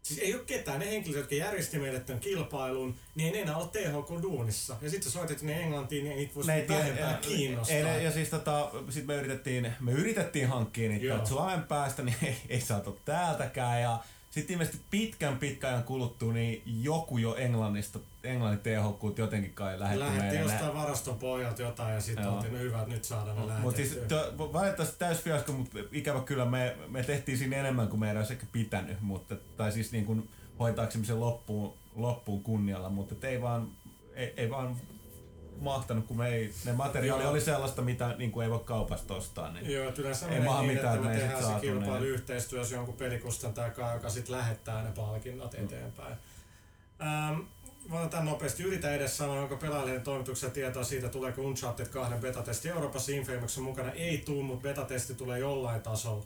[0.08, 3.68] Siis ei ole ketään, ne henkilöt, jotka järjesti meille tämän kilpailun, niin ei enää ole
[3.68, 4.76] THK-duunissa.
[4.82, 7.76] Ja sitten soitettiin ne Englantiin, niin niitä voisi vähempää kiinnostaa.
[7.76, 12.36] Ei, ja siis tota, sit me yritettiin, me yritettiin hankkia niitä Suomen päästä, niin ei,
[12.48, 13.82] ei saatu täältäkään.
[13.82, 13.98] Ja
[14.30, 20.00] sitten ilmeisesti pitkän pitkän ajan kuluttua, niin joku jo Englannista, Englannin THQ jotenkin kai lähetti
[20.00, 20.52] Lähetti meille.
[20.52, 23.76] jostain varaston pohjalta jotain ja sitten oltiin, no hyvä, että nyt saadaan ne no, Mutta
[23.76, 23.98] siis
[24.38, 28.46] valitettavasti täys fiasko, mutta ikävä kyllä me, me tehtiin siinä enemmän kuin meidän olisi ehkä
[28.52, 33.68] pitänyt, mutta, tai siis niin kuin hoitaaksemme sen loppuun, loppuun kunnialla, mutta ei vaan,
[34.14, 34.76] ei, ei vaan
[35.60, 37.32] mahtanut, kun me ei, ne materiaali Joo.
[37.32, 39.52] oli sellaista, mitä niin kuin ei voi kaupasta ostaa.
[39.52, 44.10] Niin Joo, yleensä ei niin, mitään, että me tehdään se kilpailu yhteistyössä jonkun pelikustantajan joka
[44.10, 45.64] sitten lähettää ne palkinnot mm.
[45.64, 46.14] eteenpäin.
[47.02, 47.40] Ähm,
[47.90, 48.62] otetaan nopeasti.
[48.62, 53.92] Yritä edes sanoa, onko pelaajien toimituksessa tietoa siitä, tuleeko Uncharted 2 betatesti Euroopassa Infamousin mukana.
[53.92, 56.24] Ei tuu, mutta betatesti tulee jollain tasolla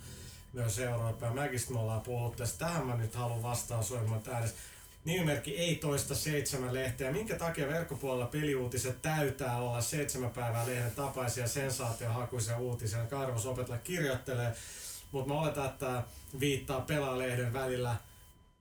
[0.53, 1.35] myös Eurooppaan.
[1.35, 2.43] Mäkistä me ollaan puhuttu.
[2.59, 4.57] Tähän mä nyt haluan vastaan soimaan äänessä.
[5.05, 7.12] Nimimerkki ei toista seitsemän lehteä.
[7.12, 13.07] Minkä takia verkkopuolella peliuutiset täytää olla seitsemän päivää lehden tapaisia sensaatiohakuisia uutisia?
[13.07, 14.53] Karvos opetella kirjoittelee,
[15.12, 16.03] mutta mä oletan, että
[16.40, 17.96] viittaa pelaalehden välillä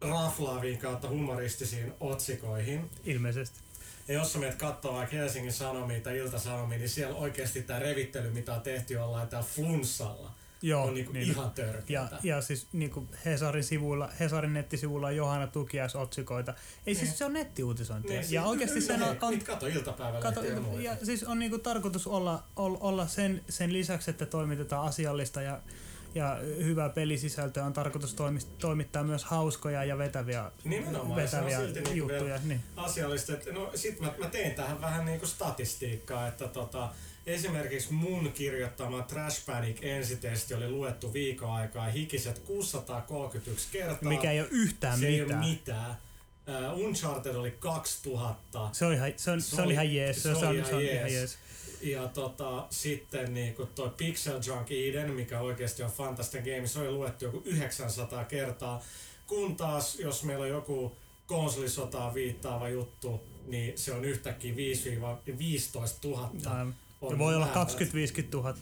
[0.02, 2.90] raflaaviin kautta humoristisiin otsikoihin.
[3.04, 3.60] Ilmeisesti.
[4.08, 8.30] Ja jos sä menet katsoa vaikka Helsingin Sanomia tai Ilta-Sanomia, niin siellä oikeasti tämä revittely,
[8.30, 10.32] mitä on tehty jollain täällä flunssalla,
[10.62, 12.16] Joo, on niinku niin, ihan törkeätä.
[12.24, 16.54] Ja, ja siis niinku Hesarin, sivuilla, Hesarin nettisivuilla on Johanna Tukiais otsikoita.
[16.88, 17.18] Ei siis niin.
[17.18, 18.22] se on nettiuutisointia.
[18.22, 19.18] Niin, ja oikeasti sen on...
[19.22, 24.12] on kato iltapäivällä kato, ja, ja siis on niinku tarkoitus olla, olla sen, sen lisäksi,
[24.12, 25.62] että toimitetaan asiallista ja
[26.16, 28.16] ja hyvää pelisisältöä on tarkoitus
[28.60, 32.40] toimittaa myös hauskoja ja vetäviä, Nimenomaan, vetäviä se on silti niinku juttuja.
[32.44, 32.64] Niin.
[32.76, 33.34] Asiallista.
[33.52, 36.90] No sit mä, mä tein tähän vähän niinku statistiikkaa, että tota,
[37.26, 44.10] Esimerkiksi mun kirjoittama Trash Panic ensitesti oli luettu viikon aikaa hikiset 631 kertaa.
[44.10, 45.30] Mikä ei ole yhtään se mitään.
[45.30, 45.98] Ei ole mitään.
[46.74, 48.70] Uh, Uncharted oli 2000.
[48.72, 50.24] Se oli ihan, se on, se, se oli ihan jees.
[50.24, 50.96] Se, se, oli, ihan, jees.
[50.96, 51.38] ihan jees.
[51.82, 56.92] Ja tota, sitten niinku toi Pixel Junk Eden, mikä oikeasti on fantastinen game, se oli
[56.92, 58.84] luettu joku 900 kertaa.
[59.28, 60.96] Kun taas, jos meillä on joku
[61.26, 64.58] konsolisotaan viittaava juttu, niin se on yhtäkkiä 5-15
[66.04, 66.32] 000.
[66.46, 66.76] Aivan.
[67.02, 67.50] On voi olla 20-50
[68.34, 68.54] 000,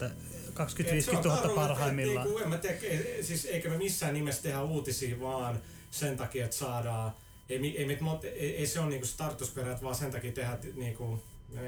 [0.53, 2.27] 20 000 parhaimmillaan.
[2.27, 2.77] Niinku, en mä tiedä,
[3.21, 5.61] siis eikä me missään nimessä tehdä uutisia vaan
[5.91, 7.11] sen takia, että saadaan
[7.49, 11.23] ei, ei, ei, ei se ole niinku startusperä, vaan sen takia tehdä niinku,
[11.53, 11.61] mä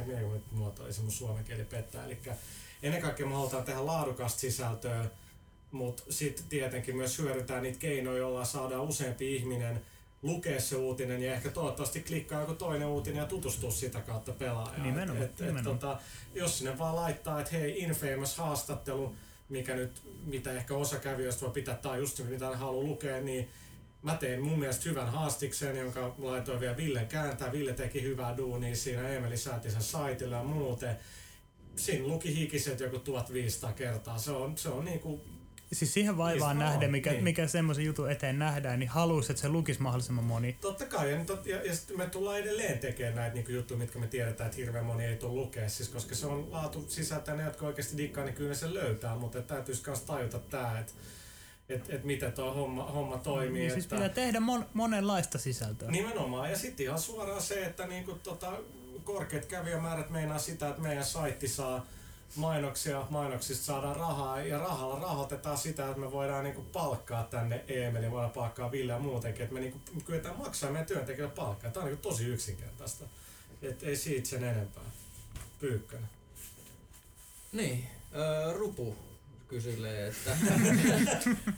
[0.52, 2.06] muotoisin, mun suomen kieli pettää.
[2.06, 2.18] Eli
[2.84, 5.06] ennen kaikkea me halutaan tehdä laadukasta sisältöä,
[5.72, 9.82] mutta sitten tietenkin myös hyödyntää niitä keinoja, joilla saadaan useampi ihminen
[10.22, 14.84] lukea se uutinen ja ehkä toivottavasti klikkaa joku toinen uutinen ja tutustua sitä kautta pelaajaan.
[14.84, 15.80] Nimenomaan, et, et, nimenomaan.
[15.80, 16.00] tota,
[16.36, 19.16] jos sinne vaan laittaa, että hei, Infamous haastattelu,
[19.50, 23.50] mikä nyt, mitä ehkä osa kävijöistä voi pitää, tai just mitä ne haluaa lukea, niin
[24.02, 27.52] mä tein mun mielestä hyvän haastiksen, jonka laitoin vielä Ville kääntää.
[27.52, 30.98] Ville teki hyvää duunia siinä Emeli sen saitilla ja muuten.
[31.76, 34.18] Siinä luki hikiset joku 1500 kertaa.
[34.18, 35.22] Se on, se on niinku
[35.74, 37.24] Siis siihen vaivaan siis nähden, mikä, niin.
[37.24, 40.58] mikä semmoisen jutun eteen nähdään, niin haluaisi, että se lukisi mahdollisimman moni.
[40.62, 44.00] Totta kai, ja, tot, ja, ja sitten me tullaan edelleen tekemään näitä niin juttuja, mitkä
[44.00, 47.44] me tiedetään, että hirveän moni ei tule lukea, siis koska se on laatu sisältää ne,
[47.44, 50.94] jotka oikeasti dikkaa, niin kyllä se löytää, mutta täytyisi myös tajuta tämä, että
[51.70, 53.62] että et miten tuo homma, homma toimii.
[53.62, 55.92] Niin, siis että, pitää tehdä mon, monenlaista sisältöä.
[55.92, 58.52] Nimenomaan, ja sitten ihan suoraan se, että niinku tota,
[59.04, 61.86] korkeat kävijämäärät meinaa sitä, että meidän saitti saa
[62.36, 68.12] mainoksia, mainoksista saadaan rahaa ja rahalla rahoitetaan sitä, että me voidaan niinku palkkaa tänne Eemeli,
[68.12, 71.72] voidaan palkkaa Ville ja muutenkin, että me niinku kyetään maksamaan meidän työntekijöille palkkaa.
[71.72, 73.06] Tämä on niinku tosi yksinkertaista.
[73.62, 74.84] Et ei siitä sen enempää.
[75.60, 76.10] Pyykkönen.
[77.52, 78.96] Niin, öö, Rupu
[79.48, 80.32] kysylee, että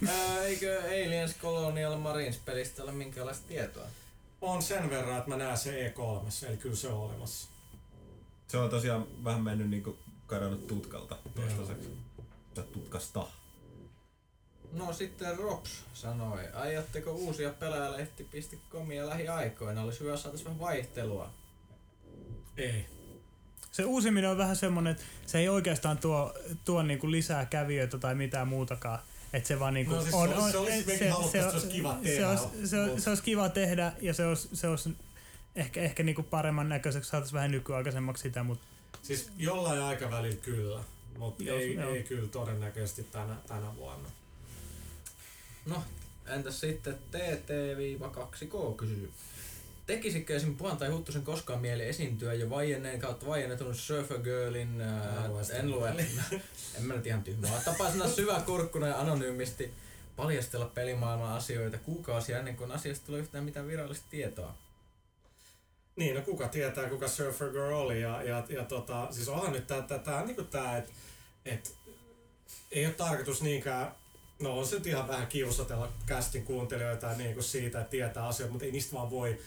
[0.09, 3.87] öö, eikö Aliens Colonial Marines pelistä ole minkäänlaista tietoa?
[4.41, 7.47] On sen verran, että mä näen se E3, eli kyllä se on olemassa.
[8.47, 9.97] Se on tosiaan vähän mennyt niinku
[10.27, 11.89] kadonnut tutkalta toistaiseksi.
[12.73, 13.27] Tutkasta.
[14.71, 19.81] No sitten Rops sanoi, aiotteko uusia pelaajalehti.comia lähiaikoina?
[19.81, 21.29] Olisi hyvä saada vähän vaihtelua.
[22.57, 22.85] Ei.
[23.71, 26.33] Se uusiminen on vähän semmonen, että se ei oikeastaan tuo,
[26.65, 28.99] tuo niinku lisää kävijöitä tai mitään muutakaan.
[29.33, 31.93] Että se vaan niinku No siis se olisi- se olisi- haluttais, että se olisi kiva
[31.93, 34.95] se, tehdä, olisi, se, olisi, se olisi kiva tehdä ja se olisi, se olisi
[35.55, 38.67] ehkä, ehkä niinku paremman näköiseksi, saataisiin vähän nykyaikaisemmaksi sitä, mutta
[39.03, 40.83] Siis jollain aikavälillä kyllä,
[41.17, 41.93] mutta Joo, ei, joo.
[41.93, 44.09] ei kyllä todennäköisesti tänä, tänä vuonna.
[45.65, 45.83] No,
[46.27, 49.11] entäs sitten TT-2K kysyy.
[49.85, 50.57] Tekisikö esim.
[50.57, 55.89] Puhan tai Huttusen koskaan mieli esiintyä jo vaienneen kautta vaiennetun Surfer Girlin, ää, en lue,
[56.77, 59.73] en mä nyt ihan tyhmää, tapaisena syväkurkkuna ja anonyymisti
[60.15, 64.55] paljastella pelimaailman asioita kuukausia ennen kuin asiasta tulee yhtään mitään virallista tietoa.
[65.95, 68.01] Niin, no kuka tietää, kuka Surfer Girl oli.
[68.01, 70.91] Ja, ja, ja tota, siis onhan nyt tää, tää, tää, niinku tää että
[71.45, 71.75] et,
[72.71, 73.91] ei ole tarkoitus niinkään,
[74.41, 78.65] no on se nyt ihan vähän kiusatella castin kuuntelijoita niinku siitä, että tietää asioita, mutta
[78.65, 79.39] ei niistä vaan voi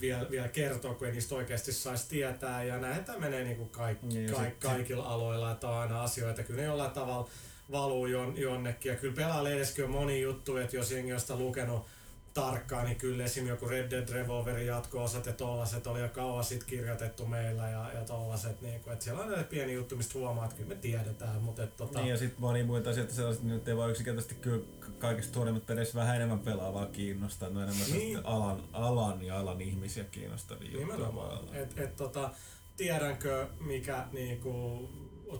[0.00, 2.64] vielä, vielä kertoa, kun ei niistä oikeasti saisi tietää.
[2.64, 6.42] Ja näin tämä menee niinku kaik, Niin, kaik, sit- kaikilla aloilla, että on aina asioita.
[6.42, 7.30] Kyllä ne jollain tavalla
[7.70, 8.92] valuu jon, jonnekin.
[8.92, 11.86] Ja kyllä pelailehdessäkin on moni juttu, että jos jengi on sitä lukenut
[12.34, 13.46] tarkkaan, niin kyllä esim.
[13.46, 18.00] joku Red Dead Revolverin jatko-osat ja tollaset oli jo kauan sitten kirjoitettu meillä ja, ja
[18.00, 21.42] tollaset, niin kuin, että siellä on näitä pieni juttu, mistä huomaa, että kyllä me tiedetään,
[21.42, 24.34] mutta et, tota, Niin ja sitten moni muita asioita sellaiset, niin nyt ei vaan yksinkertaisesti
[24.34, 24.64] kyllä
[24.98, 27.48] kaikista huolimatta edes vähän enemmän pelaavaa kiinnostaa.
[27.48, 27.98] Ne on enemmän Niin.
[27.98, 28.26] niin.
[28.26, 30.86] alan, alan ja alan ihmisiä kiinnostavia juttuja.
[30.86, 31.38] Nimenomaan.
[31.52, 32.30] Et, et, tota,
[32.76, 34.88] tiedänkö, mikä niinku,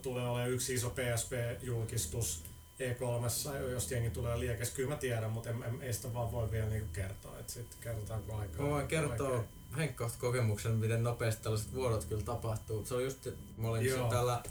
[0.02, 2.53] tulee olemaan yksi iso PSP-julkistus
[2.92, 4.70] E3, jos jengi tulee liekes.
[4.70, 7.38] Kyllä mä tiedän, mutta en, en, ei sitä vaan voi vielä niinku kertoa.
[7.38, 8.66] Et sit kerrotaanko aikaa.
[8.66, 9.44] Mä voin kertoa
[9.76, 12.86] henkkohta kokemuksen, miten nopeasti tällaiset vuodot kyllä tapahtuu.
[12.86, 14.10] Se oli just, mä olin Joo.
[14.10, 14.42] Täällä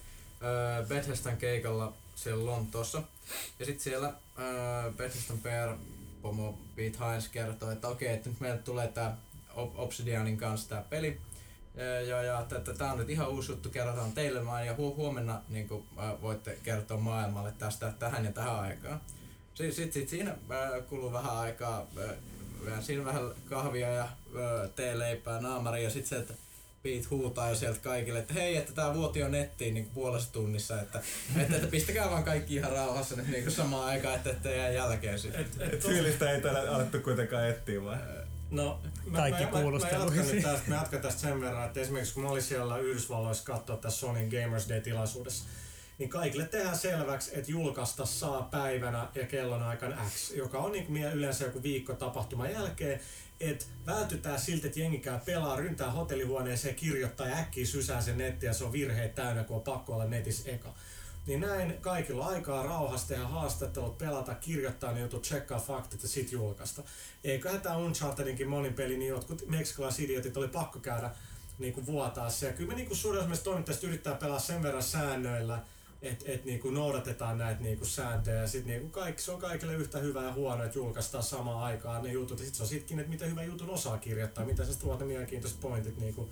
[0.43, 3.03] öö, Bethesdan keikalla siellä Lontoossa.
[3.59, 5.77] Ja sitten siellä öö, Bethesdan PR
[6.21, 9.17] pomo Pete Hines kertoi, että okei, että nyt meille tulee tää
[9.49, 11.21] Ob- Obsidianin kanssa tää peli.
[12.07, 14.95] Ja, ja, että, että tää on nyt ihan uusi juttu, kerrotaan teille vaan ja hu-
[14.95, 19.01] huomenna niin kuin, äh, voitte kertoa maailmalle tästä tähän ja tähän aikaan.
[19.53, 20.35] Sitten sit, sit siinä
[20.89, 21.87] kuluu vähän aikaa,
[22.65, 26.33] vähän siinä vähän kahvia ja äh, teeleipää naamari ja sitten se, että
[26.83, 30.81] Pete huutaa jo sieltä kaikille, että hei, että tää vuoti on nettiin niin puolessa tunnissa,
[30.81, 31.01] että,
[31.37, 35.19] että, että pistäkää vaan kaikki ihan rauhassa nyt niin samaan aikaan, että ettei jää jälkeen
[35.19, 35.41] sitten.
[35.41, 37.97] Et, et, Et fiilistä ei täällä alettu kuitenkaan etsiä vai?
[38.53, 40.17] No, mä, Kaikki mä, mä, mä, kuulusteluihin.
[40.17, 43.43] jatkan nyt tästä, mä jatkan tästä sen verran, että esimerkiksi kun mä olin siellä Yhdysvalloissa
[43.43, 45.43] katsoa tässä Sony Gamers Day-tilaisuudessa,
[45.97, 50.85] niin kaikille tehdään selväksi, että julkaista saa päivänä ja kellon aikana X, joka on niin
[50.85, 52.99] kuin yleensä joku viikko tapahtuman jälkeen,
[53.39, 58.47] että vältytään siltä, että jengi käy pelaa, ryntää hotellihuoneeseen, kirjoittaa ja äkkiä sysää sen nettiin
[58.47, 60.73] ja se on virheet täynnä, kun on pakko olla netissä eka.
[61.27, 66.31] Niin näin kaikilla aikaa rauhassa tehdä haastattelut, pelata, kirjoittaa ne jutut, tsekkaa faktit ja sit
[66.31, 66.83] julkaista.
[67.23, 71.11] Eiköhän tää Unchartedinkin monin peli, niin jotkut meksikalaisidiotit oli pakko käydä
[71.59, 72.47] niinku vuotaa se.
[72.47, 75.59] Ja kyllä me niinku suurin osa toimittajista yrittää pelaa sen verran säännöillä,
[76.01, 78.41] että et niinku noudatetaan näitä niinku sääntöjä.
[78.41, 82.03] Ja sit niinku kaikki, se on kaikille yhtä hyvä ja huono, että julkaistaan samaan aikaan
[82.03, 82.39] ne jutut.
[82.39, 85.05] Ja sit se on sitkin, että mitä hyvä jutun osaa kirjoittaa, mitä sä tuot ne
[85.05, 86.29] mielenkiintoiset pointit niinku,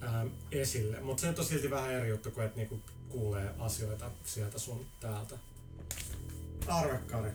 [0.00, 1.00] ää, esille.
[1.00, 2.80] Mutta se on silti vähän eri juttu kuin, että niinku
[3.14, 5.34] kuulee asioita sieltä sun täältä.
[6.68, 7.30] Arvekkari.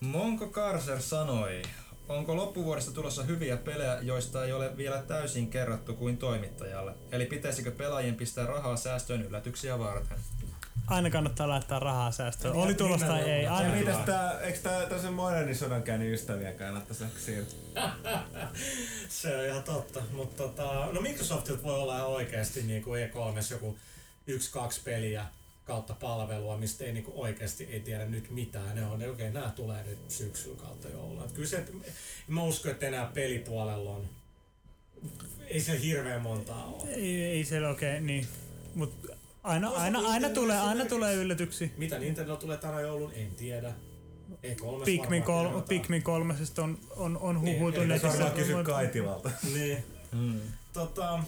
[0.00, 1.62] Monko Karser sanoi,
[2.08, 6.94] onko loppuvuodesta tulossa hyviä pelejä, joista ei ole vielä täysin kerrottu kuin toimittajalle?
[7.12, 10.18] Eli pitäisikö pelaajien pistää rahaa säästöön yllätyksiä varten?
[10.86, 12.54] aina kannattaa laittaa rahaa säästöön.
[12.54, 14.06] Oli tulos tai ei, aina Ja mitäs pitää.
[14.06, 17.58] tää, eikö tää tässä modernin sodankäynnin ystäviä kannattaisi ehkä siirtyä?
[19.08, 23.78] Se on ihan totta, mutta tota, no Microsoftilta voi olla oikeasti niin kuin E3 joku
[24.26, 25.26] yksi, kaksi peliä
[25.64, 28.74] kautta palvelua, mistä ei niinku oikeasti ei tiedä nyt mitään.
[28.74, 31.28] Ne on, ne, okei, nämä tulee nyt syksyllä kautta joulua.
[31.34, 31.64] Kyllä se,
[32.28, 34.08] mä uskon, että enää pelipuolella on,
[35.46, 36.90] ei se hirveän montaa ole.
[36.90, 38.26] Ei, ei se okei, niin.
[38.74, 39.10] Mut
[39.42, 41.68] aina, Toisaalta aina, aina, tulee, aina tulee yllätyksiä.
[41.76, 43.72] Mitä Nintendo tulee tänä joulun, en tiedä.
[44.32, 45.60] E3 Pikmin, kol.
[45.60, 48.08] Pikmin kolmesesta on, on, on Niin, eli Pitäis netissä.
[48.08, 49.30] varmaan kysyä Kaitilalta.
[49.54, 49.84] Niin.
[50.12, 50.40] Mm.
[50.72, 51.18] Tota,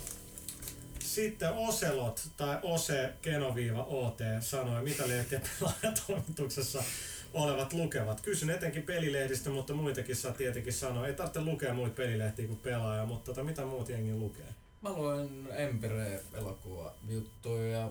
[1.16, 6.82] Sitten Oselot tai Ose Genoviiva OT sanoi, mitä lehtiä pelaajatoimituksessa
[7.34, 8.20] olevat lukevat.
[8.20, 11.06] Kysyn etenkin pelilehdistä, mutta muitakin saa tietenkin sanoa.
[11.06, 14.54] Ei tarvitse lukea muita pelilehtiä kuin pelaaja, mutta tota, mitä muut jengi lukee?
[14.82, 17.90] Mä luen Empire-elokuva juttuja ja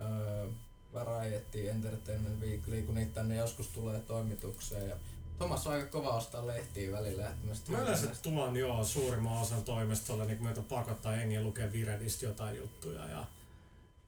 [0.00, 0.46] öö,
[0.94, 4.88] Variety Entertainment Weekly, kun niitä tänne joskus tulee toimitukseen.
[4.88, 4.96] Ja
[5.38, 7.32] Thomas on aika kova ostaa lehtiä välillä.
[7.68, 12.56] Mä yleensä tuon joo suurimman osan toimistolle, niin kun meitä pakottaa jengiä lukea Viredistä jotain
[12.56, 13.08] juttuja.
[13.08, 13.26] Ja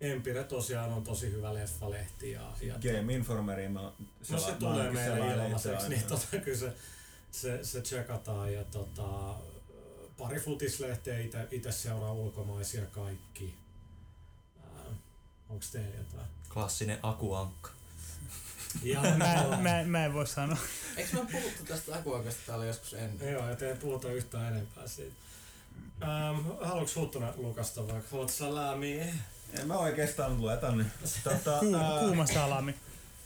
[0.00, 2.30] Empire tosiaan on tosi hyvä leffalehti.
[2.30, 6.72] Ja, ja Game Informeri, no, se, no se tulee meille ilmaiseksi, niin tota, kyllä se,
[7.30, 8.52] se, se tsekataan.
[8.52, 9.34] Ja tota,
[10.18, 11.18] pari futislehteä
[11.50, 13.54] itse seuraa ulkomaisia kaikki.
[14.64, 14.92] Äh,
[15.48, 16.26] onks teillä jotain?
[16.52, 17.75] Klassinen akuankka.
[18.82, 20.58] Ja, mä, mä, mä, en voi sanoa.
[20.96, 23.32] Eikö me puhuttu tästä akuankasta täällä joskus ennen?
[23.32, 25.14] Joo, ja te ei puhuta yhtään enempää siitä.
[26.02, 29.00] Ähm, haluatko Huttunen lukasta vaikka hot salami?
[29.52, 30.86] En mä oikeastaan lueta nyt.
[31.24, 31.66] Tota, Ku,
[32.00, 32.74] kuuma salami.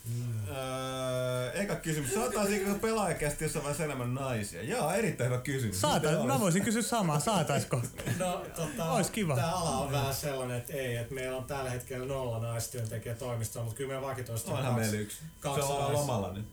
[0.05, 0.49] Mm.
[0.49, 2.15] Öö, eka kysymys.
[2.15, 4.63] Saataisiinko pelaajakästi jossain vaiheessa enemmän naisia?
[4.63, 5.81] Joo, erittäin hyvä kysymys.
[5.81, 7.21] Saata, mä voisin kysyä samaa.
[7.21, 7.83] Saataisko?
[8.19, 9.37] No, tota, Ois kiva.
[9.37, 13.63] Tää ala on vähän sellainen, että ei, että meillä on tällä hetkellä nolla naistyöntekijä toimistoa,
[13.63, 15.19] mutta kyllä meillä vakitoista Onhan meillä yksi.
[15.41, 16.47] Kaksi se on lomalla nyt.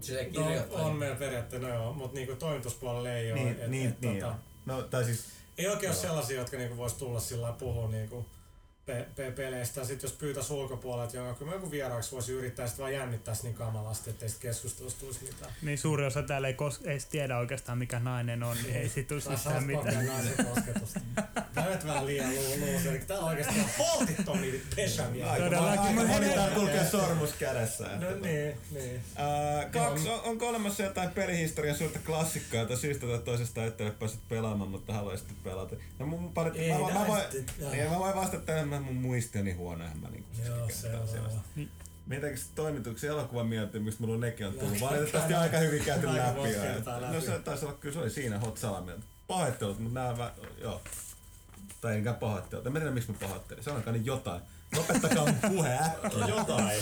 [0.00, 3.50] Se no, on meillä periaatteessa, no joo, mutta niinku toimituspuolella ei niin, ole.
[3.64, 4.34] Et, niin, et, niin, tota,
[4.66, 5.24] no, tai siis,
[5.58, 8.26] ei oikein ole sellaisia, jotka niinku vois tulla sillä puhua niinku,
[8.88, 9.84] pe- pe- peleistä.
[9.84, 14.10] Sitten jos pyytäisi ulkopuolelta, jonka kyllä joku vieraaksi voisi yrittää sitten vaan jännittää niin kamalasti,
[14.10, 15.52] ettei sitten keskustelusta tulisi mitään.
[15.62, 19.06] Niin suuri osa täällä ei, kos- ei tiedä oikeastaan mikä nainen on, niin ei sit
[19.08, 20.06] tulisi mitään mitään.
[20.06, 21.00] naisen kosketusta.
[21.54, 22.30] Tämä vähän liian
[22.60, 25.26] luusi, eli tää on oikeastaan holtittomia pesämiä.
[25.36, 26.06] Todellakin.
[26.06, 27.84] Moni täällä kulkee sormus kädessä.
[27.84, 28.96] No niin, niin.
[28.96, 33.92] Uh, kaksi, on, onko olemassa jotain pelihistorian suurta klassikkoa, jota syystä tai toisesta ette ole
[33.92, 35.76] päässyt pelaamaan, mutta haluaisitte pelata?
[35.98, 37.22] No, mun paljon, ei, mä, mä, mä, voin,
[37.70, 40.96] niin, mä voin vastata tähän, mä mun muisti on niin huono, mä niinku Joo, se
[40.96, 41.40] on.
[41.56, 41.70] Niin.
[42.06, 43.46] Mitäkö toimituksen elokuvan
[43.78, 44.80] mistä mulla nekin on tullut?
[44.80, 46.38] Valitettavasti aika hyvin käyty läpi.
[47.12, 48.94] No se taisi olla, kyllä se oli siinä Hot Salamia.
[49.26, 50.82] Pahoittelut, mutta nää joo.
[51.80, 52.66] Tai enkä pahoittelut.
[52.66, 53.64] En tiedä miksi mä pahoittelin.
[53.64, 54.40] Se on niin jotain.
[54.76, 56.26] Lopettakaa mun puhe äkkiä.
[56.36, 56.80] jotain.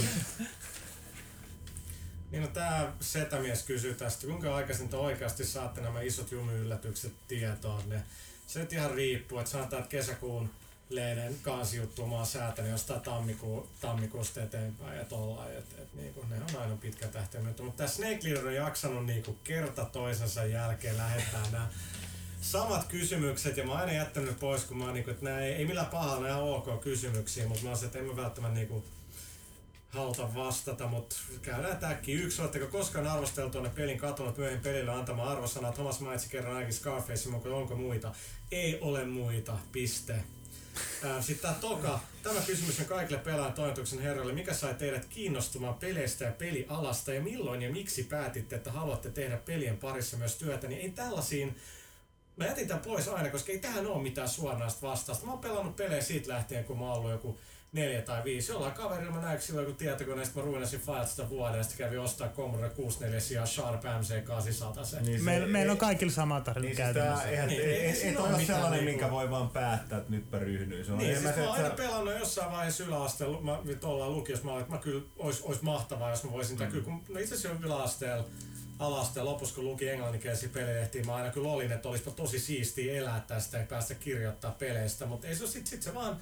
[2.30, 7.88] Niin no tää setämies kysyy tästä, kuinka aikaisin te oikeasti saatte nämä isot jumyyllätykset tietoon?
[7.88, 8.02] Ne,
[8.46, 10.50] se nyt ihan riippuu, että sanotaan, että kesäkuun
[10.88, 11.36] lehden
[11.98, 17.06] oon säätänyt jostain tammikuu, tammikuusta eteenpäin ja tollain, et, et, niinku, ne on aina pitkä
[17.06, 17.48] tähtäimä.
[17.48, 21.68] Mutta tämä Snake Leader on jaksanut niinku kerta toisensa jälkeen lähettää nämä
[22.40, 25.64] samat kysymykset ja mä oon aina jättänyt pois, kun mä oon niinku, että ei, ei
[25.64, 28.84] millään pahalla, nämä ok kysymyksiä, mutta mä oon se, että en mä välttämättä niinku
[29.88, 32.12] haluta vastata, mutta käydään täkki.
[32.12, 35.72] Yksi, oletteko koskaan arvosteltu ne pelin katunut myöhemmin pelille antama arvosana?
[35.72, 38.14] Thomas mainitsi kerran ainakin Scarface, onko muita?
[38.52, 40.24] Ei ole muita, piste.
[41.20, 42.00] Sitten tämä toka.
[42.22, 44.32] Tämä kysymys on kaikille pelaajan toimituksen herroille.
[44.32, 49.36] Mikä sai teidät kiinnostumaan peleistä ja pelialasta ja milloin ja miksi päätitte, että haluatte tehdä
[49.36, 50.68] pelien parissa myös työtä?
[50.68, 51.56] Niin ei tällaisiin
[52.36, 55.26] Mä jätin tämän pois aina, koska ei tähän ole mitään suoranaista vastausta.
[55.26, 57.38] Mä oon pelannut pelejä siitä lähtien, kun mä oon ollut joku
[57.76, 58.52] neljä tai viisi.
[58.52, 62.28] Jollain kaverilla mä näin silloin joku tietokoneesta, mä ruinasin Filesta vuoden ja sitten kävin ostaa
[62.28, 65.00] Commodore 64 sijaan Sharp MC800.
[65.00, 67.22] Niin meillä, meillä on kaikilla sama tarina niin käytännössä.
[67.22, 68.90] Siis eihän, niin, ei, ei, ei, toi ole sellainen, niinku...
[68.90, 70.84] minkä voi vaan päättää, että nytpä ryhdyy.
[70.84, 74.52] Se on niin, siis mä oon aina pelannut jossain vaiheessa yläasteella, mä ollaan lukiossa, mä
[74.52, 76.66] olin, että mä kyllä, ois, ois mahtavaa, jos mä voisin, mm.
[76.66, 78.24] kyllä, kun, no itse asiassa yläasteella
[78.78, 83.24] alasteen lopussa, kun luki englanninkielisiä pelilehtiä, mä aina kyllä olin, että olisipa tosi siistiä elää
[83.26, 86.16] tästä ja päästä kirjoittaa peleistä, mutta ei se ole sit, sit se vaan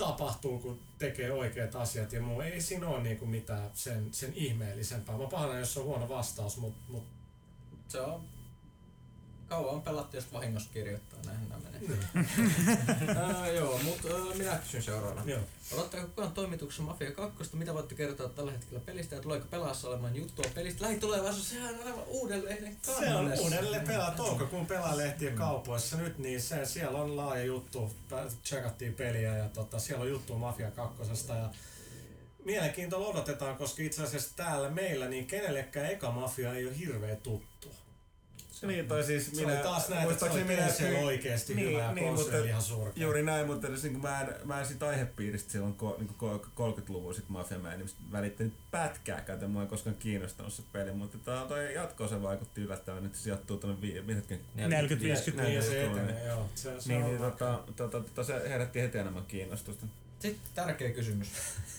[0.00, 2.40] tapahtuu, kun tekee oikeat asiat ja muu.
[2.40, 5.18] Ei siinä ole niinku mitään sen, sen ihmeellisempää.
[5.18, 7.04] Mä pahana, jos on huono vastaus, mutta mut.
[7.88, 8.24] Se on
[9.50, 11.80] kauan on pelattu, jos vahingossa kirjoittaa, näin nämä menee.
[13.40, 15.30] uh, joo, mutta uh, minä kysyn seuraavana.
[15.30, 15.40] Joo.
[15.72, 17.56] Odottaako kukaan toimituksessa Mafia 2?
[17.56, 20.84] Mitä voitte kertoa tällä hetkellä pelistä ja tuleeko pelaassa olemaan juttua pelistä?
[20.84, 25.36] Lähitulevaisuus, sehän on aivan uudelleen Se on uudelleen pelaa toukokuun pelaalehtiä mm.
[25.36, 27.94] kaupoissa nyt, niin se, siellä on laaja juttu.
[28.44, 31.02] Checkattiin peliä ja tota, siellä on juttu Mafia 2.
[31.28, 31.50] Ja
[32.44, 37.79] mielenkiintoista odotetaan, koska itse asiassa täällä meillä niin kenellekään eka Mafia ei ole hirveä tuttu.
[38.62, 39.48] Niin, tai siis minä...
[39.48, 42.62] Se oli taas näin, että se oli minä, se oikeesti niin, hyvä niin, mutta, ihan
[42.62, 43.02] surkea.
[43.02, 46.10] Juuri näin, mutta edes, niin mä, en, mä en sit aihepiiristä silloin ko, niin
[46.56, 51.18] 30-luvun sit Mafia, mä en välittänyt pätkääkään, että mua ei koskaan kiinnostanut se peli, mutta
[51.18, 55.84] tää, toi jatko se vaikutti yllättävän, että se sijoittuu tuonne vi, hetken, 40-50 niin, se
[55.84, 56.48] etenee, joo.
[56.54, 59.86] Se, se niin, niin tota, tota, tota, se herätti heti enemmän kiinnostusta.
[60.18, 61.28] Sitten tärkeä kysymys.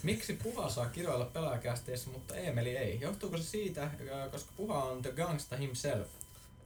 [0.04, 3.02] Miksi Puha saa kiroilla pelaajakästeissä, mutta Emeli ei?
[3.02, 3.92] Johtuuko se siitä,
[4.32, 6.08] koska Puha on the gangsta himself?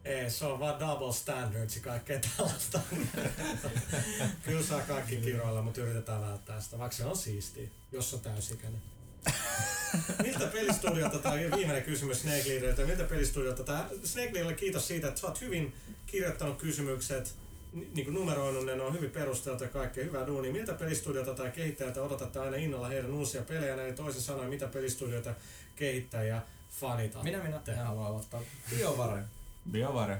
[0.05, 2.79] Ei, se on vaan double standards ja kaikkea tällaista.
[4.45, 8.81] Kyllä saa kaikki kiroilla, mutta yritetään välttää sitä, vaikka se on siistiä, jos on täysikäinen.
[10.23, 15.21] miltä pelistudiota, tämä viimeinen kysymys Snake Leaderilta, miltä pelistudiota, tämä Snake Leaderille kiitos siitä, että
[15.21, 15.73] sä oot hyvin
[16.05, 17.35] kirjoittanut kysymykset,
[17.73, 20.51] niin kuin numeroinut ne, ne on hyvin perusteltu ja kaikkea hyvää duunia.
[20.51, 25.33] Miltä pelistudiota tai kehittäjältä odotatte aina innolla heidän uusia pelejä, eli toisin sanoen, mitä pelistudioita
[25.75, 27.23] kehittäjä fanita?
[27.23, 27.59] Minä, minä.
[27.59, 28.41] Te haluaa aloittaa.
[28.69, 29.23] Biovare.
[29.71, 30.17] Biovare.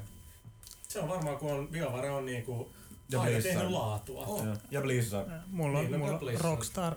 [0.87, 2.71] Se on varmaan, kun on, Biovare on niinku
[3.09, 4.25] ja aina tehnyt laatua.
[4.25, 4.45] Oh.
[4.71, 5.29] Ja Blizzard.
[5.47, 6.95] Mulla on, niin, mulla on Rockstar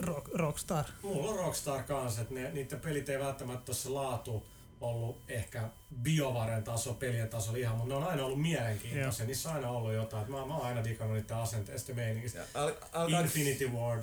[0.00, 0.84] Rock, Rockstar.
[1.02, 4.46] Mulla on Rockstar kanssa, että ne, niiden pelit ei välttämättä ole se laatu
[4.80, 5.68] ollut ehkä
[6.02, 9.26] biovaren taso, pelien taso ihan, mutta ne on aina ollut mielenkiintoisia.
[9.26, 10.30] Niissä on aina ollut jotain.
[10.30, 12.40] Mä, mä oon aina digannut niiden asenteesta ja meiningistä.
[12.54, 14.02] Al, alkaa, Infinity Ward.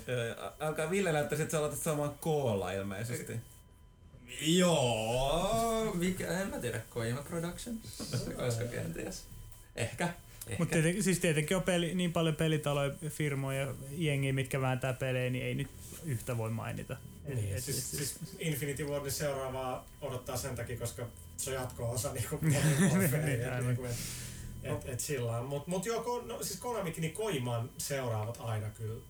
[0.59, 3.39] Alkaa Ville näyttää, että sä aloitat samaan koolla ilmeisesti.
[4.41, 7.75] Joo, mikä, en mä tiedä, Koima Production,
[8.35, 9.23] koska kenties.
[9.75, 10.13] Ehkä.
[10.59, 15.45] Mutta tietenkin, siis tietenkin on peli, niin paljon pelitaloja, firmoja, jengiä, mitkä vääntää pelejä, niin
[15.45, 15.67] ei nyt
[16.05, 16.97] yhtä voi mainita.
[17.27, 21.07] Niin, et, siis, et, siis Infinity Wardin seuraavaa odottaa sen takia, koska
[21.37, 22.63] se jatko-osa niinku niin,
[23.65, 23.95] niinku, et,
[24.63, 29.01] et, et sillä Mut, mut joo, no, siis Konamikin niin Koiman seuraavat aina kyllä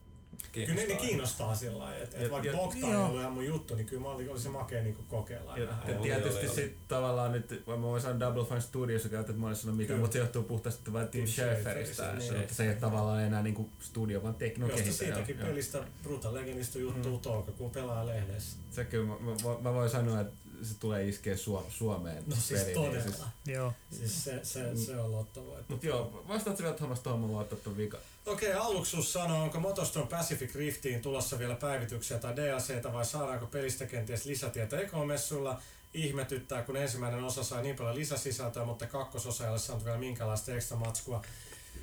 [0.51, 3.75] Kyllä ne, ne kiinnostaa sillä lailla, että et vaikka Bokta ei ollut ihan mun juttu,
[3.75, 5.57] niin kyllä mä olin, oli se makea niin kokeilla.
[5.57, 9.55] Ja, ja tietysti sitten tavallaan nyt, mä voin sanoa Double Fine Studios, että mä en
[9.55, 12.13] sano mitään, mutta se johtuu puhtaasti vain Tim Schaferista.
[12.13, 12.21] Niin.
[12.21, 14.87] Se, se ei ole tavallaan enää niinku studio, vaan teknokehittäjä.
[14.87, 17.21] Josta siitäkin pelistä Brutal Legendista juttuu mm.
[17.21, 18.57] toukokuun pelaa lehdessä.
[18.71, 22.23] Se kyllä, mä, mä, mä voin sanoa, että se tulee iskeä Suom- Suomeen.
[22.27, 23.01] No siis peliin, todella.
[23.03, 23.73] Siis, joo.
[23.91, 25.57] Siis se, se, se on lottavaa.
[25.67, 27.97] Mut joo, vastaatko vielä Thomas tuohon, mä voin ottaa vika.
[28.25, 33.45] Okei, okay, aluksi sanoo, onko Motostorm Pacific Riftiin tulossa vielä päivityksiä tai DLCtä vai saadaanko
[33.45, 35.61] pelistä kenties lisätietä Ekomessulla?
[35.93, 40.55] Ihmetyttää, kun ensimmäinen osa sai niin paljon lisäsisältöä, mutta kakkososa ei ole saanut vielä minkälaista
[40.55, 41.21] ekstra matskua.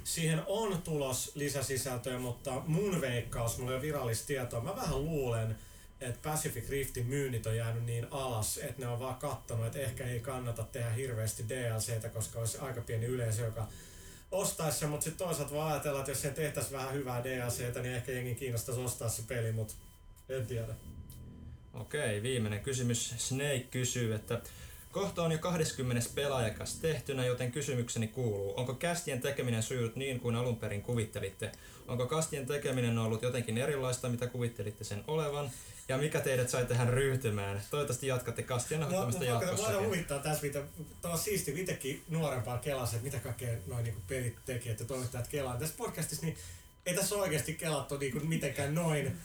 [0.05, 4.61] Siihen on tulos lisäsisältöä, mutta mun veikkaus, mulla ei ole virallista tietoa.
[4.61, 5.59] Mä vähän luulen,
[6.01, 10.05] että Pacific Riftin myynnit on jäänyt niin alas, että ne on vaan kattonut, että ehkä
[10.05, 13.67] ei kannata tehdä hirveästi DLCtä, koska olisi aika pieni yleisö, joka
[14.33, 17.95] ostaisi se, mutta sitten toisaalta vaan ajatella, että jos se tehtäisiin vähän hyvää DLCtä, niin
[17.95, 19.75] ehkä jengi kiinnostaisi ostaa se peli, mutta
[20.29, 20.75] en tiedä.
[21.75, 23.15] Okei, viimeinen kysymys.
[23.19, 24.41] Snake kysyy, että
[24.93, 26.09] Kohta on jo 20.
[26.15, 31.53] pelaajakas tehtynä, joten kysymykseni kuuluu, onko kästien tekeminen sujunut niin kuin alun perin kuvittelitte?
[31.89, 35.51] Onko kastien tekeminen ollut jotenkin erilaista, mitä kuvittelitte sen olevan?
[35.89, 37.63] Ja mikä teidät sai tähän ryhtymään?
[37.71, 39.65] Toivottavasti jatkatte kastien nauhoittamista no, jatkossa.
[39.65, 40.63] Voidaan huvittaa tässä, mitä,
[41.03, 45.29] tämä on siisti, itsekin nuorempaa kelassa, että mitä kaikkea noin niin pelit tekee, että toimittajat
[45.29, 45.57] kelaa.
[45.57, 46.37] Tässä podcastissa niin
[46.87, 49.19] ei tässä oikeasti kelattu niin kuin mitenkään noin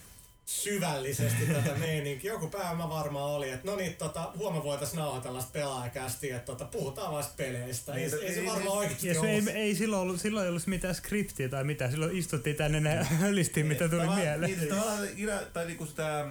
[0.48, 2.34] syvällisesti tätä meininkiä.
[2.34, 7.14] Joku päivä varmaan oli, että no niin, tota, huomenna voitaisiin nauhoitella pelaajakästi, että tota, puhutaan
[7.14, 7.94] vasta peleistä.
[7.94, 10.49] Niin, ei, ei se varmaan niin, oikeasti ja se ei, ei silloin, ollut, silloin ei
[10.49, 11.91] ollut mitään skriptiä tai mitään.
[11.91, 14.41] Silloin istuttiin tänne ja hölistiin, mitä tuli mieleen.
[14.41, 16.28] Niin, tavallaan, tai niinku sitä,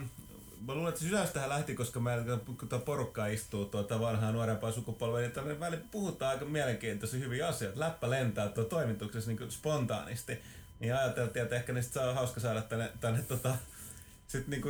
[0.66, 4.72] Mä luulen, että sysäys tähän lähti, koska meillä kun tuo porukka istuu tuota vanhaa nuorempaa
[4.72, 7.80] sukupolvea, niin tämmöinen väli puhutaan aika mielenkiintoisia hyviä asioita.
[7.80, 10.38] Läppä lentää tuo toimituksessa niin spontaanisti.
[10.80, 13.56] Niin ajateltiin, että ehkä niistä saa hauska saada tänne, tänne tota,
[14.27, 14.69] sitten niinku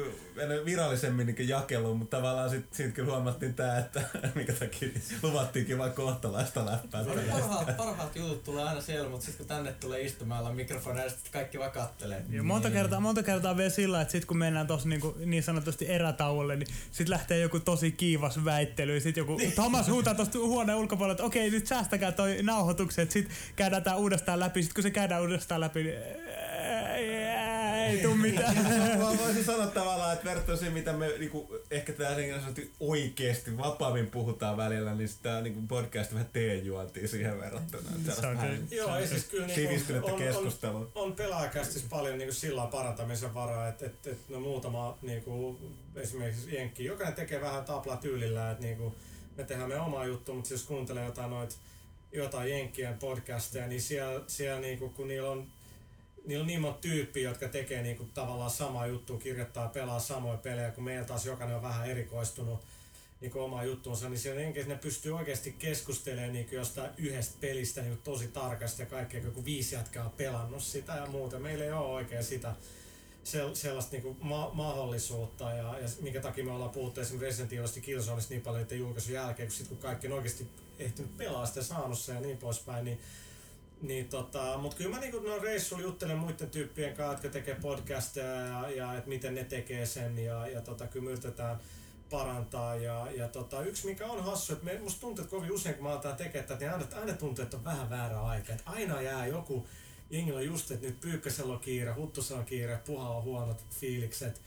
[0.64, 4.02] virallisemmin niinku jakeluun, mutta tavallaan sit, siitä kyllä huomattiin tää, että
[4.34, 4.88] mikä takia
[5.22, 7.02] luvattiinkin vaan kohtalaista läppää.
[7.02, 11.10] No, parhaat, parhaat jutut tulee aina siellä, mutta sitten kun tänne tulee istumaan mikrofonia, niin
[11.10, 12.24] sitten kaikki vaan kattelee.
[12.30, 12.78] Ja monta, niin.
[12.78, 16.68] kertaa, monta kertaa vielä sillä, että sitten kun mennään tossa niinku, niin sanotusti erätauolle, niin
[16.92, 18.94] sitten lähtee joku tosi kiivas väittely.
[18.94, 19.52] Ja sitten joku niin.
[19.52, 24.40] Thomas huutaa tuosta huoneen ulkopuolella, että okei, nyt säästäkää toi nauhoitukset, sitten käydään tää uudestaan
[24.40, 24.62] läpi.
[24.62, 25.96] Sitten kun se käydään uudestaan läpi, niin
[27.86, 28.56] ei tuu mitään.
[28.98, 32.16] Mä voisin sanoa tavallaan, että verrattuna siihen, mitä me niinku, ehkä tää
[32.80, 37.90] oikeesti vapaammin puhutaan välillä, niin sitä niinku podcast vähän teejuontiin siihen verrattuna.
[38.20, 38.58] Se on kyllä.
[38.70, 40.80] Joo, ei siis kyllä niinku, on, keskustelua.
[40.80, 45.58] On, on pelaajakästis paljon niinku sillä parantamisen varaa, että et, et, no muutama niinku,
[45.96, 48.94] esimerkiksi Jenkki, jokainen tekee vähän tapla tyylillä, että niinku,
[49.36, 51.58] me tehdään me oma juttu, mutta jos kuuntelee jotain noit
[52.12, 55.46] jotain Jenkkien podcasteja, niin siellä, siellä niinku, kun niillä on
[56.26, 60.70] niillä on niin monta tyyppiä, jotka tekee niinku tavallaan samaa juttua, kirjoittaa, pelaa samoja pelejä,
[60.70, 62.60] kun meillä taas jokainen on vähän erikoistunut
[63.20, 68.00] niinku omaa juttuunsa, niin siellä jenkeissä ne pystyy oikeasti keskustelemaan niinku jostain yhdestä pelistä niinku
[68.04, 71.38] tosi tarkasti ja kaikkea, kun viisi jätkää on pelannut sitä ja muuta.
[71.38, 72.54] Meillä ei ole oikein sitä
[73.54, 78.34] sellaista niinku ma- mahdollisuutta ja, ja minkä takia me ollaan puhuttu esimerkiksi Resident Evilista Killzoneista
[78.34, 80.46] niin paljon että julkaisun jälkeen, kun, sit, kun kaikki on oikeasti
[80.78, 83.00] ehtinyt pelaa sitä saanut sen ja niin poispäin, niin
[83.82, 88.34] niin tota, mut kyllä mä niinku no reissulla juttelen muiden tyyppien kanssa, jotka tekee podcasteja
[88.34, 91.10] ja, ja että miten ne tekee sen ja, ja tota, kyllä
[92.10, 92.76] parantaa.
[92.76, 95.84] Ja, ja tota, yksi mikä on hassu, että me, musta tuntuu, että kovin usein kun
[95.84, 98.52] me aletaan tekemään tätä, niin aina, aina tuntuu, että on vähän väärä aika.
[98.52, 99.66] Että aina jää joku,
[100.10, 104.40] jengillä just, että nyt Pyykkäsellä on kiire, Huttusella on kiire, Puha on huonot fiilikset,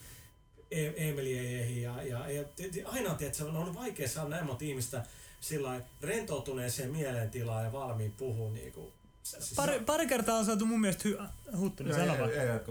[0.72, 2.44] e- Emeli ei ehdi ja, ja, ja,
[2.76, 5.06] ja aina tietysti, on ollut vaikea saada näin monta ihmistä
[5.42, 8.94] sillä rentoutuneeseen mielentilaan ja valmiin puhua niin kuin,
[9.30, 12.14] Siis pari, pari kertaa on saatu mun mielestä hy- Huttunen, sano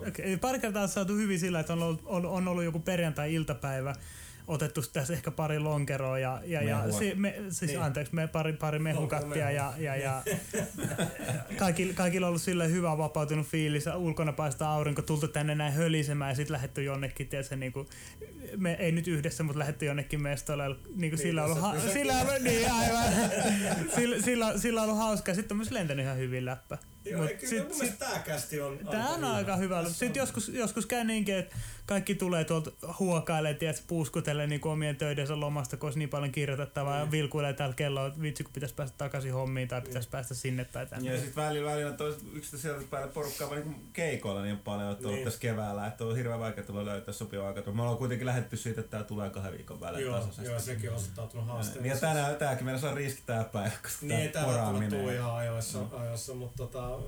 [0.08, 0.36] okay.
[0.36, 3.94] Pari kertaa on saatu hyvin sillä, että on ollut, on, on ollut joku perjantai-iltapäivä,
[4.48, 7.82] otettu tässä ehkä pari lonkeroa ja, ja, ja si, me, siis niin.
[7.82, 10.22] anteeksi, me pari, pari mehukattia ja, ja, ja
[11.58, 16.30] kaikilla, kaikilla on ollut sille hyvä vapautunut fiilis, ulkona paistaa aurinko, tultu tänne näin hölisemään
[16.30, 17.88] ja sitten lähetty jonnekin, tiedätkö, niin kuin,
[18.56, 21.92] me ei nyt yhdessä, mutta lähetty jonnekin mestolle, niin kuin niin, sillä on ollut, ha-
[21.92, 23.04] sillä, niin, aivan,
[23.96, 26.78] sillä, sillä, sillä on ollut hauskaa, sitten on myös lentänyt ihan hyvin läppä.
[27.04, 29.84] Joo, Mut kyllä sit, sit, tää kästi on Tää on aika hyvä.
[29.84, 31.56] Sitten joskus, joskus käy niinkin, että
[31.88, 36.94] kaikki tulee tuolta huokailee, tiedätkö, puuskutelee niin omien töidensä lomasta, kun olisi niin paljon kirjoitettavaa
[36.94, 37.00] mm.
[37.00, 40.10] ja vilkuilee täällä kelloa, että vitsi kun pitäisi päästä takaisin hommiin tai pitäisi mm.
[40.10, 41.10] päästä sinne tai tänne.
[41.12, 42.22] Ja sitten välillä, välillä toiset
[42.60, 45.24] sieltä päälle porukkaa niin keikoilla niin paljon, että niin.
[45.24, 47.72] tässä keväällä, että on hirveän vaikea tulla löytää sopiva aika.
[47.72, 50.50] Me ollaan kuitenkin lähdetty siitä, että tämä tulee kahden viikon välein joo, tasaisesti.
[50.50, 51.88] Joo, sekin on osoittautunut haasteeksi.
[51.88, 55.14] Ja tänään, tämäkin meillä on riski tää päivä, koska niin, tämä poraaminen.
[55.14, 56.00] ihan ajoissa, mm.
[56.00, 56.98] ajoissa mutta tota,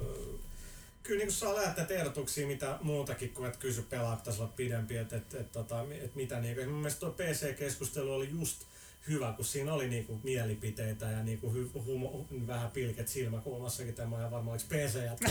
[1.03, 5.17] kyllä niin saa lähettää ehdotuksia mitä muutakin kuin että kysy pelaa pitäisi olla pidempi, että
[5.17, 8.65] et, et, tota, et mitä niin Mun mielestä tuo PC-keskustelu oli just
[9.11, 14.31] hyvä, kun siinä oli niinku mielipiteitä ja niinku hy, humo, vähän pilket silmäkulmassakin tämä ja
[14.31, 15.29] varmaan oliko PC jätkä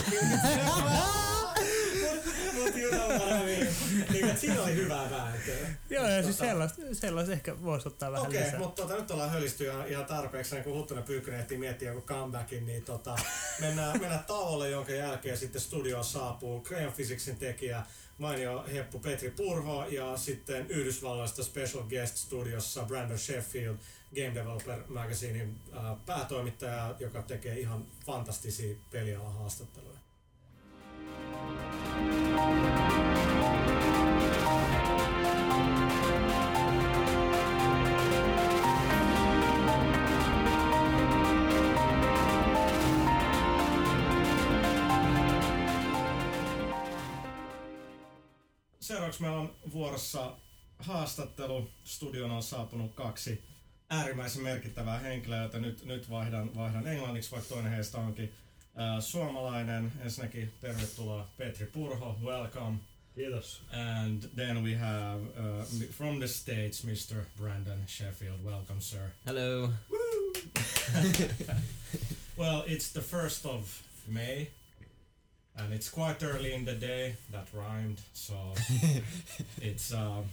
[2.53, 3.68] Mut junamaan niin,
[4.11, 5.69] niin siinä oli hyvää vääntöä.
[5.89, 9.11] Joo, ja siis tota, sellaista, sellaista ehkä voisi ottaa vähän Okei, okay, mutta tota, nyt
[9.11, 13.15] ollaan hölisty ihan, ihan tarpeeksi, niin kun Huttunen Pyykkönen ehtii miettiä joku comebackin, niin tota,
[13.60, 17.84] mennään, mennään tauolle, jonka jälkeen sitten studioon saapuu Crayon Physicsin tekijä
[18.20, 23.78] mainio heppu Petri Purho ja sitten Yhdysvalloista Special Guest Studiossa Brandon Sheffield,
[24.16, 30.00] Game Developer Magazinein äh, päätoimittaja, joka tekee ihan fantastisia pelialan haastatteluja.
[48.90, 50.36] Seuraavaksi meillä on vuorossa
[50.80, 51.70] haastattelu.
[51.84, 53.44] Studion on saapunut kaksi
[53.90, 58.34] äärimmäisen merkittävää henkilöä, joita nyt, nyt vaihdan, vaihdan englanniksi, vaikka toinen heistä onkin
[58.80, 59.91] äh, suomalainen.
[60.02, 62.78] Ensinnäkin tervetuloa Petri Purho, welcome.
[63.16, 63.61] Kiitos.
[63.72, 67.16] And then we have uh, from the States Mr.
[67.38, 68.40] Brandon Sheffield.
[68.45, 69.10] Welcome, sir.
[69.26, 69.70] Hello.
[72.38, 74.48] well, it's the first of May,
[75.58, 77.16] and it's quite early in the day.
[77.32, 78.34] That rhymed, so
[79.62, 80.26] it's um,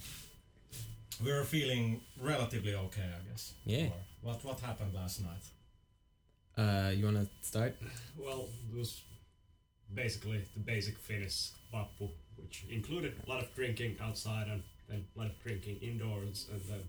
[1.25, 3.55] we're feeling relatively okay, I guess.
[3.65, 3.87] Yeah.
[3.87, 5.45] Or what what happened last night?
[6.57, 7.77] Uh, you wanna start?
[8.19, 9.03] Well, it was
[9.95, 15.19] basically the basic Finnish vappu, which included a lot of drinking outside and then a
[15.19, 16.81] lot of drinking indoors, and then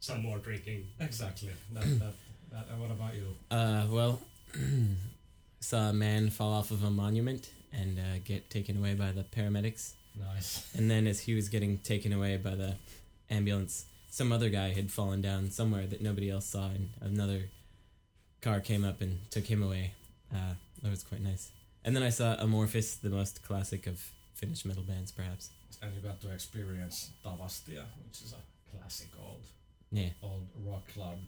[0.00, 0.86] some more drinking.
[1.00, 1.50] Exactly.
[1.72, 2.14] That, that,
[2.52, 3.34] that, and what about you?
[3.50, 4.20] Uh, well,
[5.64, 9.24] saw a man fall off of a monument and uh, get taken away by the
[9.24, 9.94] paramedics.
[10.18, 10.70] Nice.
[10.76, 12.76] And then as he was getting taken away by the
[13.30, 17.48] ambulance, some other guy had fallen down somewhere that nobody else saw, and another
[18.42, 19.92] car came up and took him away.
[20.32, 21.50] Uh, that was quite nice.
[21.84, 24.00] And then I saw Amorphis, the most classic of
[24.34, 25.50] Finnish metal bands, perhaps.
[25.82, 29.42] And you got to experience Tavastia, which is a classic old,
[29.90, 30.10] yeah.
[30.22, 31.18] old rock club.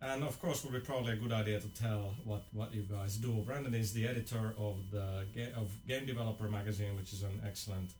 [0.00, 3.16] And of course, would be probably a good idea to tell what, what you guys
[3.16, 3.32] do.
[3.46, 5.24] Brandon is the editor of the
[5.56, 7.90] of Game Developer magazine, which is an excellent,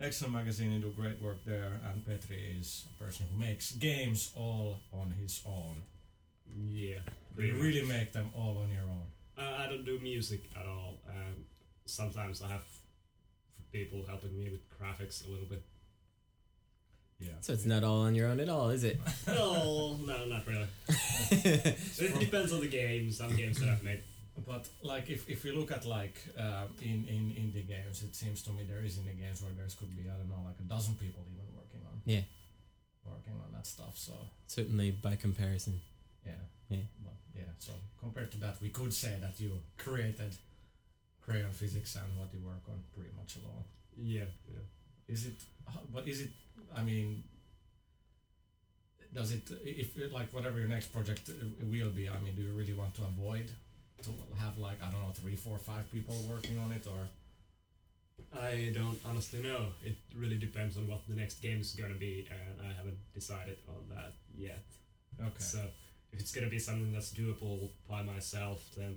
[0.00, 0.72] excellent magazine.
[0.72, 1.80] You do great work there.
[1.90, 5.82] And Petri is a person who makes games all on his own.
[6.56, 6.98] Yeah,
[7.38, 9.06] you really make them all on your own.
[9.36, 10.94] Uh, I don't do music at all.
[11.08, 11.44] Um,
[11.84, 12.64] sometimes I have
[13.72, 15.62] people helping me with graphics a little bit.
[17.18, 17.32] Yeah.
[17.40, 19.00] So it's not all on your own at all, is it?
[19.26, 20.66] no, no, not really.
[21.30, 23.10] It depends on the game.
[23.10, 24.02] Some games that I've made.
[24.46, 28.42] But like if, if you look at like uh, in in indie games, it seems
[28.42, 30.68] to me there is indie games where there could be I don't know like a
[30.68, 32.22] dozen people even working on yeah
[33.06, 33.96] working on that stuff.
[33.96, 34.12] So
[34.46, 35.80] certainly by comparison.
[36.26, 36.32] Yeah.
[36.68, 36.86] Yeah.
[37.04, 37.52] But yeah.
[37.58, 40.36] So compared to that, we could say that you created
[41.24, 43.64] crayon physics and what you work on pretty much alone.
[43.96, 44.28] Yeah.
[44.48, 44.66] Yeah.
[45.08, 45.38] Is it?
[45.92, 46.30] But is it?
[46.76, 47.22] I mean,
[49.14, 49.50] does it?
[49.64, 51.30] If like whatever your next project
[51.62, 53.50] will be, I mean, do you really want to avoid
[54.02, 57.08] to have like I don't know three, four, five people working on it, or?
[58.36, 59.66] I don't honestly know.
[59.84, 63.58] It really depends on what the next game is gonna be, and I haven't decided
[63.68, 64.64] on that yet.
[65.20, 65.30] Okay.
[65.38, 65.60] So
[66.12, 68.96] if it's gonna be something that's doable by myself, then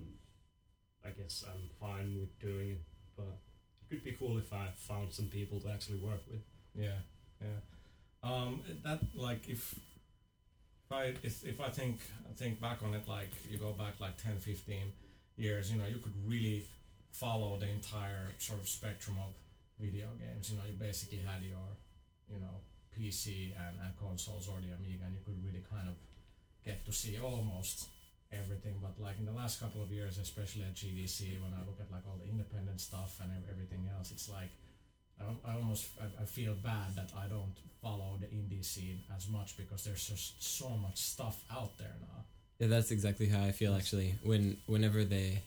[1.05, 2.81] I guess I'm fine with doing it.
[3.15, 3.37] But
[3.81, 6.41] it could be cool if I found some people to actually work with.
[6.75, 6.99] Yeah,
[7.41, 7.59] yeah.
[8.23, 9.75] Um, that like if
[10.91, 11.99] I if, if I think
[12.35, 14.77] think back on it, like you go back like 10, 15
[15.37, 16.63] years, you know, you could really
[17.11, 19.33] follow the entire sort of spectrum of
[19.79, 20.51] video games.
[20.51, 21.65] You know, you basically had your
[22.29, 22.61] you know
[22.93, 25.95] PC and, and consoles or the Amiga, and you could really kind of
[26.65, 27.87] get to see almost
[28.31, 28.75] everything.
[28.81, 31.91] But like in the last couple of years, especially at GDC, when I look at
[31.91, 34.51] like all the independent stuff and everything else, it's like
[35.19, 39.27] I, I almost I, I feel bad that I don't follow the indie scene as
[39.29, 42.23] much because there's just so much stuff out there now.
[42.59, 44.15] Yeah, that's exactly how I feel actually.
[44.23, 45.41] When whenever they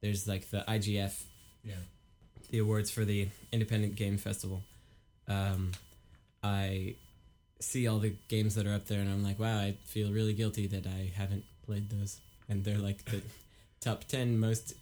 [0.00, 1.22] there's like the IGF,
[1.64, 1.74] Yeah.
[2.50, 4.62] the awards for the Independent Game Festival,
[5.28, 5.72] um,
[6.42, 6.94] I
[7.60, 10.34] see all the games that are up there and I'm like, wow, I feel really
[10.34, 12.20] guilty that I haven't played those.
[12.48, 13.22] And they're like the
[13.80, 14.74] top ten most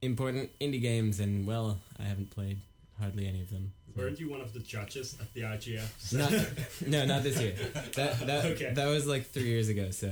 [0.00, 2.58] important indie games, and well, I haven't played
[3.02, 3.72] hardly any of them.
[3.96, 6.12] Weren't you one of the judges at the IGF?
[6.16, 6.32] Not,
[6.88, 7.54] no, not this year.
[7.96, 8.72] That that Okay.
[8.72, 9.90] that was like three years ago.
[9.90, 10.10] So,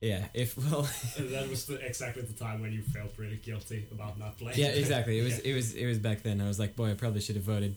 [0.00, 0.26] yeah.
[0.34, 4.38] If well, that was the, exactly the time when you felt really guilty about not
[4.38, 4.58] playing.
[4.58, 5.18] yeah, exactly.
[5.20, 5.52] It was Yeah.
[5.52, 6.40] it was it was back then.
[6.40, 7.76] I was like, boy, I probably should have voted.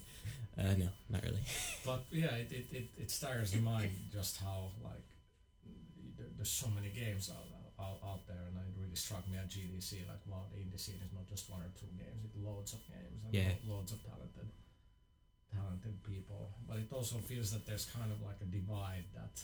[0.58, 1.42] Uh, no, not really.
[1.86, 5.04] But yeah, it, it, it, it stirs the mind just how like
[6.18, 7.46] there, there's so many games out,
[7.84, 11.02] out out there, and it really struck me at GDC like wow, the indie scene
[11.04, 13.52] is not just one or two games; it's loads of games and Yeah.
[13.68, 14.50] loads of talented
[15.54, 16.54] talented people.
[16.68, 19.42] But it also feels that there's kind of like a divide that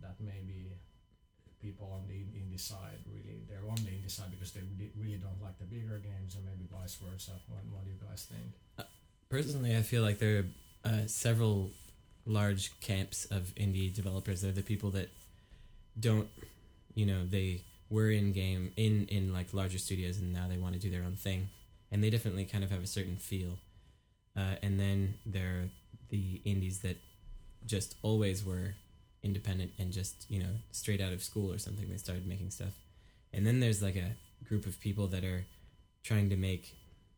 [0.00, 0.72] that maybe
[1.62, 4.60] people on the indie side really they're on the indie side because they
[4.98, 7.32] really, don't like the bigger games, and maybe vice versa.
[7.48, 8.88] What, what do you guys think?
[9.30, 10.44] Personally, I feel like there
[10.84, 11.70] are uh, several
[12.26, 14.42] large camps of indie developers.
[14.42, 15.08] They're the people that
[15.98, 16.28] don't,
[16.94, 20.74] you know, they were in game in in like larger studios and now they want
[20.74, 21.48] to do their own thing,
[21.90, 23.58] and they definitely kind of have a certain feel.
[24.36, 25.68] Uh, and then there are
[26.10, 26.96] the indies that
[27.66, 28.74] just always were
[29.22, 32.74] independent and just you know straight out of school or something they started making stuff.
[33.32, 34.16] And then there's like a
[34.46, 35.44] group of people that are
[36.04, 36.74] trying to make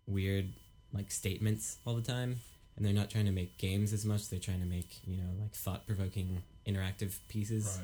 [0.06, 0.52] weird
[0.92, 2.40] like statements all the time.
[2.76, 4.28] And they're not trying to make games as much.
[4.28, 7.78] They're trying to make you know like thought-provoking interactive pieces.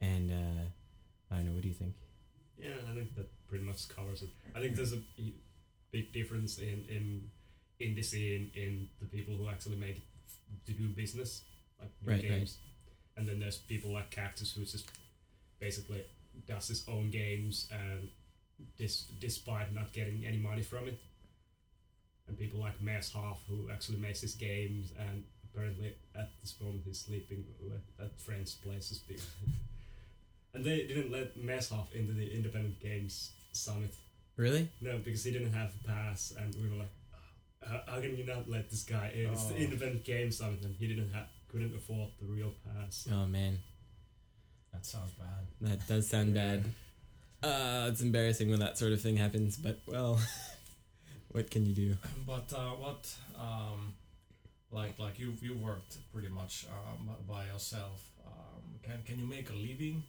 [0.00, 0.62] And uh
[1.30, 1.94] i don't know what do you think
[2.62, 4.28] Yeah, I think that pretty much covers it.
[4.54, 5.02] I think there's a
[5.92, 7.30] big difference in in
[7.80, 11.42] in the scene in the people who actually make it f- to do business,
[11.80, 12.22] like Right, right.
[12.22, 12.58] games,
[13.16, 14.88] and then there's people like Cactus who just
[15.58, 16.04] basically
[16.46, 18.08] does his own games and
[18.78, 20.98] dis- despite not getting any money from it,
[22.28, 26.82] and people like Mess Half who actually makes his games and apparently at this moment
[26.86, 27.44] he's sleeping
[27.98, 29.02] at, at friends' places.
[30.52, 33.94] because- and they didn't let Messhoff into the Independent Games Summit.
[34.36, 36.90] really No, because he didn't have a pass, and we were like,
[37.66, 39.30] how, how can you not let this guy in?
[39.32, 39.58] It's the Oh.
[39.58, 43.06] Independent Games Summit, and he didn't have, couldn't afford the real pass.
[43.12, 43.58] oh man
[44.72, 45.46] That sounds bad.
[45.60, 46.64] that does sound bad
[47.42, 50.20] uh it's embarrassing when that sort of thing happens but well
[51.32, 51.96] what can you do
[52.26, 53.02] But uh, what,
[53.38, 53.94] um,
[54.70, 58.00] like, like you you worked pretty much um, by yourself.
[58.26, 60.02] Um, can can you make a living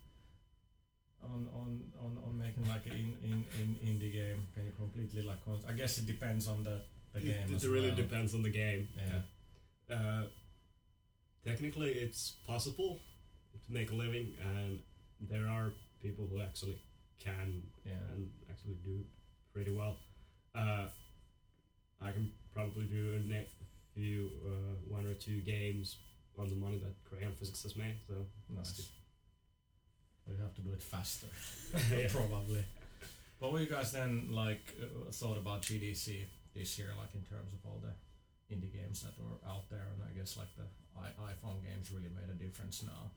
[1.24, 4.48] on on on, on making like an in, in, in indie game?
[4.54, 5.38] Can you completely like?
[5.68, 6.82] I guess it depends on the
[7.14, 7.56] the It, game.
[7.56, 7.96] it really well.
[7.98, 8.88] depends on the game.
[8.98, 9.96] Yeah.
[9.96, 10.24] Uh,
[11.46, 13.00] technically, it's possible
[13.54, 14.80] to make a living, and
[15.20, 15.72] there are
[16.02, 16.82] people who actually
[17.20, 17.94] can Yeah.
[18.14, 19.04] and actually do
[19.54, 19.98] pretty well.
[20.56, 20.88] Uh,
[22.02, 23.48] I can probably do a ne-
[23.94, 25.98] few, uh, one or two games
[26.38, 27.96] on the money that Crayon Physics has made.
[28.08, 28.16] So
[28.50, 28.90] Nice.
[30.38, 31.28] We have to do it faster,
[32.10, 32.64] probably.
[33.40, 36.26] But what you guys then like uh, thought about GDC
[36.56, 37.94] this year, like in terms of all the
[38.56, 40.64] indie games that were out there, and I guess like the
[41.00, 43.12] I- iPhone games really made a difference now.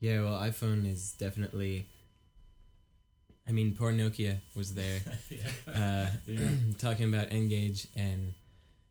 [0.00, 1.86] Yeah, well, iPhone is definitely.
[3.46, 5.00] I mean, poor Nokia was there,
[5.68, 6.48] uh, Yeah.
[6.78, 8.32] talking about Engage, and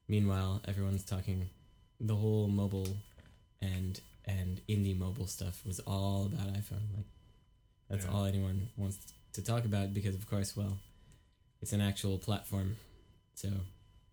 [0.08, 1.50] meanwhile, everyone's talking.
[2.00, 2.88] The whole mobile
[3.62, 6.86] and and indie mobile stuff was all about iPhone.
[6.96, 7.06] Like,
[7.90, 8.12] that's Yeah.
[8.12, 8.98] all anyone wants
[9.34, 10.80] to talk about because, of course, well,
[11.62, 12.78] it's an actual platform,
[13.36, 13.50] so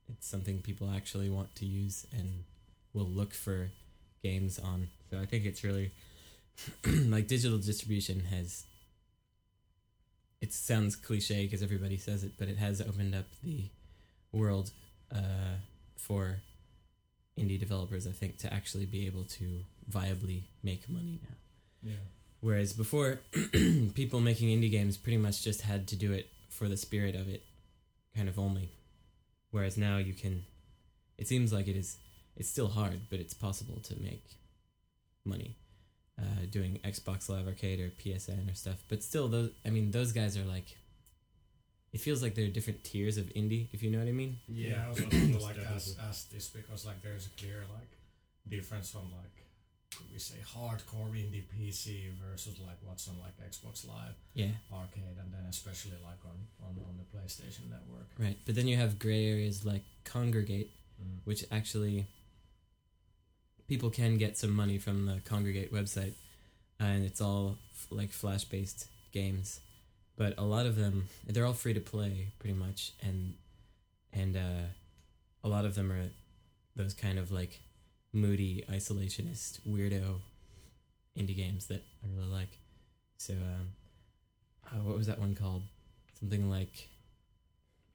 [0.09, 2.45] it's something people actually want to use and
[2.93, 3.71] will look for
[4.23, 4.89] games on.
[5.11, 5.93] So I think it's really
[6.87, 8.65] like digital distribution has
[10.41, 13.69] it sounds cliche because everybody says it but it has opened up the
[14.33, 14.73] world
[15.15, 15.57] uh,
[15.97, 16.41] for
[17.39, 21.37] indie developers, I think, to actually be able to viably make money now.
[21.91, 21.97] Yeah.
[22.41, 23.21] Whereas before,
[23.95, 27.29] people making indie games pretty much just had to do it for the spirit of
[27.29, 27.45] it,
[28.17, 28.71] kind of only.
[29.51, 30.45] Whereas now you can,
[31.19, 31.99] it seems like it is,
[32.37, 34.25] it's still hard, but it's possible to make
[35.25, 35.57] money
[36.19, 38.83] uh, doing Xbox Live Arcade or PSN or stuff.
[38.89, 40.77] But still, those, I mean, those guys are like,
[41.93, 44.39] it feels like they're different tiers of indie, if you know what I mean.
[44.49, 47.99] Yeah, I was going to like ask, ask this because like there's a clear like
[48.49, 49.45] difference on like
[49.97, 54.53] could we say hardcore indie PC versus like what's on like Xbox Live Yeah.
[54.73, 56.37] Arcade and then especially like on
[56.67, 58.09] on, on the PlayStation Network.
[58.19, 58.39] Right.
[58.47, 60.71] But then you have gray areas like Congregate,
[61.03, 61.21] Mm.
[61.25, 62.07] which actually
[63.69, 66.13] people can get some money from the Congregate website,
[66.79, 69.61] and it's all f- like flash based games.
[70.17, 73.35] But a lot of them, they're all free to play pretty much, and
[74.13, 74.67] and uh,
[75.43, 76.11] a lot of them are
[76.77, 77.61] those kind of like
[78.13, 80.21] moody isolationist weirdo
[81.19, 82.59] indie games that I really like.
[83.19, 83.69] So, um,
[84.67, 85.63] uh, what was that one called?
[86.19, 86.89] Something like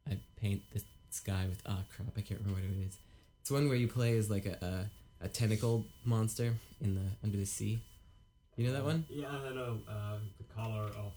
[0.09, 2.97] I paint the sky with ah crap I can't remember what it is.
[3.41, 4.89] It's one where you play as like a
[5.21, 7.79] a, a tentacle monster in the under the sea.
[8.55, 9.05] You know that one?
[9.09, 11.11] Yeah, I know uh, the color of.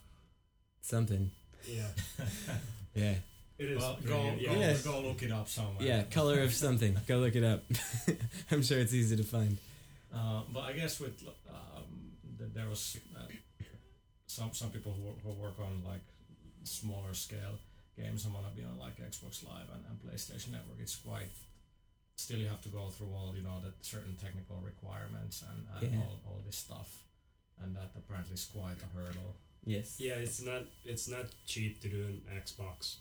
[0.81, 1.31] Something.
[1.67, 1.89] Yeah,
[2.95, 3.15] Yeah.
[3.59, 3.79] It is.
[3.79, 4.53] Well, go, go, yeah.
[4.55, 4.77] Yeah.
[4.85, 5.75] go look it up somewhere.
[5.87, 6.97] Yeah, color of something.
[7.07, 7.65] Go look it up.
[8.51, 9.59] I'm sure it's easy to find.
[10.15, 11.85] Uh, but I guess with um,
[12.55, 13.21] there was uh,
[14.27, 16.01] some some people who, who work on like
[16.65, 17.59] smaller scale
[17.97, 20.79] games and want to be on like Xbox Live and, and PlayStation Network.
[20.81, 21.29] It's quite
[22.17, 25.93] still you have to go through all you know the certain technical requirements and, and
[25.95, 26.01] Yeah.
[26.01, 27.03] all, all this stuff,
[27.63, 29.35] and that apparently is quite a hurdle.
[29.65, 29.97] Yes.
[29.99, 32.97] Yeah, it's not it's not cheap to do an Xbox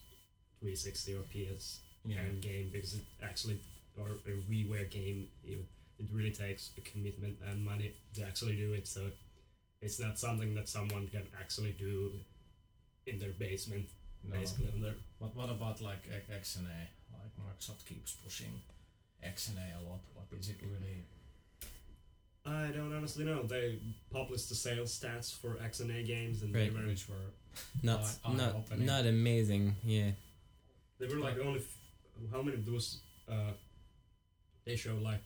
[0.60, 2.20] 360 or PS Yeah.
[2.22, 3.60] and game because it actually
[3.98, 5.58] or a WiiWare game it,
[6.00, 8.88] it really takes a commitment and money to actually do it.
[8.88, 9.02] So
[9.82, 12.12] it's not something that someone can actually do
[13.08, 13.86] in their basement,
[14.24, 14.36] No.
[14.36, 16.88] basically on their But what about like X- XNA?
[17.14, 18.62] Like Microsoft keeps pushing
[19.24, 20.02] XNA a lot.
[20.14, 21.04] What is it really?
[22.46, 23.44] I don't honestly know.
[23.44, 23.80] They
[24.12, 26.72] published the sales stats for XNA games, and Right.
[26.74, 27.32] they were Which were
[27.84, 29.76] Not not not amazing.
[29.84, 30.12] Yeah.
[31.00, 33.52] They were like only f- how many of those uh,
[34.66, 35.24] they show like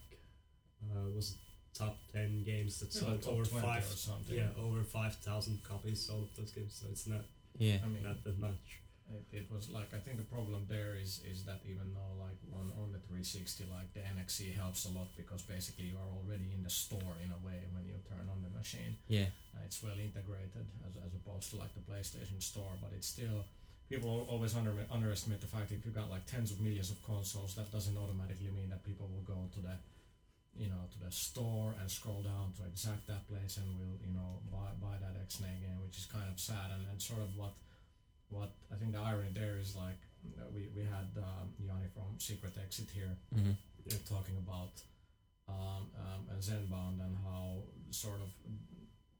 [0.91, 1.37] uh, was it
[1.77, 4.35] top ten games that Yeah, sold like over five or something.
[4.35, 6.73] yeah over five thousand copies sold of those games.
[6.81, 7.23] So it's not
[7.57, 7.77] Yeah.
[7.83, 8.79] I mean, not that much.
[9.11, 12.39] It, it was like I think the problem there is is that even though like
[12.59, 16.47] on, on the 360 like the NXE helps a lot because basically you are already
[16.55, 19.27] in the store in a way when you turn on the machine Yeah.
[19.55, 23.43] uh, it's well integrated as, as opposed to like the PlayStation store but it's still
[23.91, 26.97] people always under, underestimate the fact that if you've got like tens of millions of
[27.03, 29.75] consoles that doesn't automatically mean that people will go to the
[30.55, 34.13] you know to the store and scroll down to exact that place and will you
[34.13, 36.71] know buy, buy that XNA game which is kind of sad.
[36.73, 37.53] And, and sort of what
[38.29, 39.99] what I think the irony there is like
[40.55, 43.51] we, we had um, Yanni from Secret Exit here hmm
[43.89, 44.77] uh, talking about
[45.49, 48.29] um, um, and Zenbound and how sort of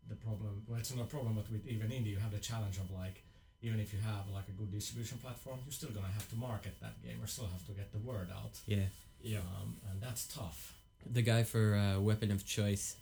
[0.08, 2.78] the problem well it's not a problem but with even indie you have the challenge
[2.78, 3.24] of like
[3.62, 6.74] even if you have like a good distribution platform you're still gonna have to market
[6.82, 8.58] that game or still have to get the word out.
[8.66, 8.86] Yeah.
[9.24, 10.74] Yeah, um, and that's tough.
[11.06, 12.96] The guy for uh, Weapon of Choice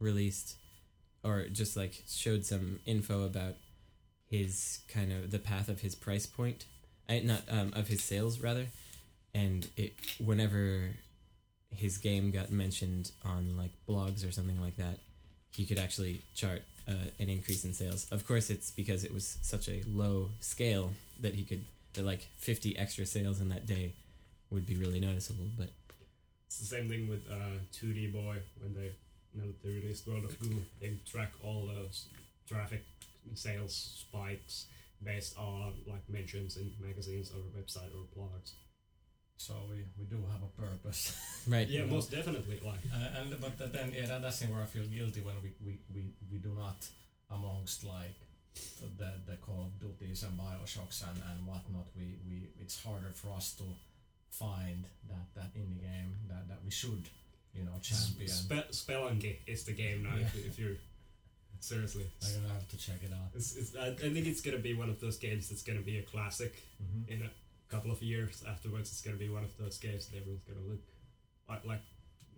[0.00, 0.56] released,
[1.22, 3.56] or just like showed some info about
[4.30, 6.64] his kind of the path of his price point,
[7.08, 8.66] I, not um, of his sales rather,
[9.34, 10.90] and it whenever
[11.70, 14.98] his game got mentioned on like blogs or something like that,
[15.54, 18.06] he could actually chart uh, an increase in sales.
[18.10, 21.64] Of course, it's because it was such a low scale that he could
[21.94, 23.92] that like fifty extra sales in that day
[24.50, 25.46] would be really noticeable.
[25.56, 25.70] But
[26.46, 28.92] it's the same thing with uh, 2D Boy when they
[29.34, 30.62] you know they released World of Goo.
[30.80, 32.06] They track all those
[32.48, 32.84] traffic
[33.34, 34.66] sales spikes
[35.04, 38.52] based on like mentions in magazines or website or blogs.
[39.38, 41.00] So we, we do have a purpose
[41.48, 41.86] right, Yeah, Yeah.
[41.96, 42.58] most definitely.
[42.70, 45.36] Like Uh, and but then yeah, that, that's the thing where I feel guilty when
[45.44, 46.78] we, we, we, we do not
[47.30, 48.16] amongst like
[48.98, 51.86] the the Call of Duties and Bioshocks and, and whatnot.
[51.96, 53.64] We, we it's harder for us to
[54.30, 57.04] find that that indie game that, that we should
[57.54, 58.28] you know champion.
[58.28, 60.16] Spe- Spelunky is the game now.
[60.20, 60.76] If, if you're
[61.60, 63.30] seriously, I'm gonna have to check it out.
[63.34, 65.98] it's, it's, I, I think it's gonna be one of those games that's gonna be
[65.98, 67.12] a classic Mm-hmm.
[67.12, 67.30] in a
[67.68, 68.90] couple of years afterwards.
[68.90, 70.80] It's gonna be one of those games that everyone's gonna look
[71.48, 71.82] like like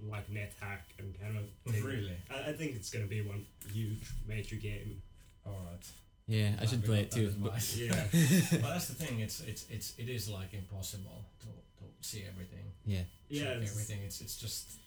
[0.09, 1.85] like NetHack and kind of oh, thing.
[1.85, 2.17] Really?
[2.31, 5.03] I, I think it's gonna be one huge major game.
[5.47, 5.87] All right.
[6.27, 7.27] Yeah, I should play it too.
[7.27, 7.77] advice.
[7.77, 7.89] Yeah,
[8.53, 9.21] but that's the thing.
[9.21, 12.65] It's it's it's it is like impossible to, to, see everything.
[12.85, 13.03] Yeah.
[13.29, 14.03] Yeah, it's- everything.
[14.05, 14.79] It's it's just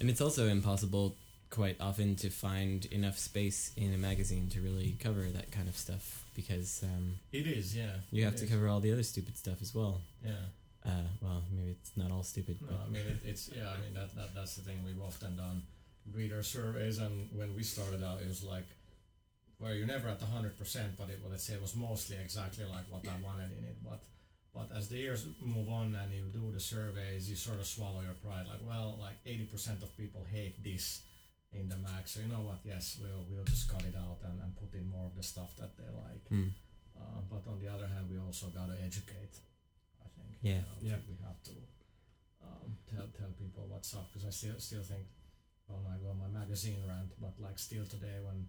[0.00, 1.16] And it's also impossible
[1.52, 5.76] quite often to find enough space in a magazine to really cover that kind of
[5.76, 7.76] stuff because um, it is.
[7.76, 7.92] Yeah.
[8.10, 8.50] you have to is.
[8.50, 10.00] cover all the other stupid stuff as well.
[10.24, 10.48] Yeah.
[10.84, 13.68] Uh, well, maybe it's not all stupid, No, but I mean it, it's yeah.
[13.68, 14.78] I mean that, that that's the thing.
[14.84, 15.62] We've often done
[16.12, 18.66] reader surveys, and when we started out, it was like
[19.60, 22.16] well you're never at the hundred percent, but it well, let's say it was mostly
[22.16, 23.76] exactly like what I wanted in it.
[23.84, 24.00] But
[24.54, 28.00] but as the years move on and you do the surveys, you sort of swallow
[28.00, 28.46] your pride.
[28.48, 31.02] Like well, like eighty percent of people hate this
[31.52, 32.60] in the mag, so you know what?
[32.64, 35.56] Yes, we'll we'll just cut it out and, and put in more of the stuff
[35.60, 36.24] that they like.
[36.28, 36.48] hmm.
[36.96, 39.34] Uh, but on the other hand, we also got to educate.
[40.00, 40.36] I think.
[40.40, 40.62] Yeah.
[40.80, 41.00] You know, Yeah.
[41.08, 41.54] We have to
[42.42, 45.06] um, tell tell people what's up because I still still think,
[45.68, 48.48] well, I go on my magazine rant, but like still today when,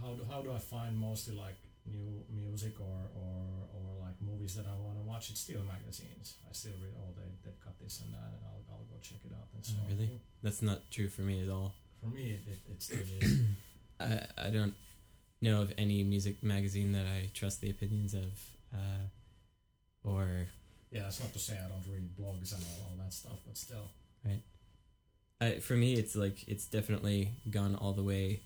[0.00, 4.54] how do how do I find mostly like new music or or or like movies
[4.56, 5.30] that I want to watch?
[5.30, 6.36] It's still magazines.
[6.48, 9.22] I still read oh they they've got this and that, and I'll I'll go check
[9.24, 9.74] it out and so.
[9.78, 10.20] Oh, really?
[10.42, 11.74] That's not true for me at all.
[12.04, 13.40] For me, it it, it still is.
[14.00, 14.74] I, I don't
[15.40, 18.32] know of any music magazine that I trust the opinions of,
[18.74, 19.06] uh,
[20.04, 20.48] or
[20.90, 23.56] yeah, that's not to say I don't read blogs and all, all that stuff, but
[23.56, 23.88] still.
[25.40, 28.40] I, for me, it's like it's definitely gone all the way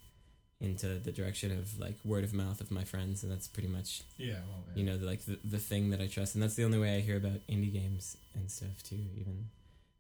[0.61, 4.03] into the direction of like word of mouth of my friends, and that's pretty much
[4.17, 4.81] Yeah, well, yeah.
[4.81, 6.97] you know the, like the the thing that I trust, and that's the only way
[6.97, 8.99] I hear about indie games and stuff too.
[9.21, 9.47] Even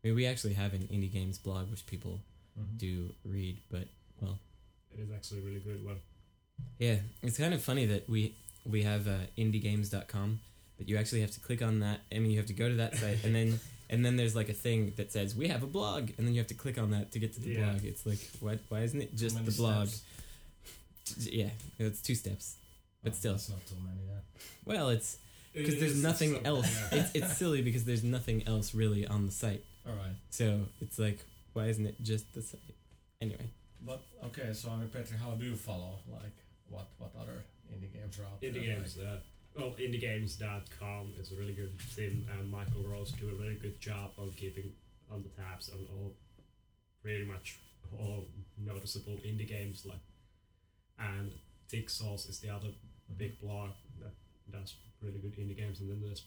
[0.02, 2.20] I mean, we actually have an indie games blog which people
[2.58, 2.78] Mhm.
[2.78, 3.88] do read, but
[4.20, 4.38] well,
[4.92, 6.00] It is actually a really good one.
[6.78, 10.40] Yeah, it's kind of funny that we we have uh, indiegames.com,
[10.76, 12.00] but you actually have to click on that.
[12.12, 13.60] I mean, you have to go to that site, and then
[13.90, 16.40] and then there's like a thing that says we have a blog, and then you
[16.40, 17.70] have to click on that to get to the Yeah.
[17.70, 17.84] blog.
[17.84, 19.88] It's like why why isn't it just the blog?
[19.88, 21.26] steps.
[21.32, 22.56] Yeah, it's two steps.
[23.02, 23.32] But Oh, still.
[23.32, 24.06] that's not too many.
[24.06, 24.20] Yeah.
[24.64, 25.18] Well, it's
[25.54, 26.68] because It there's nothing else.
[26.74, 26.98] yeah.
[27.00, 29.64] It's it's silly because there's nothing else really on the site.
[29.86, 30.16] All right.
[30.30, 31.20] So it's like
[31.58, 32.60] why isn't it just the same?
[33.20, 33.46] Anyway,
[33.90, 35.92] But okay, so I mean, Petri, how do you follow?
[36.10, 36.36] Like,
[36.68, 37.38] what what other
[37.72, 38.76] indie games are out Indie there?
[38.76, 38.98] games.
[38.98, 39.18] Uh,
[39.56, 44.12] well, indiegames.com is a really good thing, and Michael Rose do a really good job
[44.18, 44.72] on keeping
[45.10, 46.14] on the tabs on all,
[47.02, 47.58] pretty much
[47.98, 49.84] all noticeable indie games.
[49.84, 50.04] Like,
[50.98, 51.30] and
[51.68, 52.68] Tick Sauce is the other
[53.16, 53.70] big blog
[54.00, 54.14] that
[54.50, 56.22] does really good indie games, and then there's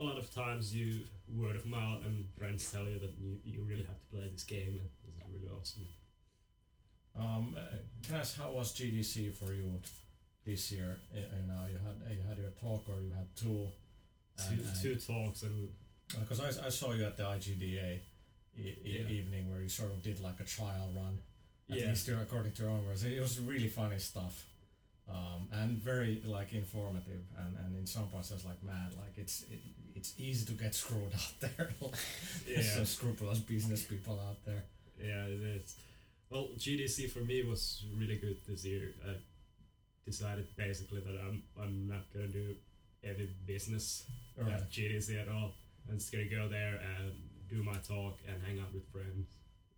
[0.00, 3.62] a lot of times you word of mouth and friends tell you that you, you
[3.62, 5.86] really have to play this game, and this is really awesome.
[7.18, 9.80] Um, uh, can I ask how was GDC for you
[10.46, 10.96] this year?
[11.12, 13.68] Uh, You know, you had you had your talk or you had two.
[14.48, 15.68] Two, two talks and
[16.18, 18.00] Because I, I saw you at the IGDA
[18.56, 19.06] e- Yeah.
[19.08, 21.18] evening where you sort of did like a trial run.
[21.70, 21.88] At Yeah.
[21.88, 24.46] least uh, according to your own words, it was really funny stuff.
[25.10, 29.18] Um, and very like informative, and, and in some parts I was like, man, like
[29.18, 29.60] it's it,
[29.94, 31.70] it's easy to get screwed out there.
[32.46, 32.62] Yeah.
[32.62, 34.64] some scrupulous business people out there.
[35.00, 35.76] Yeah, it is.
[36.30, 38.92] Well, GDC for me was really good this year.
[39.08, 39.14] I
[40.06, 42.54] decided basically that I'm I'm not gonna do
[43.02, 44.04] any business
[44.38, 44.54] All right.
[44.54, 45.52] at GDC at all.
[45.88, 47.12] I'm just gonna go there and
[47.48, 49.28] do my talk and hang out with friends.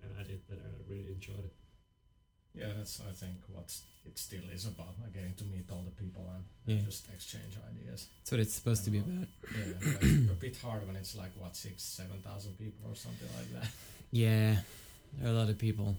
[0.03, 0.59] And I did that.
[0.59, 1.53] and I really enjoyed it.
[2.55, 3.75] Yeah, that's I think what
[4.05, 6.77] it still is about, like getting to meet all the people and, Yeah.
[6.77, 8.09] and just exchange ideas.
[8.21, 9.27] that's what it's supposed to be about.
[9.57, 13.29] Yeah, like, a bit hard when it's like what six, seven thousand people or something
[13.39, 13.71] like that.
[14.15, 14.57] Yeah,
[15.15, 15.97] there are a lot of people.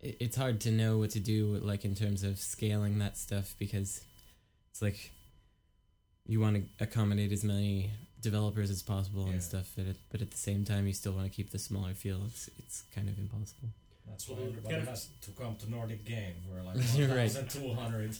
[0.00, 3.54] It, it's hard to know what to do, like in terms of scaling that stuff,
[3.58, 4.02] because
[4.70, 5.12] it's like
[6.26, 7.90] you want to accommodate as many
[8.20, 9.32] developers as possible Yeah.
[9.32, 11.58] and stuff, but at, but at the same time, you still want to keep the
[11.58, 12.20] smaller feel.
[12.26, 13.68] It's it's kind of impossible.
[14.08, 16.34] That's why everybody kind of- has to come to Nordic Game.
[16.50, 17.32] We're like You're right.
[17.32, 18.16] 1,200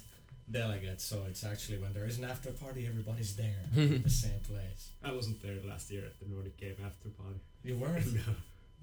[0.51, 4.40] delegates, so it's actually when there is an after party, everybody's there in the same
[4.48, 4.90] place.
[5.02, 7.40] I wasn't there last year at the Nordic Game after party.
[7.62, 8.15] You weren't?
[8.15, 8.20] no.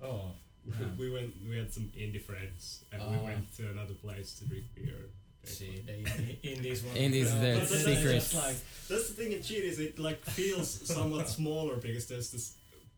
[0.04, 0.32] Oh,
[0.66, 0.88] We, Yeah.
[0.98, 1.34] we went.
[1.50, 3.24] We had some indie friends, and we Ah.
[3.24, 5.10] went to another place to drink beer.
[5.44, 6.96] see, the indies one.
[6.96, 8.34] Indies, no, they're that's secret.
[8.36, 8.56] like
[8.88, 12.54] That's the thing in Cheat is it like feels somewhat smaller because there's this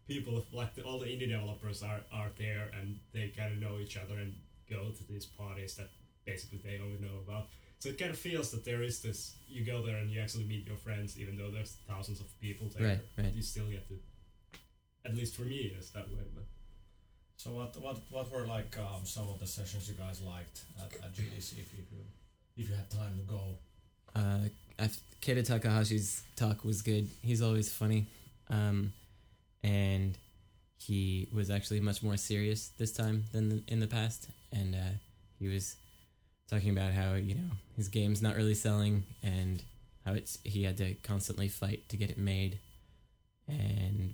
[0.08, 3.80] people like the, all the indie developers are are there and they kind of know
[3.80, 4.34] each other and
[4.70, 5.90] go to these parties that
[6.26, 7.48] basically they only know about.
[7.80, 9.36] So it kind of feels that there is this.
[9.48, 12.72] You go there and you actually meet your friends, even though there's thousands of people
[12.78, 12.88] there.
[12.88, 13.34] Right, right.
[13.34, 13.96] You still get to.
[15.06, 16.24] At least for me, it's that way.
[16.34, 16.46] But
[17.36, 20.94] So what what what were like um, some of the sessions you guys liked at,
[21.04, 22.08] at GDC if you could,
[22.56, 23.42] if you had time to go?
[24.16, 24.48] Uh,
[24.80, 24.90] I
[25.22, 27.10] Keita Takahashi's talk was good.
[27.22, 28.08] He's always funny,
[28.50, 28.94] um,
[29.64, 30.18] and
[30.78, 34.28] he was actually much more serious this time than the, in the past.
[34.52, 34.98] And uh,
[35.40, 35.78] he was
[36.50, 39.64] talking about how you know his game's not really selling, and
[40.06, 42.60] how it's he had to constantly fight to get it made,
[43.48, 44.14] and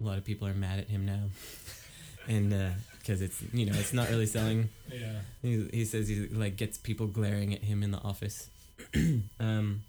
[0.00, 1.24] a lot of people are mad at him now,
[2.28, 4.68] and because it's you know it's not really selling.
[4.92, 5.20] Yeah.
[5.40, 8.50] He, he says he like gets people glaring at him in the office.
[9.40, 9.82] um,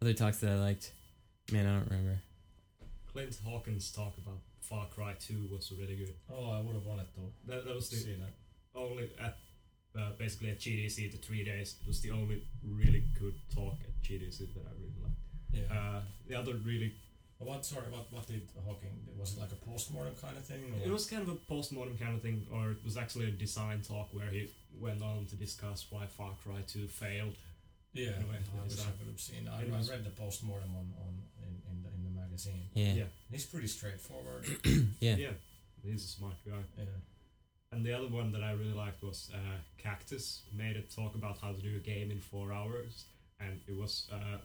[0.00, 0.92] other talks that I liked,
[1.50, 2.22] man, I don't remember.
[3.12, 6.14] Clint Hawkins' talk about Far Cry 2 was really good.
[6.32, 8.78] Oh, I would have wanted to That, that was the see that.
[8.78, 9.36] only at
[9.98, 11.76] uh, basically at GDC the three days.
[11.82, 15.16] It was the only really good talk at GDC that I really liked.
[15.52, 15.76] Yeah.
[15.76, 16.94] Uh, the other really
[17.40, 17.64] what?
[17.64, 17.86] Sorry.
[17.90, 18.12] What?
[18.12, 18.92] What did Hawking?
[19.18, 20.60] Was it like a postmortem kind of thing?
[20.60, 20.86] Or?
[20.86, 23.80] it was kind of a postmortem kind of thing, or it was actually a design
[23.80, 27.34] talk where he went on to discuss why Far Cry 2 failed.
[27.92, 28.10] Yeah.
[28.20, 29.48] I wish I could have seen.
[29.48, 31.12] I, I read the postmortem on, on
[32.46, 32.96] in, in the in the magazine.
[32.98, 33.08] Yeah, Yeah.
[33.30, 34.44] He's pretty straightforward.
[35.00, 35.32] yeah, Yeah,
[35.84, 36.62] he's a smart guy.
[36.78, 36.84] yeah.
[37.72, 39.38] And the other one that I really liked was uh,
[39.78, 43.04] Cactus made a talk about how to do a game in four hours,
[43.38, 44.38] and it was uh,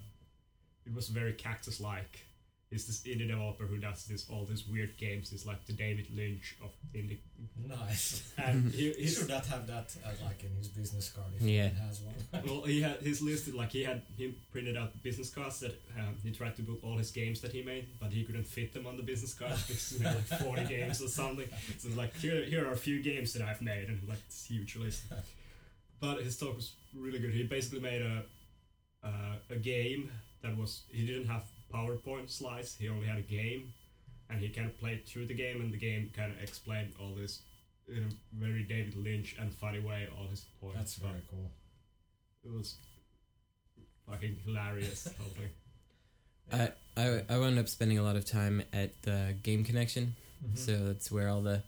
[0.86, 2.26] it was very Cactus like.
[2.72, 5.30] He's this indie developer who does this all these weird games.
[5.30, 7.20] He's like the David Lynch of indie,
[7.68, 8.24] Nice.
[8.38, 11.70] and he, He should not have that uh, like in his business card if Yeah.
[11.70, 12.44] he has one.
[12.46, 16.16] well, he had his listed like he had he printed out business cards that um,
[16.24, 18.88] he tried to put all his games that he made, but he couldn't fit them
[18.88, 21.48] on the business cards because he made like forty games or something.
[21.78, 24.76] So like here here are a few games that I've made and like this huge
[24.76, 25.04] list.
[26.02, 27.32] But his talk was really good.
[27.32, 28.24] He basically made a
[29.04, 30.12] uh, a game
[30.42, 31.44] that was he didn't have
[31.76, 32.76] PowerPoint slides.
[32.80, 33.73] He only had a game,
[34.30, 37.14] and he kind of played through the game, and the game kind of explained all
[37.14, 37.41] this
[37.88, 38.10] in a
[38.45, 40.77] very David Lynch and funny way all his points.
[40.77, 41.52] That's very cool.
[42.43, 42.76] it was
[44.10, 45.03] fucking hilarious.
[45.03, 45.49] the whole thing.
[46.52, 50.15] I, I I wound up spending a lot of time at the Game Connection,
[50.45, 50.57] Mhm.
[50.57, 51.64] so that's where all the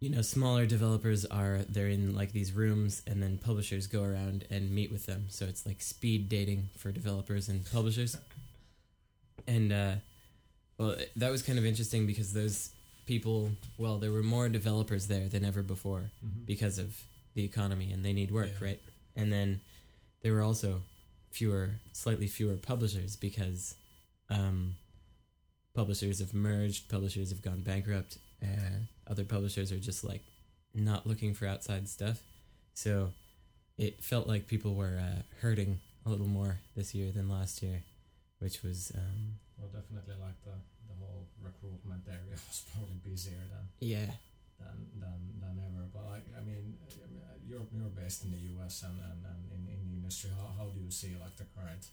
[0.00, 1.60] you know smaller developers are.
[1.68, 5.26] They're in like these rooms, and then publishers go around and meet with them.
[5.28, 8.16] So it's like speed dating for developers and publishers.
[9.46, 9.94] And uh,
[10.78, 12.70] well, that was kind of interesting because those
[13.06, 16.46] people, well, there were more developers there than ever before Mhm.
[16.46, 17.02] because of
[17.34, 18.66] the economy and they need work, Yeah.
[18.66, 18.80] right?
[19.16, 19.60] And then
[20.22, 20.82] there were also
[21.30, 23.74] fewer, slightly fewer publishers because
[24.28, 24.76] um,
[25.74, 30.22] publishers have merged, publishers have gone bankrupt, uh, other publishers are just like
[30.74, 32.20] not looking for outside stuff.
[32.74, 33.12] So
[33.76, 37.82] it felt like people were uh, hurting a little more this year than last year,
[38.38, 40.56] which was um, Well, definitely like the
[40.88, 44.10] the whole recruitment area was probably busier than yeah,
[44.58, 45.88] than than, than ever.
[45.92, 48.84] But like, I mean, I mean, you're you're based in the U.S.
[48.84, 50.30] and and, and in, in the industry.
[50.36, 51.88] How how do you see like the current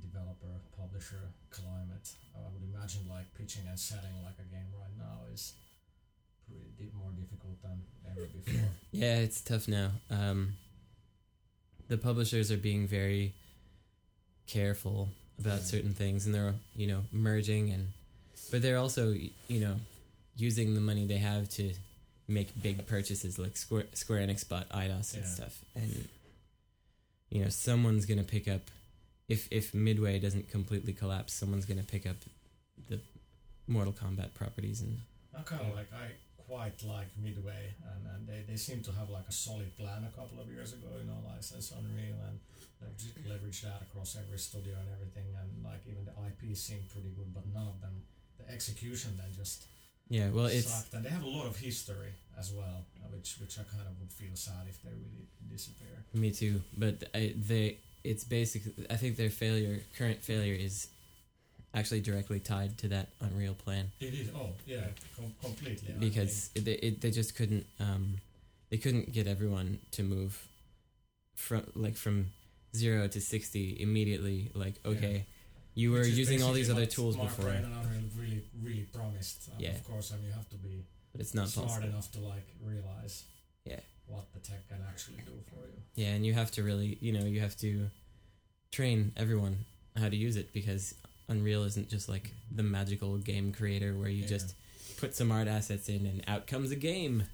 [0.00, 1.20] developer publisher
[1.50, 2.08] climate?
[2.36, 5.54] I would imagine like pitching and selling like a game right now is
[6.76, 8.68] pretty more difficult than ever before.
[8.90, 9.90] Yeah, it's tough now.
[10.10, 10.54] Um,
[11.88, 13.34] the publishers are being very
[14.46, 15.08] careful
[15.38, 15.64] about Yeah.
[15.64, 17.88] certain things, and they're you know merging and,
[18.50, 19.12] but they're also
[19.48, 19.76] you know
[20.36, 21.72] using the money they have to
[22.28, 26.08] make big purchases like Square Square Enix bought IDOS and stuff, and
[27.30, 28.60] you know someone's gonna pick up
[29.28, 32.16] if if Midway doesn't completely collapse, someone's gonna pick up
[32.88, 33.00] the
[33.66, 34.98] Mortal Kombat properties and
[35.36, 36.12] I kind of like I
[36.46, 40.12] quite like Midway, and, and they, they seem to have like a solid plan a
[40.12, 42.36] couple of years ago, you know, license Unreal and
[42.80, 47.08] leverage, leverage that across every studio and everything, and like even the IP seemed pretty
[47.16, 48.02] good, but none of them,
[48.38, 49.66] the execution then just
[50.08, 50.68] yeah, well it's.
[50.68, 53.88] sucked, and they have a lot of history as well, uh, which which I kind
[53.88, 56.04] of would feel sad if they really disappear.
[56.12, 58.62] Me too, but I, they it's basic.
[58.90, 60.88] I think their failure, current failure, is
[61.74, 64.28] actually directly tied to that Unreal plan It is.
[64.36, 64.84] Oh yeah,
[65.16, 65.94] com- completely.
[65.98, 68.18] Because it, they it, they just couldn't um
[68.70, 70.46] they couldn't get everyone to move
[71.34, 72.26] from like from
[72.76, 74.50] zero to sixty immediately.
[74.54, 74.90] Like Yeah.
[74.92, 75.26] okay,
[75.74, 79.48] you were using all these other tools Mark before, Rain and Unreal really really promised.
[79.48, 79.70] Um, Yeah.
[79.70, 81.88] Of course, I mean you have to be but it's not smart possible.
[81.88, 83.24] enough to like realize
[83.64, 83.80] Yeah.
[84.06, 85.80] what the tech can actually do for you.
[85.94, 87.88] Yeah, and you have to really, you know, you have to
[88.70, 89.64] train everyone
[89.96, 90.94] how to use it because
[91.28, 94.28] Unreal isn't just like the magical game creator where you Yeah.
[94.28, 94.54] just
[94.98, 97.24] put some art assets in and out comes a game.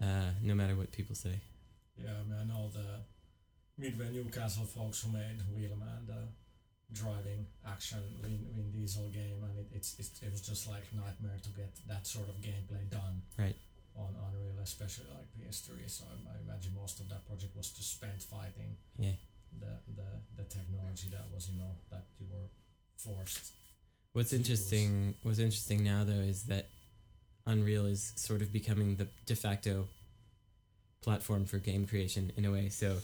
[0.00, 1.40] Uh, no matter what people say.
[1.96, 3.00] Yeah, I mean I know the
[3.78, 6.28] Midway Newcastle folks who made Wheelman the
[6.92, 11.38] driving action Vin, Vin Diesel game, and it, it's, it's it was just like nightmare
[11.42, 13.22] to get that sort of gameplay done.
[13.38, 13.56] Right.
[13.96, 17.92] On Unreal, especially like PS3, so I, I imagine most of that project was just
[17.96, 19.12] spent fighting Yeah.
[19.60, 20.08] the, the
[20.42, 22.48] the technology that was you know that you were
[22.96, 23.52] forced.
[24.14, 26.68] What's interesting what's interesting now though is that
[27.46, 29.88] Unreal is sort of becoming the de facto
[31.02, 32.68] platform for game creation in a way.
[32.68, 32.98] So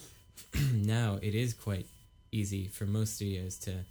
[0.72, 1.86] now it is quite
[2.32, 3.84] easy for most studios to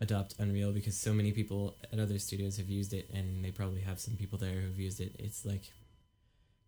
[0.00, 3.80] adopt Unreal because so many people at other studios have used it, and they probably
[3.82, 5.14] have some people there who've used it.
[5.18, 5.70] It's like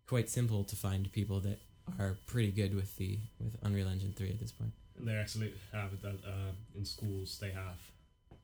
[0.07, 1.59] quite simple to find people that
[1.99, 4.71] are pretty good with the with Unreal Engine three at this point.
[4.97, 7.79] And they actually have it that uh, in schools they have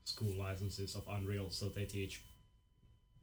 [0.04, 2.22] school licenses of Unreal, so they teach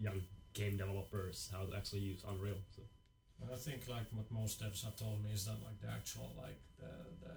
[0.01, 0.23] young
[0.55, 2.59] game developers how to actually use Unreal.
[2.75, 2.83] So
[3.43, 6.33] And I think like what most devs have told me is that like the actual
[6.37, 6.93] like the
[7.25, 7.35] the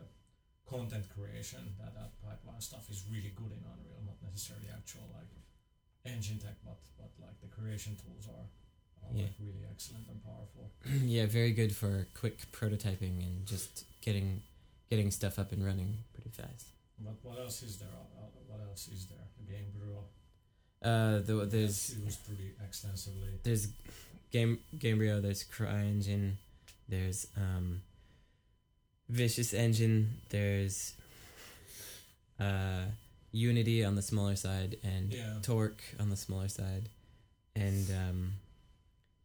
[0.66, 5.30] content creation that that pipeline stuff is really good in Unreal, not necessarily actual like
[6.06, 8.61] engine tech, but but like the creation tools are are
[9.14, 9.24] Yeah.
[9.24, 10.72] like really excellent and powerful.
[11.06, 14.42] yeah, very good for quick prototyping and just getting
[14.90, 16.68] getting stuff up and running pretty fast.
[17.00, 17.88] But what else is there?
[18.48, 19.18] What else is there?
[19.38, 19.66] The game.
[20.84, 23.30] Uh, the, there's used pretty extensively.
[23.44, 23.68] there's
[24.32, 26.34] game Gamebryo, there's CryEngine,
[26.90, 27.82] there's um,
[29.08, 30.96] Vicious Engine, there's
[32.40, 32.86] uh,
[33.32, 35.36] Unity on the smaller side, and Yeah.
[35.44, 36.90] Torque on the smaller side,
[37.56, 38.34] and um,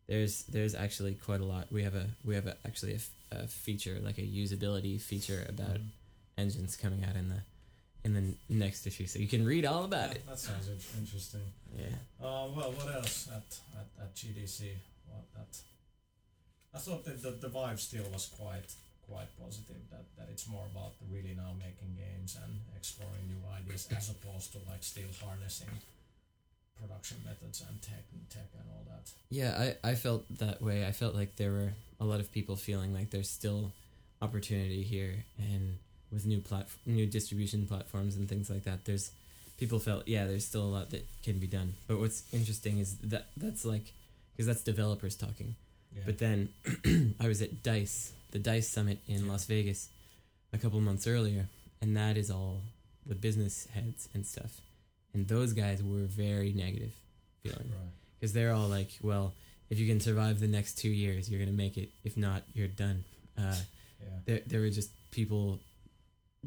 [0.09, 1.67] there's there's actually quite a lot.
[1.73, 5.45] We have a we have a, actually a, f- a feature like a usability feature
[5.49, 5.91] about Mhm.
[6.39, 7.41] engines coming out in the
[8.05, 10.27] in the next issue, so you can read all about Yeah, it.
[10.29, 11.43] That sounds interesting.
[11.77, 11.87] Yeah.
[12.21, 13.43] Uh, well, what else at,
[13.81, 14.61] at, at GDC?
[15.11, 15.59] What that?
[16.73, 18.71] I thought that the, the vibe still was quite
[19.11, 19.83] quite positive.
[19.91, 24.53] That, that it's more about really now making games and exploring new ideas as opposed
[24.53, 25.69] to like still harnessing
[26.81, 29.11] production methods and tech and tech and all that.
[29.31, 30.87] Yeah, I, I felt that way.
[30.87, 33.73] I felt like there were a lot of people feeling like there's still
[34.23, 35.79] opportunity here, and
[36.11, 39.11] with new plat new distribution platforms and things like that, there's
[39.59, 41.75] people felt yeah, there's still a lot that can be done.
[41.89, 43.93] But what's interesting is that that's like
[44.33, 45.57] because that's developers talking.
[45.95, 46.03] Yeah.
[46.05, 46.51] But then
[47.21, 49.33] I was at Dice, the Dice Summit in Yeah.
[49.33, 49.89] Las Vegas,
[50.53, 51.49] a couple months earlier,
[51.81, 52.61] and that is all
[53.07, 54.61] the business heads and stuff,
[55.17, 56.93] and those guys were very negative
[57.43, 57.91] feeling right.
[58.21, 59.33] because they're all like, well,
[59.71, 61.89] if you can survive the next two years, you're gonna make it.
[62.05, 63.05] If not, you're done.
[63.37, 63.57] Uh,
[64.01, 64.09] Yeah.
[64.27, 65.59] there, there were just people,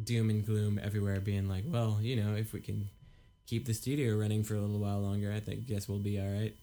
[0.01, 2.89] doom and gloom everywhere, being like, well, you know, if we can
[3.47, 6.31] keep the studio running for a little while longer, I think guess we'll be all
[6.31, 6.55] right.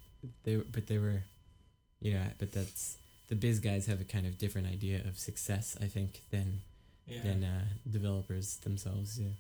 [0.45, 1.25] They, but they were,
[2.01, 2.97] you know, but that's
[3.29, 6.61] the biz guys have a kind of different idea of success, I think, than
[7.07, 7.23] Yeah.
[7.23, 9.19] than uh, developers themselves.
[9.21, 9.35] Yeah.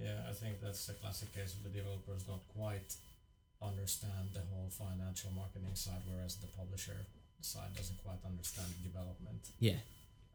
[0.00, 2.94] Yeah, I think that's the classic case of the developers not quite
[3.62, 6.96] understand the whole financial marketing side, whereas the publisher
[7.40, 9.78] side doesn't quite understand the development Yeah.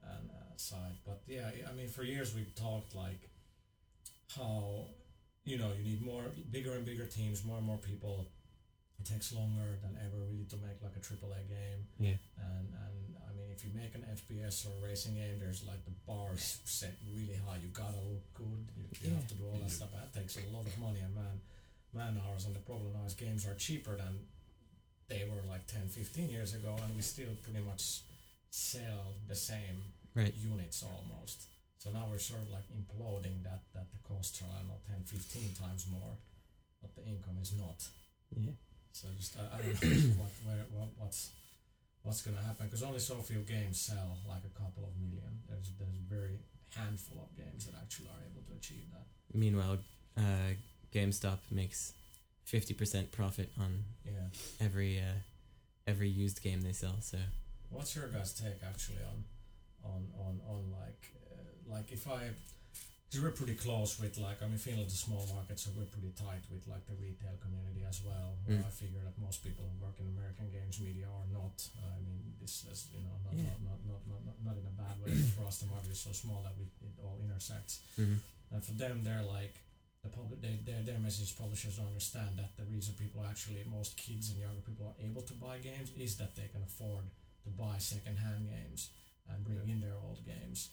[0.04, 0.96] and uh, side.
[1.06, 3.20] But yeah, I mean, for years we've talked like
[4.36, 4.86] how
[5.44, 8.28] you know you need more bigger and bigger teams, more and more people.
[9.00, 12.18] It takes longer than ever really to make like a AAA game, Yeah.
[12.38, 13.09] and and
[13.60, 17.36] if you make an FPS or a racing game, there's like the bars set really
[17.44, 17.60] high.
[17.60, 18.72] You gotta look good.
[18.80, 19.92] You, you have to do all that stuff.
[19.92, 21.44] That takes a lot of money and man
[21.94, 22.46] man hours.
[22.46, 24.24] And the problem now is games are cheaper than
[25.12, 28.02] they were like 10, 15 years ago, and we still pretty much
[28.50, 29.84] sell the same
[30.16, 30.34] Right.
[30.42, 31.48] units almost.
[31.78, 35.54] So now we're sort of like imploding that that the costs are now 10, 15
[35.54, 36.16] times more,
[36.82, 37.84] but the income is not.
[38.36, 38.52] Yeah.
[38.92, 41.30] So just I, I don't know what where what, what's
[42.04, 45.40] what's gonna happen because only so few games sell like a couple of million.
[45.48, 46.40] There's there's very
[46.76, 49.06] handful of games that actually are able to achieve that.
[49.34, 49.80] Meanwhile,
[50.18, 50.54] uh,
[50.94, 51.94] GameStop makes
[52.44, 54.12] fifty percent profit on Yeah.
[54.60, 55.20] every uh,
[55.88, 56.98] every used game they sell.
[57.02, 57.18] So
[57.70, 59.24] What's your guys' take actually on
[59.84, 62.30] on on on like uh, like if I
[63.10, 66.14] because we're pretty close with like I mean Finland's a small market so we're pretty
[66.14, 68.38] tight with like the retail community as well.
[68.46, 68.62] Mm.
[68.62, 71.58] I figure that most people who work in American games media are not.
[71.82, 73.50] I mean this is you know not Yeah.
[73.66, 75.10] not, not, not, not not in a bad way.
[75.34, 77.82] for us the market is so small that we, it all intersects.
[77.98, 78.20] mhm.
[78.54, 79.54] And for them, they're like
[80.02, 80.42] the public.
[80.42, 84.38] They, their their message publishers don't understand that the reason people actually most kids and
[84.40, 87.06] younger people are able to buy games is that they can afford
[87.46, 88.90] to buy second hand games
[89.30, 90.70] and bring in their old games.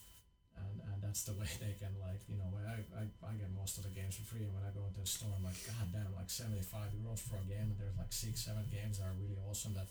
[0.57, 3.77] And, and that's the way they can like you know I, I, I get most
[3.79, 5.93] of the games for free and when I go into the store I'm like god
[5.93, 9.17] damn like 75 euros for a game and there's like six seven games that are
[9.21, 9.89] really awesome that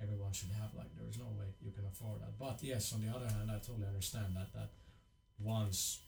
[0.00, 2.36] everyone should have like there is no way you can afford that.
[2.40, 4.70] But yes on the other hand I totally understand that that
[5.38, 6.02] once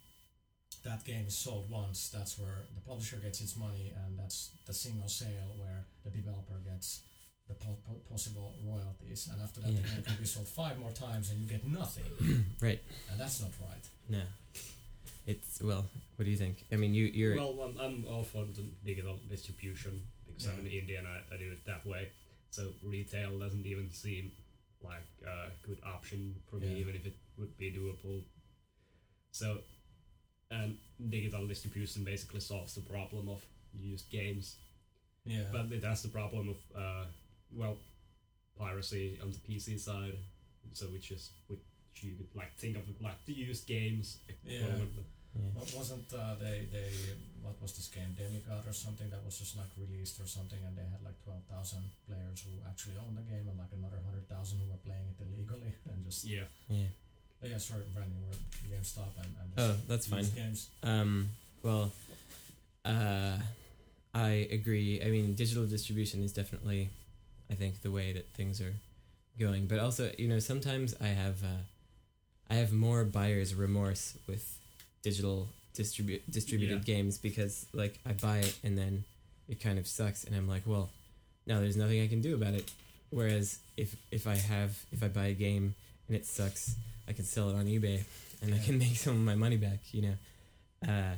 [0.85, 4.73] that game is sold once, that's where the publisher gets its money, and that's the
[4.73, 7.03] single sale where the developer gets
[7.51, 9.29] the po- po- possible royalties.
[9.33, 9.81] And after that, Yeah.
[9.83, 12.07] the game can be sold five more times, and you get nothing.
[12.61, 12.81] right?
[13.11, 13.85] And that's not right.
[14.09, 14.23] No,
[15.27, 15.85] it's well.
[16.17, 16.65] What do you think?
[16.73, 19.93] I mean, you you're Well, I'm, I'm all for the digital distribution
[20.27, 20.81] because I'm in Yeah.
[20.81, 22.09] India and I, I do it that way.
[22.51, 24.33] So retail doesn't even seem
[24.83, 26.81] like a good option for me, Yeah.
[26.83, 28.23] even if it would be doable.
[29.33, 29.59] So,
[30.51, 30.77] and
[31.09, 34.57] digital distribution basically solves the problem of used games.
[35.25, 35.45] Yeah.
[35.53, 37.05] But it has the problem of uh,
[37.55, 37.77] well,
[38.59, 40.17] piracy on the PC side.
[40.73, 41.61] So which is which
[42.03, 44.19] you could like think of it like the used games.
[44.47, 44.61] Yeah.
[45.35, 45.47] Yeah.
[45.55, 46.91] What wasn't uh, they they
[47.43, 50.77] what was this game Demigod or something that was just like released or something and
[50.77, 54.27] they had like twelve thousand players who actually owned the game and like another hundred
[54.29, 56.51] thousand who were playing it illegally and just Yeah.
[56.69, 56.91] Yeah.
[57.43, 60.27] yeah sorry Brandon we're GameStop and, and Oh, that's fine.
[60.35, 61.31] games Um,
[61.63, 61.93] well,
[62.85, 63.39] uh,
[64.15, 65.01] I agree.
[65.01, 66.91] I mean, digital distribution is definitely,
[67.51, 68.75] I think, the way that things are
[69.39, 69.67] going.
[69.67, 71.63] But also, you know, sometimes I have, uh,
[72.49, 74.59] I have more buyer's remorse with
[75.03, 79.05] digital distribute distributed games because, like, I buy it and then
[79.49, 80.91] it kind of sucks, and I'm like, well,
[81.47, 82.71] now there's nothing I can do about it.
[83.11, 85.75] Whereas if if I have if I buy a game
[86.07, 86.77] and it sucks,
[87.09, 88.05] I can sell it on eBay
[88.41, 89.81] and I can make some of my money back.
[89.93, 90.15] You know.
[90.89, 91.15] Uh,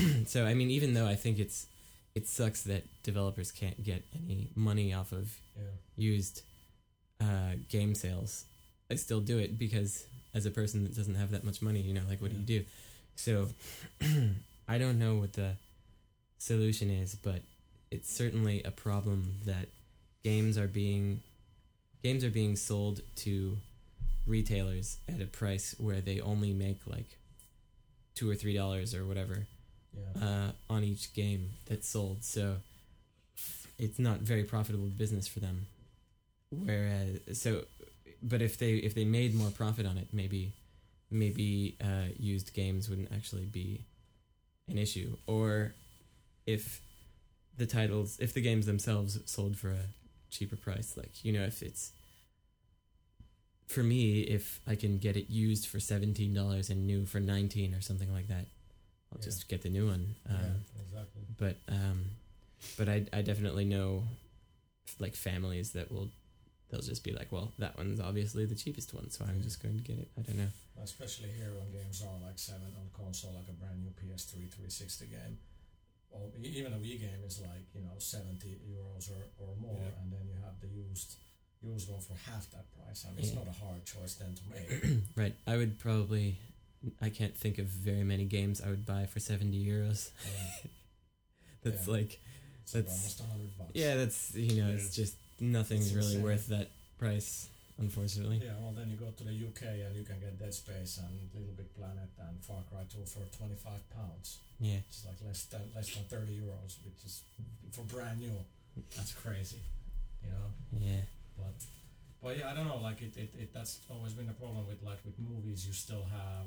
[0.26, 1.66] so I mean, even though I think it's
[2.14, 5.62] it sucks that developers can't get any money off of yeah.
[5.96, 6.42] used
[7.20, 8.44] uh, game sales,
[8.90, 11.94] I still do it because as a person that doesn't have that much money, you
[11.94, 12.64] know, like what do you do?
[13.16, 13.48] So
[14.68, 15.56] I don't know what the
[16.38, 17.42] solution is, but
[17.90, 19.68] it's certainly a problem that
[20.22, 21.22] games are being
[22.02, 23.56] games are being sold to
[24.26, 27.18] retailers at a price where they only make like
[28.14, 29.46] two or three dollars or whatever
[29.94, 32.24] yeah uh, on each game that's sold.
[32.24, 32.56] So
[33.78, 35.66] it's not very profitable business for them.
[36.50, 37.64] Whereas, so,
[38.22, 40.52] but if they if they made more profit on it, maybe
[41.10, 43.84] maybe uh, used games wouldn't actually be
[44.68, 45.16] an issue.
[45.26, 45.74] Or
[46.46, 46.80] if
[47.56, 49.88] the titles, if the games themselves sold for a
[50.30, 51.92] cheaper price, like you know, if it's
[53.66, 57.74] for me, if I can get it used for seventeen dollars and new for nineteen
[57.74, 58.46] or something like that,
[59.14, 59.24] I'll Yeah.
[59.24, 60.14] just get the new one.
[60.28, 62.04] Um, yeah exactly But um,
[62.76, 64.04] but I I definitely know
[64.98, 66.10] like families that will
[66.70, 69.76] they'll just be like, well, that one's obviously the cheapest one, so I'm just going
[69.76, 70.08] to get it.
[70.18, 70.50] I don't know.
[70.82, 75.06] especially here when games are like seven on console like a brand new PS3 360
[75.06, 75.38] game
[76.10, 80.00] or even a Wii game is like you know 70 euros or, or more Yeah.
[80.02, 81.14] and then you have the used
[81.62, 84.42] used one for half that price I mean it's not a hard choice then to
[84.50, 84.68] make
[85.16, 85.34] right.
[85.46, 86.38] I would probably
[87.00, 90.10] I can't think of very many games I would buy for seventy euros.
[90.24, 90.70] yeah.
[91.62, 91.92] That's Yeah.
[91.94, 92.20] like
[92.62, 96.06] It's like That's- almost hundred bucks yeah, that's you know, it's just nothing's It's really
[96.16, 96.22] insane.
[96.22, 97.48] worth that price,
[97.78, 98.40] unfortunately.
[98.44, 101.12] yeah well then you go to the UK and you can get Dead Space and
[101.34, 104.80] Little Big Planet and Far Cry 2 for 25 pounds Yeah.
[104.88, 107.22] it's like less than less than 30 euros which is
[107.72, 108.36] for brand new
[108.96, 109.60] that's crazy
[110.22, 111.02] you know Yeah.
[111.36, 111.56] but
[112.22, 114.82] but yeah i don't know like it, it, it that's always been a problem with
[114.82, 116.46] like with movies you still have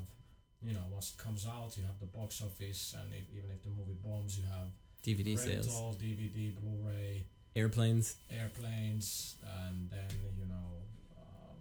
[0.62, 3.62] you know once it comes out you have the box office and if, even if
[3.62, 4.68] the movie bombs you have
[5.04, 5.66] DVD sales.
[5.66, 7.24] rental dvd blu-ray
[7.56, 8.16] Airplanes.
[8.30, 10.08] airplanes and then
[10.38, 10.82] you know
[11.16, 11.56] um,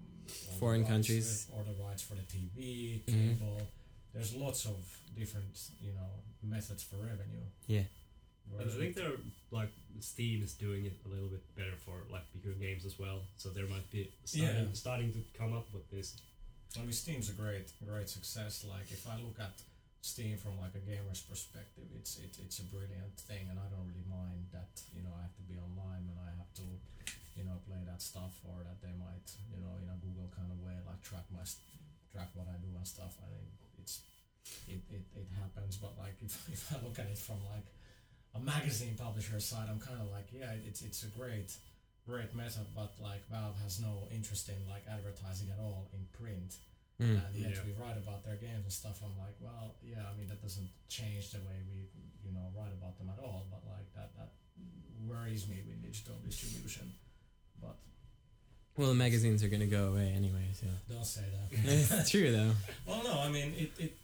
[0.59, 1.47] Foreign countries.
[1.49, 3.37] for- or the rights for the tv Mhm.
[3.39, 3.61] cable
[4.13, 4.75] there's lots of
[5.15, 6.09] different you know
[6.43, 7.83] methods for revenue Yeah.
[8.49, 9.17] Whereas I think with- they're
[9.51, 9.69] like
[9.99, 13.19] Steam is doing it a little bit better for like bigger games as well.
[13.35, 14.73] So there might be starting, Yeah.
[14.73, 16.15] starting to come up with this.
[16.75, 18.65] I mean, Steam's a great, great success.
[18.67, 19.55] Like, if I look at
[20.01, 23.87] Steam from like a gamer's perspective, it's it, it's a brilliant thing, and I don't
[23.87, 26.67] really mind that you know I have to be online when I have to,
[27.35, 30.47] you know, play that stuff, or that they might, you know, in a Google kind
[30.47, 31.43] of way, like track my
[32.13, 33.17] track what I do and stuff.
[33.19, 34.05] I think it's
[34.69, 37.67] it, it, it happens, but like if, if I look at it from like
[38.37, 41.51] a magazine publisher side, I'm kind of like, yeah, it's it's a great
[42.07, 46.55] great method, but like Valve has no interest in like advertising at all in print
[46.99, 47.21] Mm.
[47.27, 47.61] and yet Yeah.
[47.63, 49.03] we write about their games and stuff.
[49.05, 51.85] I'm like, well, yeah, I mean that doesn't change the way we,
[52.25, 53.45] you know, write about them at all.
[53.51, 54.31] But like that, that
[55.05, 56.91] worries me with digital distribution.
[57.61, 57.77] But
[58.77, 61.59] Well, the magazines are gonna go away anyway, so don't say that.
[61.69, 62.53] it's true though.
[62.87, 63.97] well, no, I mean it, it.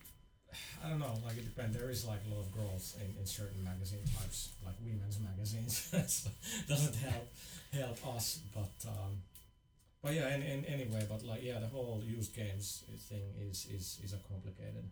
[0.84, 1.16] I don't know.
[1.26, 1.78] Like it depends.
[1.78, 5.90] There is like a lot of growth in, in certain magazine types, like women's magazines.
[6.08, 6.30] so
[6.68, 7.28] doesn't help
[7.72, 9.18] help us, but um,
[10.02, 10.28] but yeah.
[10.28, 14.22] And, and anyway, but like yeah, the whole used games thing is is is a
[14.30, 14.86] complicated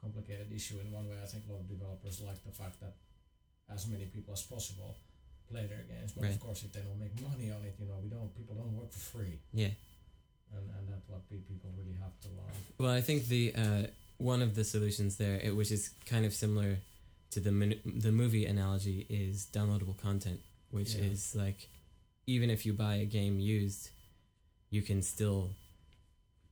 [0.00, 1.16] complicated issue in one way.
[1.22, 2.94] I think a lot of developers like the fact that
[3.72, 4.96] as many people as possible
[5.50, 6.32] play their games, but Right.
[6.34, 8.34] of course, if they don't make money on it, you know, we don't.
[8.34, 9.70] People don't work for free, Yeah.
[10.56, 12.56] and and that's what people really have to learn.
[12.78, 13.86] Well, I think the uh,
[14.22, 16.78] one of the solutions there, it, which is kind of similar
[17.30, 20.40] to the min- the movie analogy, is downloadable content,
[20.70, 21.04] which Yeah.
[21.12, 21.68] is like
[22.26, 23.90] even if you buy a game used,
[24.70, 25.54] you can still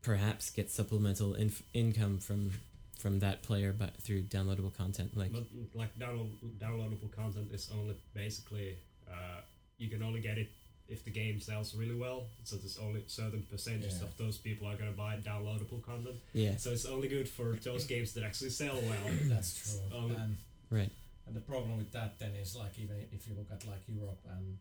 [0.02, 2.52] perhaps get supplemental inf- income from
[2.98, 5.16] from that player, but through downloadable content.
[5.16, 8.76] Like But like download, downloadable content is only basically
[9.10, 9.40] uh,
[9.78, 10.50] you can only get it
[10.90, 12.26] if the game sells really well.
[12.44, 14.02] So there's only certain percentage Yeah.
[14.06, 16.16] of those people are gonna buy downloadable content.
[16.32, 19.04] yeah, So it's only good for those games that actually sell well.
[19.32, 19.96] That's true.
[19.96, 20.36] Um, and,
[20.70, 20.90] right.
[21.26, 24.20] and the problem with that then is like even if you look at like Europe
[24.34, 24.58] and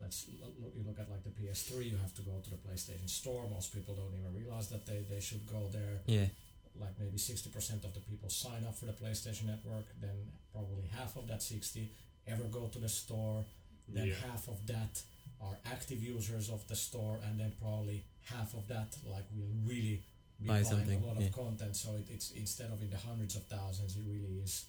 [0.00, 3.08] let's look, you look at like the PS3, you have to go to the PlayStation
[3.08, 3.48] Store.
[3.50, 6.00] Most people don't even realize that they, they should go there.
[6.06, 6.26] Yeah,
[6.80, 9.86] Like maybe sixty percent of the people sign up for the PlayStation Network.
[10.00, 10.16] Then
[10.52, 11.90] probably half of that sixty
[12.26, 13.44] ever go to the store.
[13.88, 14.14] Then yeah.
[14.26, 15.02] half of that
[15.42, 20.02] are active users of the store, and then probably half of that like will really
[20.40, 21.26] be Buy buying something, a lot yeah.
[21.26, 21.76] of content.
[21.76, 24.66] So it, it's instead of in the hundreds of thousands, it really is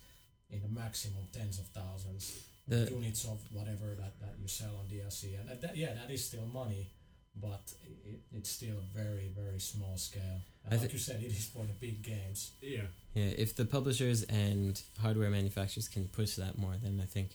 [0.49, 4.85] in the maximum tens of thousands the units of whatever that, that you sell on
[4.85, 6.89] DLC, and that, that yeah, that is still money,
[7.35, 7.73] but
[8.05, 10.41] it, it's still a very very small scale.
[10.65, 12.51] And like thi- you said, it is for the big games.
[12.61, 12.83] yeah.
[13.13, 17.31] yeah, if the publishers and hardware manufacturers can push that more, then I think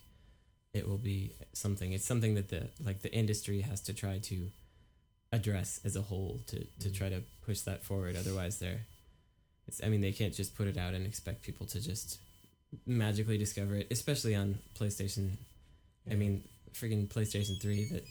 [0.74, 1.92] it will be something.
[1.92, 4.50] It's something that the like the industry has to try to
[5.32, 6.94] address as a whole to to Mhm.
[6.96, 8.16] try to push that forward.
[8.16, 8.86] Otherwise, they're
[9.66, 9.82] it's.
[9.82, 12.18] I mean, they can't just put it out and expect people to just
[12.86, 15.36] magically discover it, especially on PlayStation.
[16.10, 17.84] I mean, freaking PlayStation Three.
[17.90, 18.04] That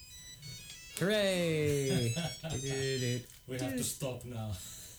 [0.99, 2.13] hooray!
[3.47, 4.51] We have to stop now.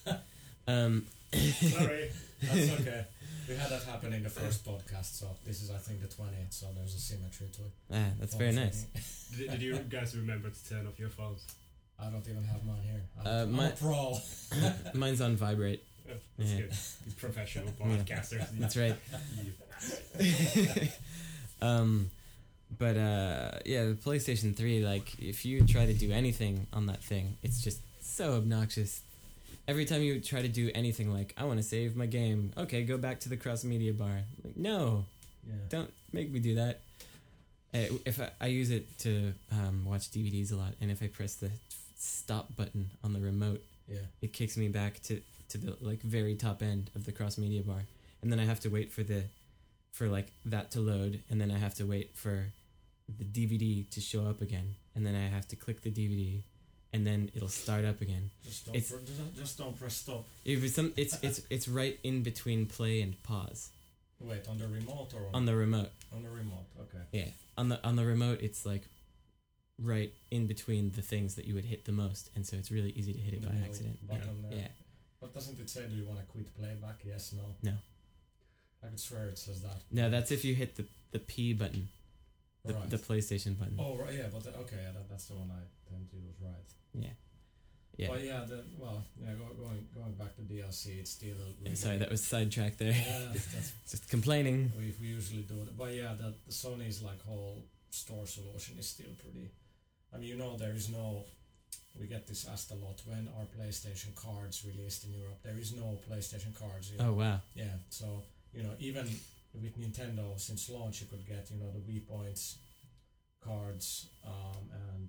[0.66, 2.10] um, Sorry.
[2.42, 3.04] That's okay.
[3.48, 6.52] We had that happen in the first podcast, so this is I think the twentieth,
[6.52, 7.72] so there's a symmetry to it.
[7.94, 8.84] ah, that's very nice.
[9.36, 11.46] did, did you guys remember to turn off your phones?
[12.00, 13.02] I don't even have mine here.
[13.20, 14.16] I'm, Uh, I'm my- a pro.
[14.94, 15.82] Mine's on vibrate.
[16.08, 16.60] Oh, that's Yeah.
[16.60, 16.72] good.
[17.16, 18.46] Professional podcasters.
[18.58, 18.96] That's right.
[21.60, 22.10] Um,
[22.78, 24.84] but uh, yeah, the PlayStation Three.
[24.84, 29.00] Like, if you try to do anything on that thing, it's just so obnoxious.
[29.68, 32.52] Every time you try to do anything, like I want to save my game.
[32.56, 34.22] Okay, go back to the cross media bar.
[34.42, 35.04] Like, no,
[35.46, 35.54] Yeah.
[35.68, 36.80] don't make me do that.
[37.74, 41.34] If I, I use it to um, watch DVDs a lot, and if I press
[41.34, 41.50] the
[41.98, 43.98] stop button on the remote, Yeah.
[44.22, 45.20] it kicks me back to
[45.50, 47.82] to the like very top end of the cross media bar
[48.20, 49.22] and then i have to wait for the
[49.92, 52.52] for like that to load and then i have to wait for
[53.18, 56.42] the dvd to show up again and then i have to click the dvd
[56.92, 58.92] and then it'll start up again Just don't, It's-
[59.36, 60.24] just- don't press stop.
[60.44, 63.70] it was some it's it's it's right in between play and pause
[64.20, 66.66] Wait, on the remote or on, on the remote on the remote?
[66.80, 67.04] Okay.
[67.12, 68.82] yeah on the on the remote it's like
[69.80, 72.90] right in between the things that you would hit the most and so it's really
[72.90, 74.20] easy to hit it The by accident there.
[74.50, 74.68] yeah
[75.20, 76.98] But doesn't it say, do you want to quit playback?
[77.04, 77.42] Yes, no.
[77.62, 77.76] No.
[78.82, 79.76] I could swear it says that.
[79.92, 81.88] no that's if you hit the the p button
[82.64, 82.90] the, right.
[82.90, 85.62] the playstation button oh, right, yeah, but the, okay, yeah, that, that's the one I
[85.90, 86.68] tend to use, right.
[86.94, 87.10] yeah
[87.98, 91.34] yeah But yeah, the, well, yeah, go, going going back to DLC, it's still.
[91.60, 92.92] Really, Sorry, that was sidetracked there.
[92.92, 94.72] Yeah, that's, Just complaining.
[94.78, 95.76] we, we usually do it.
[95.76, 99.50] But yeah, the, the Sony's like whole store solution is still pretty.
[100.14, 101.24] I mean, you know, there is no.
[101.98, 105.42] We get this asked a lot when are PlayStation cards released in Europe.
[105.42, 106.92] There is no PlayStation cards.
[106.92, 107.08] You know?
[107.08, 107.40] Oh wow.
[107.54, 108.22] Yeah, so
[108.54, 109.08] you know, even
[109.62, 112.58] with Nintendo, since launch, you could get you know the Wii points
[113.40, 115.08] cards, um, and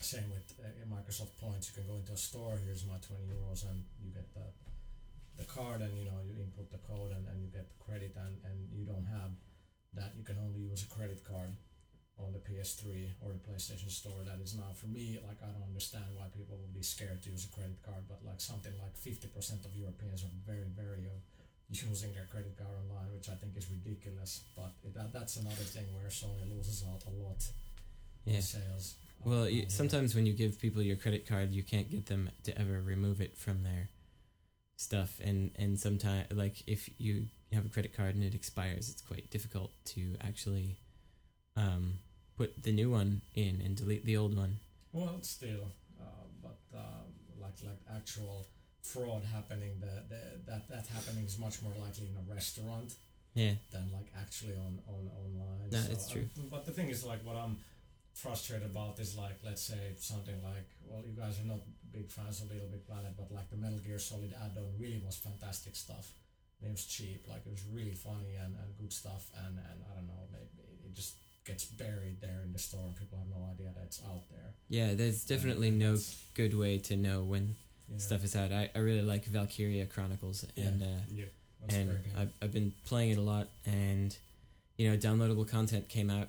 [0.00, 1.68] same with uh, Microsoft points.
[1.68, 2.58] You can go into a store.
[2.64, 4.46] Here's my twenty euros, and you get the
[5.38, 8.16] the card, and you know you input the code, and, and you get the credit,
[8.16, 9.32] and and you don't have
[9.94, 10.12] that.
[10.16, 11.52] You can only use a credit card
[12.20, 14.20] on the PS3 or the PlayStation Store.
[14.24, 17.30] That is now for me like I don't understand why people would be scared to
[17.30, 21.06] use a credit card, but like something like fifty percent of Europeans are very very
[21.08, 21.20] of
[21.80, 24.42] using their credit card online, which I think is ridiculous.
[24.56, 27.40] But it, that that's another thing where Sony loses out a lot
[28.24, 28.36] Yeah.
[28.36, 28.94] in sales.
[29.24, 32.30] Well, Um, you, sometimes when you give people your credit card, you can't get them
[32.42, 33.88] to ever remove it from their
[34.76, 39.02] stuff, and and sometimes like if you have a credit card and it expires, it's
[39.02, 40.76] quite difficult to actually
[41.56, 41.98] um,
[42.36, 44.56] put the new one in and delete the old one.
[44.92, 45.70] Well, still,
[46.00, 46.04] uh,
[46.42, 47.06] but um,
[47.40, 48.46] like like actual
[48.82, 52.94] fraud happening, the, the that that happening is much more likely in a restaurant
[53.34, 53.54] Yeah.
[53.70, 55.70] than like actually on on online.
[55.70, 56.28] No, So, it's true.
[56.38, 57.56] uh, but the thing is, like, what I'm
[58.14, 61.60] frustrated about is like, let's say something like, well, you guys are not
[61.92, 65.16] big fans of Little Big Planet, but like the Metal Gear Solid add-on really was
[65.16, 66.12] fantastic stuff.
[66.60, 69.78] And it was cheap, like it was really funny and, and good stuff, and and
[69.90, 71.14] I don't know, maybe it just
[71.44, 74.54] gets buried there in the store, and people have no idea that it's out there.
[74.68, 75.96] Yeah, there's definitely no
[76.34, 77.56] good way to know when
[77.88, 78.52] know, stuff is out.
[78.52, 80.64] I, I really like Valkyria Chronicles, Yeah.
[80.66, 81.24] and uh, Yeah.
[81.68, 81.98] and.
[82.18, 84.16] I've, I've been playing it a lot and
[84.76, 86.28] you know downloadable content came out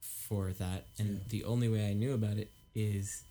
[0.00, 1.18] for that and Yeah.
[1.28, 3.22] the only way i knew about it is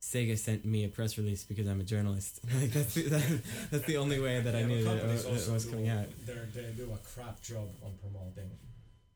[0.00, 2.40] Sega sent me a press release because I'm a journalist.
[2.60, 5.30] like that's the, that, that's the only way that I knew that it, companies wa-
[5.30, 6.06] it also was do- coming out.
[6.24, 8.50] they're- They do a crap job on promoting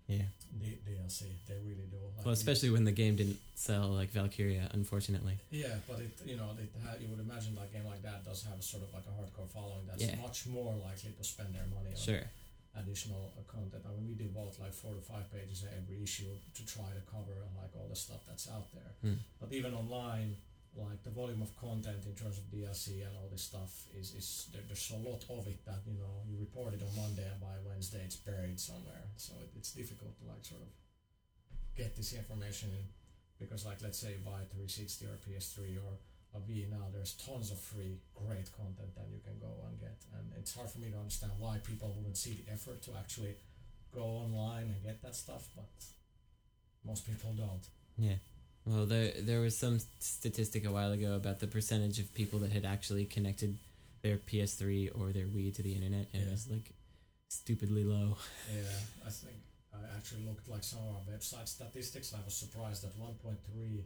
[0.07, 0.23] Yeah.
[0.61, 1.25] DLC.
[1.49, 1.99] They really do.
[2.17, 5.37] Like, Well, especially when the game didn't sell like Valkyria, unfortunately.
[5.51, 8.25] Yeah, but it you know it ha- you would imagine like a game like that
[8.25, 10.17] does have sort of like a hardcore following that's Yeah.
[10.23, 12.23] much more likely to spend their money on Sure.
[12.77, 13.83] additional uh, content.
[13.87, 17.35] I mean, we devote like four to five pages every issue to try to cover
[17.61, 18.93] like all the stuff that's out there.
[19.03, 19.19] Hmm.
[19.41, 20.37] But even online,
[20.77, 24.49] like the volume of content in terms of DLC and all this stuff is is
[24.53, 27.41] there, there's a lot of it that you know you report it on Monday and
[27.41, 29.07] by Wednesday it's buried somewhere.
[29.17, 30.71] So it, it's difficult to like sort of
[31.77, 32.85] get this information in
[33.39, 35.95] because like let's say buy a 360 or PS3 or
[36.35, 40.03] a Wii now, there's tons of free great content that you can go and get,
[40.19, 43.37] and it's hard for me to understand why people wouldn't see the effort to actually
[43.95, 45.71] go online and get that stuff, but
[46.85, 47.63] most people don't.
[47.97, 48.19] Yeah.
[48.67, 52.53] Well, there there was some statistic a while ago about the percentage of people that
[52.53, 53.59] had actually connected
[54.03, 56.71] their PS3 or their Wii to the internet, and it was like
[57.29, 58.17] stupidly low.
[58.55, 58.63] Yeah,
[59.07, 59.37] I think
[59.75, 62.13] I actually looked like some of our website statistics.
[62.13, 63.83] and I was surprised that 1.3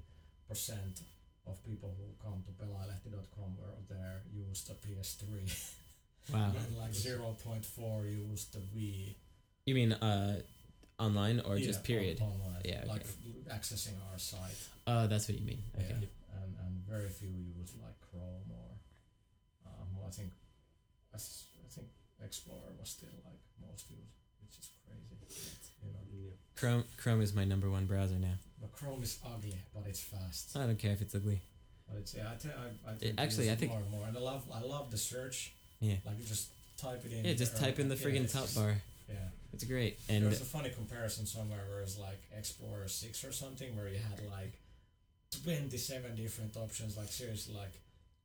[0.48, 1.02] percent
[1.46, 5.72] of people who come to pelailehti.com were there used a PS3,
[6.32, 6.52] Wow.
[6.56, 9.14] and like 0.4 used the Wii.
[9.66, 10.40] You mean uh,
[10.98, 12.20] online or Yeah, just period?
[12.20, 12.88] on- online, Yeah, okay.
[12.88, 13.06] like
[13.50, 14.56] accessing our site.
[14.86, 15.62] Oh, that's what you mean.
[15.76, 15.86] Okay.
[15.88, 18.68] Yeah, and, and very few use like Chrome or
[19.66, 20.30] um, well, I think
[21.12, 21.88] I, s- I think
[22.24, 24.02] Explorer was still like most used,
[24.42, 25.16] which is crazy.
[25.20, 25.30] But,
[25.84, 28.34] you know, Chrome Chrome is my number one browser now.
[28.60, 30.56] but Chrome is ugly, but it's fast.
[30.56, 31.40] I don't care if it's ugly.
[31.88, 34.16] But it's yeah, I, te- I, I It- actually, I think- more and more, and
[34.16, 35.52] I love I love the search.
[35.80, 35.94] Yeah.
[36.04, 37.24] Like you just type it in.
[37.24, 38.74] Yeah, just type in the yeah, friggin' it's top just- bar.
[39.08, 39.14] Yeah.
[39.52, 39.98] It's great.
[40.06, 43.88] there And was a funny comparison somewhere where it's like Explorer 6 or something where
[43.88, 44.52] you had like
[45.42, 47.72] 27 different options like seriously like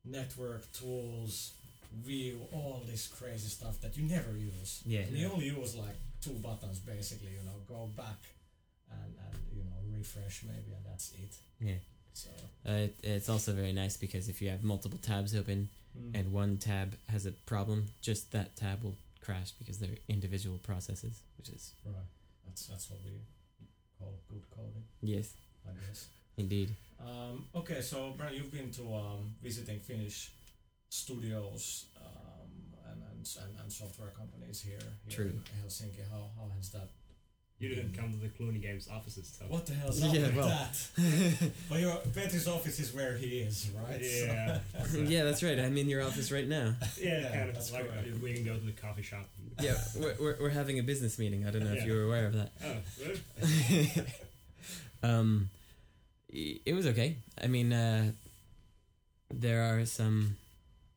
[0.06, 1.54] network tools
[2.02, 5.96] view all this crazy stuff that you never use yeah, and you only use like
[6.22, 8.20] two buttons basically you know go back
[8.92, 11.76] and, and you know refresh maybe and that's it yeah.
[12.14, 12.30] so
[12.66, 16.18] Uh, it, it's also very nice because if you have multiple tabs open mm.
[16.18, 21.22] and one tab has a problem, just that tab will crash because they're individual processes,
[21.38, 21.96] which is right
[22.46, 23.12] that's that's what we
[24.00, 25.34] call good coding yes,
[25.66, 26.70] I guess indeed.
[27.00, 30.32] Um, okay, so Brian, you've been to um, visiting Finnish
[30.90, 32.52] studios um,
[32.90, 35.32] and, and, and and software companies here, here True.
[35.32, 36.04] in Helsinki.
[36.12, 36.90] How how has that?
[37.60, 39.46] You didn't come to the Clooney Games offices, so.
[39.48, 40.48] What the hell's up Yeah, with well.
[40.50, 41.52] that?
[41.70, 44.02] But your Petri's office is where he is, right?
[44.02, 44.60] Yeah.
[45.08, 45.58] yeah, that's right.
[45.58, 46.74] I'm in your office right now.
[47.02, 47.56] Yeah, Yeah, kind of.
[47.56, 48.08] that's like correct.
[48.22, 49.26] we can go to the coffee shop.
[49.62, 51.48] Yeah, we're, we're, we're having a business meeting.
[51.48, 52.52] I don't know if you were aware of that.
[55.04, 55.50] Oh, um,
[56.30, 57.18] it was okay.
[57.42, 58.12] I mean, uh,
[59.32, 60.36] there are some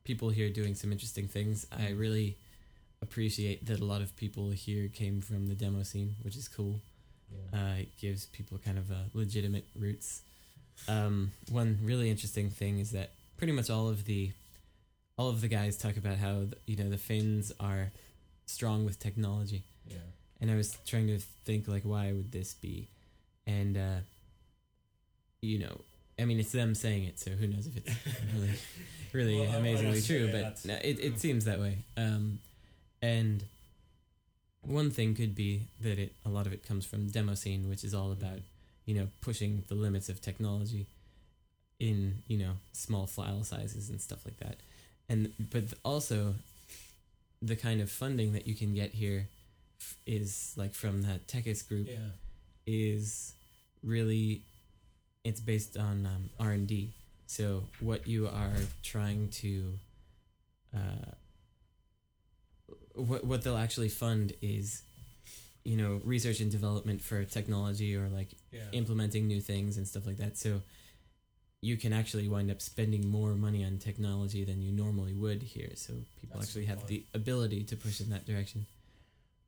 [0.04, 1.66] people here doing some interesting things.
[1.70, 2.36] I really
[3.02, 6.80] appreciate that a lot of people here came from the demo scene, which is cool.
[7.30, 7.58] Yeah.
[7.58, 10.22] Uh, it gives people kind of a legitimate roots.
[10.88, 14.32] Um, one really interesting thing is that pretty much all of the
[15.18, 17.90] all of the guys talk about how th- you know the Finns are
[18.44, 19.96] strong with technology yeah.
[20.40, 22.88] and I was trying to think like why would this be,
[23.46, 24.00] and uh,
[25.40, 25.80] you know,
[26.18, 27.90] I mean it's them saying it, so who knows if it's
[28.34, 28.50] really,
[29.12, 31.78] really Well, amazingly true, but no, it it seems that way.
[31.96, 32.40] Um,
[33.06, 33.44] and
[34.62, 37.84] one thing could be that it a lot of it comes from demo scene, which
[37.84, 38.40] is all about
[38.88, 40.86] you know pushing the limits of technology
[41.78, 44.56] in you know small file sizes and stuff like that,
[45.08, 46.34] and but also
[47.42, 49.28] the kind of funding that you can get here
[50.06, 52.10] is like from that Techis group Yeah.
[52.66, 53.34] is
[53.82, 54.42] really
[55.22, 56.72] it's based on um, r&d
[57.26, 59.52] so what you are trying to
[60.74, 61.10] uh,
[62.96, 64.82] what, what they'll actually fund is
[65.64, 68.62] you know research and development for technology or like Yeah.
[68.72, 70.38] implementing new things and stuff like that.
[70.38, 70.62] So
[71.60, 75.70] you can actually wind up spending more money on technology than you normally would here.
[75.74, 78.66] So people That's actually have the ability to push in that direction.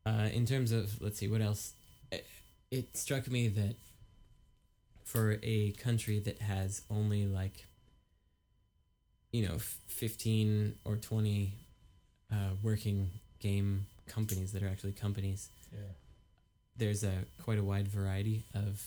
[0.05, 1.75] Uh, in terms of let's see what else?
[2.11, 2.27] It,
[2.71, 3.77] it struck me that
[5.05, 7.67] for a country that has only like
[9.33, 9.59] you know
[9.89, 11.53] 15 or 20
[12.33, 15.81] uh, working game companies that are actually companies Yeah.
[16.77, 18.83] there's a quite a wide variety of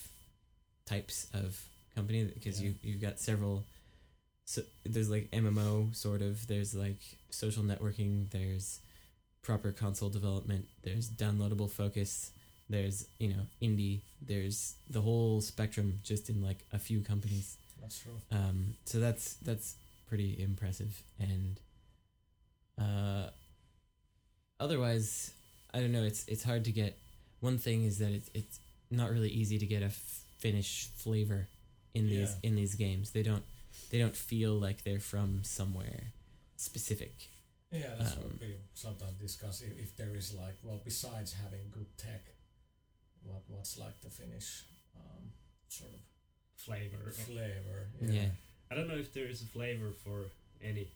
[0.85, 1.63] types of
[1.95, 2.69] company because Yeah.
[2.69, 3.65] you you've got several
[4.45, 6.99] so there's like MMO sort of there's like
[7.29, 8.79] social networking there's
[9.43, 12.31] proper console development there's downloadable focus
[12.69, 17.99] there's you know indie there's the whole spectrum just in like a few companies That's
[17.99, 18.17] true.
[18.31, 19.75] Um, so that's that's
[20.07, 21.01] pretty impressive.
[21.19, 21.59] And
[22.77, 23.29] uh,
[24.61, 25.31] otherwise,
[25.73, 26.03] I don't know.
[26.03, 26.97] It's it's hard to get.
[27.41, 28.59] One thing is that it's it's
[28.89, 29.89] not really easy to get a
[30.39, 31.47] Finnish flavor
[31.93, 32.49] in these Yeah.
[32.49, 33.11] in these games.
[33.11, 33.43] They don't
[33.89, 36.13] they don't feel like they're from somewhere
[36.57, 37.13] specific.
[37.71, 39.61] Yeah, that's Um, what we sometimes discuss.
[39.61, 42.23] If, if there is like, well, besides having good tech,
[43.23, 44.63] what what's like the Finnish
[44.95, 45.31] um,
[45.69, 45.99] sort of
[46.57, 47.11] Flavor.
[47.11, 47.87] flavor?
[48.01, 48.29] Yeah.
[48.69, 50.25] I don't know if there is a flavor for
[50.61, 50.87] any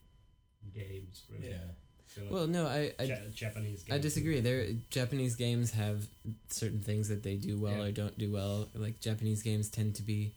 [0.73, 1.49] games really.
[1.49, 1.71] yeah.
[2.07, 4.39] I feel like Well, no, I I, Ja- Japanese I disagree.
[4.39, 6.07] There, Japanese games have
[6.49, 7.83] certain things that they do well Yeah.
[7.83, 8.69] or don't do well.
[8.73, 10.33] Like Japanese games tend to be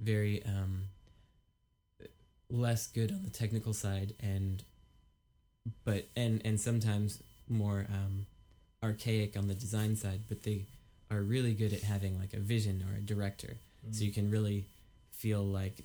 [0.00, 0.84] very um,
[2.50, 4.62] less good on the technical side, and
[5.84, 8.26] but and and sometimes more um,
[8.82, 10.20] archaic on the design side.
[10.28, 10.66] But they
[11.10, 13.94] are really good at having like a vision or a director, Mm.
[13.94, 14.66] so you can really
[15.10, 15.82] feel like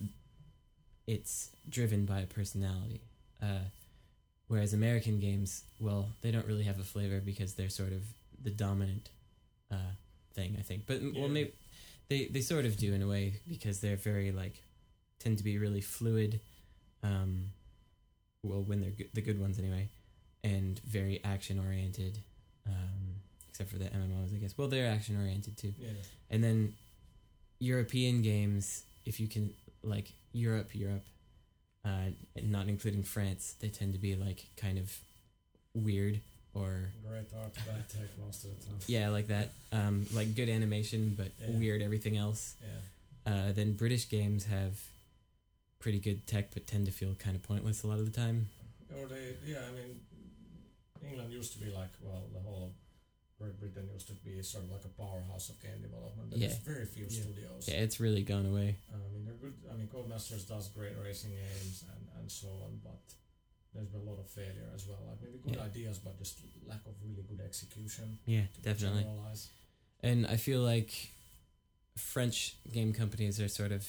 [1.08, 3.02] it's driven by a personality.
[3.42, 3.60] Uh,
[4.48, 8.02] whereas American games, well, they don't really have a flavor because they're sort of
[8.44, 9.10] the dominant
[9.72, 9.94] uh,
[10.34, 10.86] thing, I think.
[10.86, 11.20] But Yeah.
[11.20, 11.52] well, maybe
[12.10, 14.62] they they sort of do in a way because they're very like
[15.20, 16.40] tend to be really fluid.
[17.04, 17.52] Um,
[18.44, 19.90] well, when they're good, the good ones anyway,
[20.44, 22.20] and very action oriented.
[22.66, 23.16] Um,
[23.50, 24.58] except for the MMOs, I guess.
[24.58, 25.74] Well, they're action oriented too.
[25.80, 25.90] yeah.
[26.30, 26.74] And then
[27.60, 29.54] European games, if you can
[29.84, 31.04] like Europe, Europe,
[31.86, 32.10] uh,
[32.44, 34.98] not including France, they tend to be like kind of
[35.74, 36.22] weird
[36.54, 38.76] or Great art, bad tech most of the time.
[38.88, 39.50] yeah, like that.
[39.72, 41.56] Um, like good animation, but Yeah.
[41.58, 42.56] weird everything else.
[42.62, 43.32] Yeah.
[43.34, 44.80] Uh, then British games have
[45.80, 48.50] pretty good tech, but tend to feel kind of pointless a lot of the time.
[48.98, 50.00] Or they, yeah, I mean,
[51.08, 52.72] England used to be like, well, the whole
[53.40, 56.30] Great Britain used to be sort of like a powerhouse of game development.
[56.32, 56.48] But Yeah.
[56.48, 57.22] There's very few Yeah.
[57.22, 57.68] studios.
[57.68, 58.78] Yeah, it's really gone away.
[58.92, 59.54] Uh, I mean, they're good.
[59.70, 63.00] I mean, Codemasters does great racing games and, and so on, but
[63.74, 64.98] there's been a lot of failure as well.
[65.08, 65.62] Like maybe good Yeah.
[65.64, 68.18] ideas, but just lack of really good execution.
[68.26, 69.04] Yeah, To definitely.
[69.04, 69.50] Generalize.
[70.02, 71.12] And I feel like
[71.96, 73.88] French game companies are sort of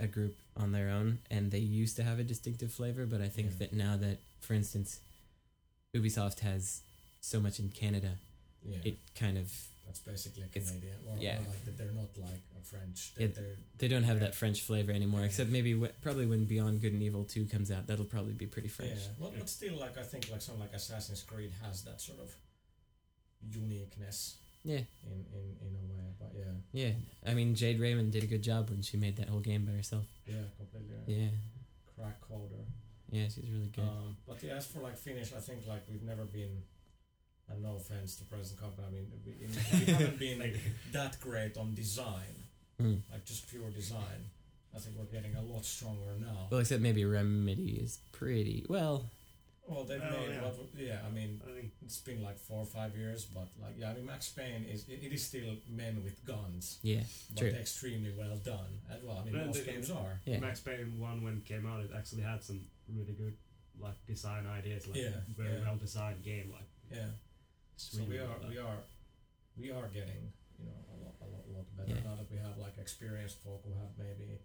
[0.00, 3.06] a group on their own, and they used to have a distinctive flavor.
[3.06, 3.58] But I think Yeah.
[3.58, 5.00] that now that, for instance,
[5.94, 6.82] Ubisoft has
[7.20, 8.18] so much in Canada,
[8.64, 8.78] Yeah.
[8.84, 9.52] it kind of
[9.86, 10.96] that's basically a it's- Canadian.
[11.08, 11.36] Or, yeah.
[11.38, 13.14] or like that they're not like a French.
[13.16, 14.24] They're, they're they don't have Yeah.
[14.26, 15.20] that French flavor anymore.
[15.20, 15.26] Yeah.
[15.26, 18.46] Except maybe wh- probably when Beyond Good and Evil Two comes out, that'll probably be
[18.46, 18.92] pretty French.
[19.00, 22.18] Yeah, well, but still, like I think, like something like Assassin's Creed has that sort
[22.20, 22.34] of
[23.40, 26.04] uniqueness Yeah, in in in a way.
[26.18, 26.92] But yeah, yeah.
[27.30, 29.72] I mean, Jade Raymond did a good job when she made that whole game by
[29.72, 30.04] herself.
[30.26, 30.96] yeah, completely.
[31.06, 31.28] Yeah,
[31.96, 32.64] Crack coder.
[33.10, 33.82] yeah, she's really good.
[33.84, 36.62] Um, but yeah, as for like Finnish, I think like we've never been.
[37.50, 40.56] And no offense to present company, I mean we, we haven't been like,
[40.92, 42.34] that great on design,
[42.80, 43.00] Mm.
[43.10, 44.20] like just pure design.
[44.74, 46.46] I think we're getting a lot stronger now.
[46.50, 49.06] Well, except maybe Remedy is pretty well.
[49.66, 50.40] Well, they've Oh, made yeah.
[50.42, 50.54] what?
[50.76, 53.90] Yeah, I mean, I think it's been like four or five years, but like yeah,
[53.90, 57.00] I mean Max Payne is it, it is still men with guns, Yeah,
[57.34, 57.48] but True.
[57.48, 58.72] extremely well done.
[58.90, 60.20] And well, I mean But most the- games are.
[60.24, 60.38] yeah.
[60.38, 62.60] Max Payne one when it came out, it actually had some
[62.94, 63.36] really good
[63.80, 65.64] like design ideas, like Yeah, very yeah.
[65.64, 66.50] well designed game.
[66.52, 67.08] Like Yeah.
[67.78, 68.78] So we are we are
[69.56, 72.08] we are getting you know a lot a lot, lot better Yeah.
[72.10, 74.40] now that we have like experienced folk who have maybe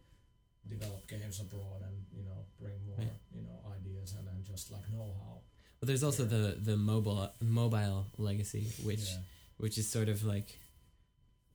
[0.69, 3.17] developed games abroad and you know bring more Yeah.
[3.35, 5.41] you know ideas and then just like know how.
[5.79, 9.17] But there's also the the mobile mobile legacy, which yeah.
[9.57, 10.59] which is sort of like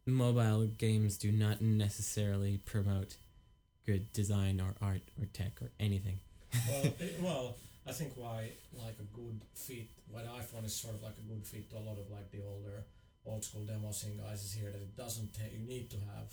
[0.06, 3.16] mobile games do not necessarily promote
[3.86, 6.18] good design or art or tech or anything.
[6.68, 7.56] well, it, well,
[7.88, 11.44] I think why like a good fit, what iPhone is sort of like a good
[11.46, 12.84] fit to a lot of like the older,
[13.24, 15.52] old school demo scene guys is here that it doesn't take.
[15.52, 16.28] You need to have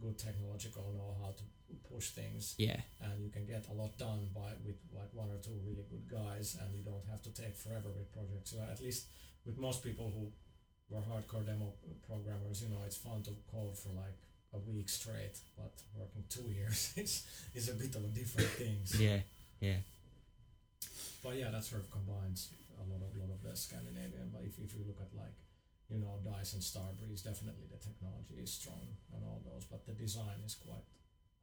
[0.00, 1.44] good technological know-how to
[1.92, 5.38] push things, Yeah, and you can get a lot done by with like one or
[5.38, 8.50] two really good guys, and you don't have to take forever with projects.
[8.50, 9.06] So at least
[9.46, 10.30] with most people who
[10.94, 11.72] were hardcore demo
[12.06, 14.18] programmers, you know, it's fun to code for like
[14.54, 18.76] a week straight, but working two years is is a bit of a different thing.
[18.84, 18.98] So.
[18.98, 19.20] yeah,
[19.60, 19.76] yeah,
[21.22, 24.30] But yeah, that sort of combines a lot of lot of the Scandinavian.
[24.32, 25.34] But if, if you look at like,
[25.88, 29.92] you know, Dice and Starbreeze, definitely the technology is strong on all those, but the
[29.92, 30.84] design is quite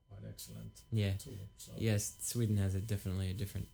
[0.09, 1.13] quite excellent yeah.
[1.17, 1.37] too.
[1.57, 3.67] So Yes, Sweden has a definitely a different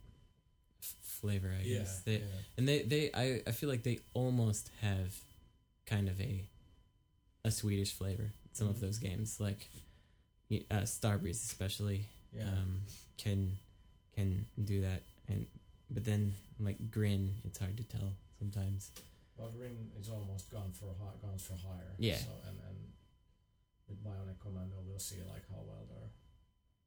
[0.82, 2.02] f- flavor, I yeah, guess.
[2.02, 5.14] They, yeah, And they, they I, I feel like they almost have
[5.86, 6.48] kind of a
[7.44, 8.30] a Swedish flavor.
[8.52, 8.80] Some of Mhm.
[8.80, 9.68] those games, like
[10.70, 12.48] uh, Starbreeze, especially, yeah.
[12.48, 12.82] um,
[13.18, 13.58] can
[14.14, 15.02] can do that.
[15.28, 15.46] And
[15.90, 18.90] but then like Grin, it's hard to tell sometimes.
[19.36, 21.94] Well, Grin is almost gone for hi- guns for hire.
[21.98, 22.16] Yeah.
[22.16, 22.78] So and and
[23.88, 26.10] with Bionic Commando, we'll see like how well they're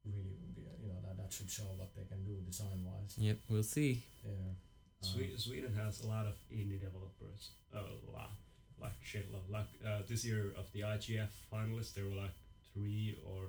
[0.04, 0.62] really be.
[0.82, 3.14] You know that that should show what they can do design wise.
[3.18, 4.02] Yep, we'll see.
[4.24, 4.54] Yeah.
[5.02, 7.50] Sweden, Sweden has a lot of indie developers.
[7.72, 7.78] A
[8.12, 8.32] lot,
[8.80, 9.48] like shitload.
[9.48, 12.34] Like uh, this year of the IGF finalists, there were like
[12.74, 13.44] three or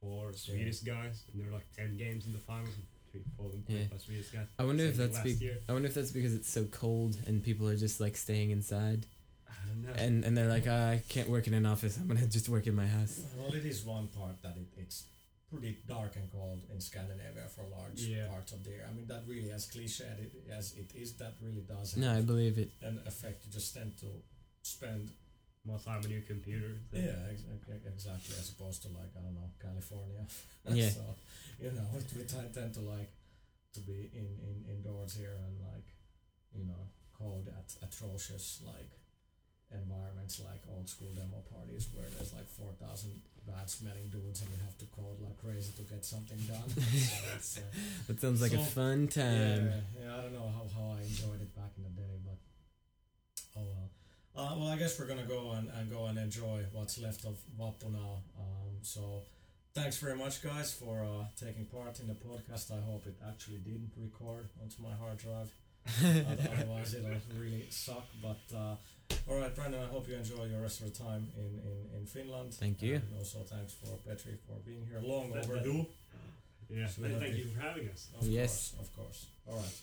[0.00, 2.74] four Swedish guys, and there were like ten games in the finals.
[2.74, 3.84] and Three, four of Yeah.
[3.90, 4.46] by Swedish guys.
[4.58, 7.68] I wonder if that's be- I wonder if that's because it's so cold and people
[7.68, 9.06] are just like staying inside
[9.48, 9.92] I don't know.
[10.04, 11.98] and and they're like "Ah, I can't work in an office.
[11.98, 13.20] I'm gonna just work in my house.
[13.36, 15.04] Well, it is one part that it, it's
[15.50, 18.28] pretty dark and cold in Scandinavia for large Yeah.
[18.28, 18.86] parts of the year.
[18.88, 20.08] I mean, that really, as cliche
[20.50, 22.70] as it is, that really does No, I have believe it.
[22.80, 23.44] an effect.
[23.44, 24.06] You just tend to
[24.62, 25.10] spend
[25.64, 26.74] More time on your computer.
[26.90, 28.34] than- Yeah, ex- ex- exactly.
[28.38, 30.26] As opposed to like I don't know California.
[30.70, 30.90] Yeah.
[30.90, 31.04] so
[31.60, 33.10] you know we t- tend to like
[33.74, 35.86] to be in, in indoors here and like
[36.54, 36.82] you know
[37.18, 38.90] cold at atrocious like
[39.72, 44.50] environments like old school demo parties where there's like four thousand bad smelling dudes and
[44.50, 46.68] you have to code like crazy to get something done.
[47.40, 47.64] so uh,
[48.08, 49.66] That sounds like a fun time.
[49.66, 52.38] yeah, yeah, I don't know how, how I enjoyed it back in the day, but
[53.56, 53.90] oh well.
[54.34, 57.36] Uh, well, I guess we're gonna go and, and go and enjoy what's left of
[57.58, 58.22] Vappu now.
[58.38, 59.22] Um, so
[59.74, 62.70] thanks very much, guys, for uh, taking part in the podcast.
[62.72, 65.50] I hope it actually didn't record onto my hard drive.
[66.58, 68.06] Otherwise, it'll really suck.
[68.22, 68.76] But uh,
[69.28, 72.06] all right, Brandon, I hope you enjoy your rest of the time in, in, in
[72.06, 72.54] Finland.
[72.54, 72.94] Thank you.
[72.94, 75.00] And also, thanks for Petri for being here.
[75.02, 75.86] Long That- that- overdue.
[76.70, 76.86] Yeah.
[76.86, 78.08] So and thank you for having us.
[78.18, 78.72] Of Yes.
[78.72, 79.26] course, of course.
[79.46, 79.82] All right.